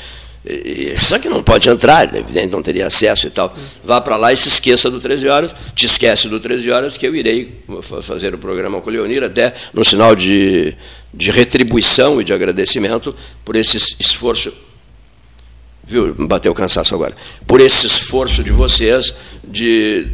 [1.01, 3.53] Só que não pode entrar, evidente, não teria acesso e tal.
[3.83, 7.05] Vá para lá e se esqueça do 13 horas, te esquece do 13 horas, que
[7.05, 7.63] eu irei
[8.01, 10.73] fazer o programa com o Leonir, até no sinal de,
[11.13, 14.53] de retribuição e de agradecimento por esse esforço.
[15.83, 16.13] Viu?
[16.15, 17.15] Bateu o cansaço agora.
[17.45, 19.13] Por esse esforço de vocês
[19.43, 20.07] de.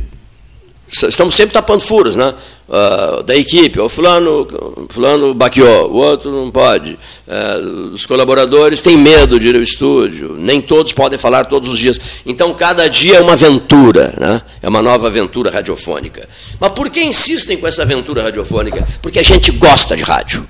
[0.89, 2.35] Estamos sempre tapando furos, né?
[2.67, 4.47] uh, da equipe, o fulano,
[4.89, 6.97] fulano baqueou, o outro não pode.
[7.27, 11.77] Uh, os colaboradores têm medo de ir ao estúdio, nem todos podem falar todos os
[11.77, 11.99] dias.
[12.25, 14.41] Então, cada dia é uma aventura, né?
[14.61, 16.27] é uma nova aventura radiofônica.
[16.59, 18.85] Mas por que insistem com essa aventura radiofônica?
[19.01, 20.47] Porque a gente gosta de rádio.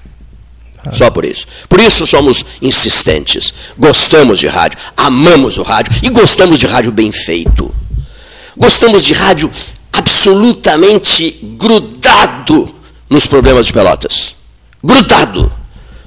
[0.92, 1.46] Só por isso.
[1.70, 3.54] Por isso somos insistentes.
[3.78, 7.74] Gostamos de rádio, amamos o rádio e gostamos de rádio bem feito.
[8.58, 9.50] Gostamos de rádio
[9.92, 12.74] absolutamente grudado
[13.10, 14.36] nos problemas de Pelotas.
[14.84, 15.52] Grudado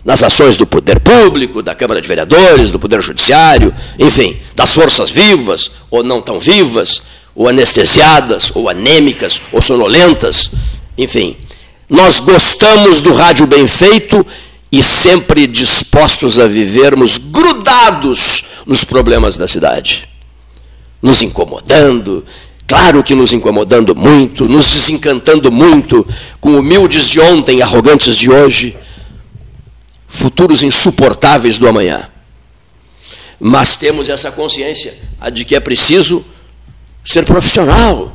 [0.05, 5.11] nas ações do poder público, da Câmara de Vereadores, do Poder Judiciário, enfim, das forças
[5.11, 7.03] vivas ou não tão vivas,
[7.35, 10.51] ou anestesiadas, ou anêmicas, ou sonolentas,
[10.97, 11.37] enfim.
[11.89, 14.25] Nós gostamos do rádio bem feito
[14.71, 20.09] e sempre dispostos a vivermos grudados nos problemas da cidade,
[21.01, 22.25] nos incomodando,
[22.67, 26.07] Claro que nos incomodando muito, nos desencantando muito
[26.41, 28.77] com humildes de ontem, arrogantes de hoje,
[30.09, 32.11] futuros insuportáveis do amanhã.
[33.39, 34.99] Mas temos essa consciência
[35.33, 36.25] de que é preciso
[37.05, 38.13] ser profissional,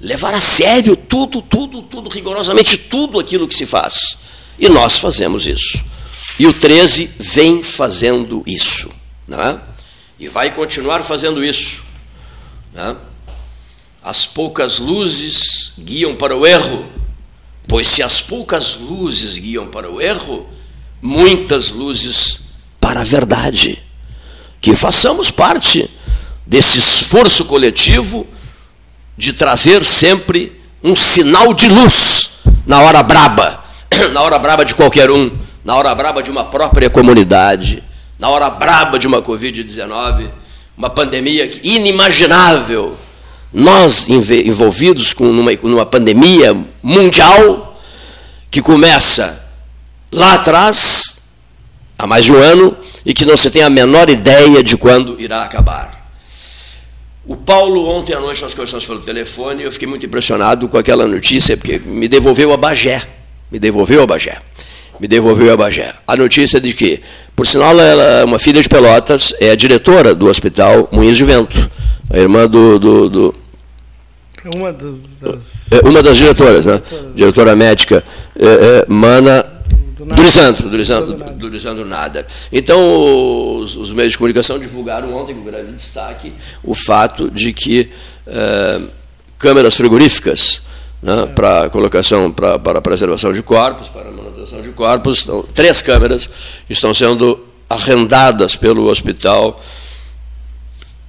[0.00, 4.18] levar a sério tudo, tudo, tudo, rigorosamente tudo aquilo que se faz.
[4.58, 5.80] E nós fazemos isso.
[6.38, 8.90] E o 13 vem fazendo isso.
[9.26, 9.60] Não é?
[10.18, 11.82] E vai continuar fazendo isso.
[12.74, 12.96] Não é?
[14.02, 16.86] As poucas luzes guiam para o erro,
[17.66, 20.48] pois se as poucas luzes guiam para o erro,
[21.02, 22.40] muitas luzes
[22.80, 23.82] para a verdade.
[24.60, 25.90] Que façamos parte
[26.46, 28.26] desse esforço coletivo
[29.18, 32.30] de trazer sempre um sinal de luz
[32.64, 33.64] na hora braba,
[34.12, 35.30] na hora braba de qualquer um,
[35.64, 37.82] na hora braba de uma própria comunidade,
[38.18, 40.28] na hora braba de uma Covid-19,
[40.76, 42.96] uma pandemia inimaginável
[43.52, 47.80] nós envolvidos com numa, numa pandemia mundial
[48.50, 49.42] que começa
[50.12, 51.18] lá atrás,
[51.98, 55.18] há mais de um ano, e que não se tem a menor ideia de quando
[55.18, 56.06] irá acabar.
[57.24, 60.76] O Paulo, ontem à noite, nós conversamos pelo telefone, e eu fiquei muito impressionado com
[60.76, 63.15] aquela notícia, porque me devolveu a Bagé.
[63.50, 64.36] Me devolveu a Bagé.
[64.98, 65.94] Me devolveu a Bagé.
[66.06, 67.00] A notícia de que,
[67.34, 71.24] por sinal, ela é uma filha de Pelotas, é a diretora do Hospital Moinhos de
[71.24, 71.70] Vento,
[72.10, 73.34] a irmã do, do, do
[74.54, 74.98] uma das.
[75.70, 76.80] É, uma das diretoras, né?
[77.14, 78.04] Diretora médica,
[78.38, 79.44] é, é, Mana
[79.96, 82.26] do, do Lisandro, do Lisandro, do Lisandro Nader.
[82.52, 86.32] Então, os, os, meios de comunicação divulgaram ontem, com grande destaque,
[86.62, 87.90] o fato de que
[88.26, 88.82] é,
[89.38, 90.62] câmeras frigoríficas
[91.02, 96.28] né, para colocação, pra, para preservação de corpos, para manutenção de corpos, então, três câmeras
[96.68, 99.60] estão sendo arrendadas pelo hospital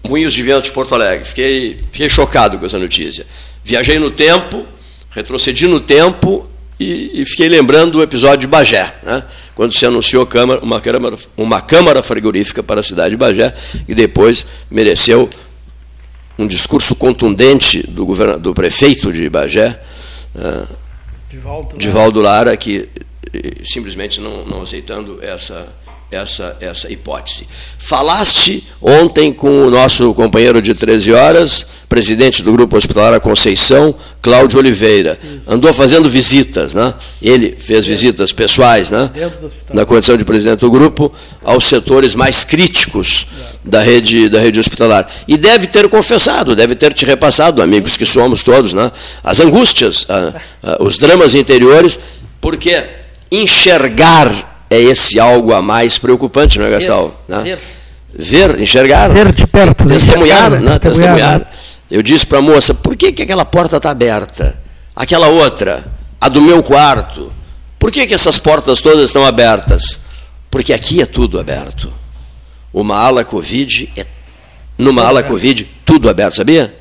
[0.03, 1.25] Moinhos de Vento de Porto Alegre.
[1.25, 3.25] Fiquei, fiquei chocado com essa notícia.
[3.63, 4.65] Viajei no tempo,
[5.11, 6.47] retrocedi no tempo
[6.79, 9.23] e, e fiquei lembrando do episódio de Bagé, né?
[9.55, 13.53] quando se anunciou câmara, uma, câmara, uma câmara frigorífica para a cidade de Bagé,
[13.87, 15.29] e depois mereceu
[16.37, 18.37] um discurso contundente do, govern...
[18.39, 19.81] do prefeito de Bagé,
[20.35, 20.67] uh,
[21.77, 22.89] Divaldo Lara, que
[23.63, 25.67] simplesmente não, não aceitando essa
[26.11, 27.47] essa, essa hipótese.
[27.77, 34.59] Falaste ontem com o nosso companheiro de 13 horas, presidente do Grupo Hospitalar Conceição, Cláudio
[34.59, 35.19] Oliveira.
[35.45, 36.93] Andou fazendo visitas, né?
[37.21, 39.11] ele fez visitas pessoais, né?
[39.73, 41.11] na condição de presidente do grupo,
[41.43, 43.27] aos setores mais críticos
[43.63, 45.09] da rede, da rede hospitalar.
[45.27, 48.91] E deve ter confessado, deve ter te repassado, amigos que somos todos, né?
[49.23, 50.33] as angústias, a,
[50.71, 51.99] a, os dramas interiores,
[52.39, 52.81] porque
[53.29, 57.23] enxergar é esse algo a mais preocupante, não é, Gastal?
[57.27, 57.43] Ver, né?
[58.13, 58.51] ver.
[58.53, 59.09] ver enxergar.
[59.09, 59.85] Ver de perto.
[59.85, 60.79] Testemunhar, né?
[60.79, 60.79] Testemunhar.
[60.79, 61.39] testemunhar.
[61.39, 61.45] Né?
[61.89, 64.59] Eu disse para a moça, por que, que aquela porta está aberta?
[64.95, 65.89] Aquela outra,
[66.19, 67.31] a do meu quarto.
[67.79, 69.99] Por que, que essas portas todas estão abertas?
[70.49, 71.91] Porque aqui é tudo aberto.
[72.73, 74.05] Uma ala Covid é.
[74.77, 75.31] Numa tudo ala aberto.
[75.31, 76.75] Covid, tudo aberto, sabia?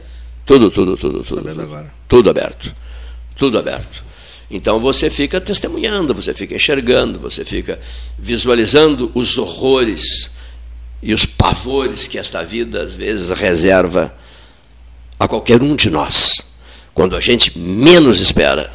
[0.44, 1.42] Tudo, tudo, tudo, tudo.
[1.42, 2.74] Tudo, tudo aberto.
[3.36, 4.05] Tudo aberto.
[4.50, 7.78] Então você fica testemunhando, você fica enxergando, você fica
[8.18, 10.30] visualizando os horrores
[11.02, 14.14] e os pavores que esta vida às vezes reserva
[15.18, 16.46] a qualquer um de nós,
[16.94, 18.72] quando a gente menos espera.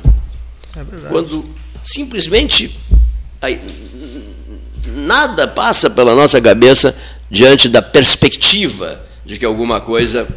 [0.76, 1.43] É quando
[1.84, 2.77] simplesmente
[4.88, 6.95] nada passa pela nossa cabeça
[7.30, 10.27] diante da perspectiva de que alguma coisa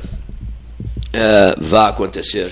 [1.12, 2.50] é, vá acontecer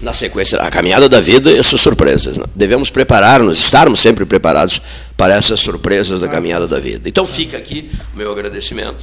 [0.00, 0.58] na sequência.
[0.60, 2.38] A caminhada da vida e suas surpresas.
[2.38, 2.44] Né?
[2.54, 4.80] Devemos preparar-nos, estarmos sempre preparados
[5.16, 7.08] para essas surpresas da caminhada da vida.
[7.08, 9.02] Então fica aqui o meu agradecimento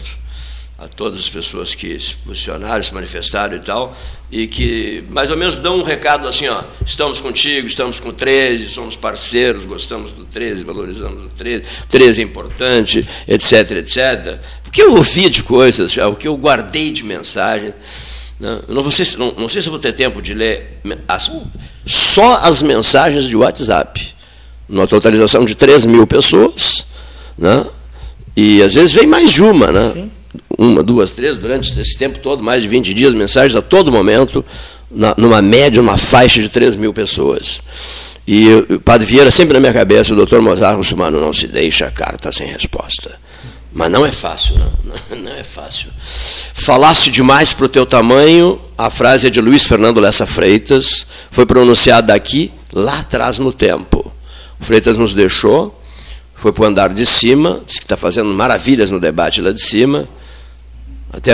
[0.79, 3.95] a todas as pessoas que se posicionaram, se manifestaram e tal,
[4.31, 8.13] e que mais ou menos dão um recado assim, ó, estamos contigo, estamos com o
[8.13, 14.39] 13, somos parceiros, gostamos do 13, valorizamos o 13, o 13 é importante, etc, etc.
[14.65, 17.73] O que eu ouvi de coisas, já, o que eu guardei de mensagens?
[18.39, 21.31] Não, não, sei, não, não sei se vou ter tempo de ler as,
[21.85, 24.15] só as mensagens de WhatsApp,
[24.67, 26.85] numa totalização de 3 mil pessoas,
[27.37, 27.65] né?
[28.35, 29.91] e às vezes vem mais de uma, né?
[29.93, 30.11] Sim
[30.57, 34.43] uma, duas, três, durante esse tempo todo, mais de 20 dias, mensagens a todo momento,
[34.91, 37.61] na, numa média, uma faixa de 3 mil pessoas.
[38.27, 41.87] E o Padre Vieira, sempre na minha cabeça, o doutor Mozart Russumano, não se deixa
[41.87, 43.17] a carta sem resposta.
[43.71, 45.89] Mas não é fácil, não, não é fácil.
[46.53, 51.45] Falaste demais para o teu tamanho, a frase é de Luiz Fernando Lessa Freitas, foi
[51.45, 54.11] pronunciada aqui, lá atrás no tempo.
[54.59, 55.79] O Freitas nos deixou,
[56.35, 59.61] foi para o andar de cima, disse que está fazendo maravilhas no debate lá de
[59.61, 60.07] cima,
[61.11, 61.33] até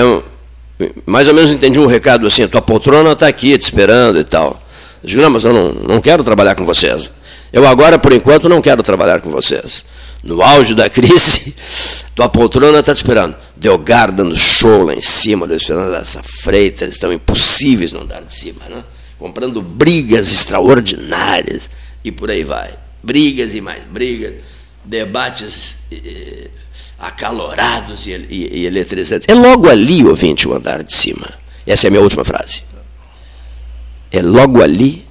[1.06, 4.62] mais ou menos entendi um recado assim, tua poltrona está aqui te esperando e tal.
[5.02, 7.12] Eu digo, não, mas eu não, não quero trabalhar com vocês.
[7.56, 9.86] Eu agora, por enquanto, não quero trabalhar com vocês.
[10.22, 11.56] No auge da crise,
[12.14, 13.34] tua poltrona está te esperando.
[13.56, 18.34] Delgar dando show lá em cima, Luiz Fernando essa Freitas, estão impossíveis no andar de
[18.34, 18.84] cima, né?
[19.18, 21.70] comprando brigas extraordinárias
[22.04, 22.78] e por aí vai.
[23.02, 24.34] Brigas e mais brigas,
[24.84, 26.50] debates eh,
[27.00, 29.30] acalorados e, e, e eletrizantes.
[29.30, 31.34] É logo ali, ouvinte, o andar de cima.
[31.66, 32.64] Essa é a minha última frase.
[34.12, 35.06] É logo ali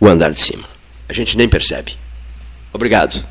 [0.00, 0.70] o andar de cima
[1.10, 1.96] a gente nem percebe.
[2.72, 3.26] Obrigado.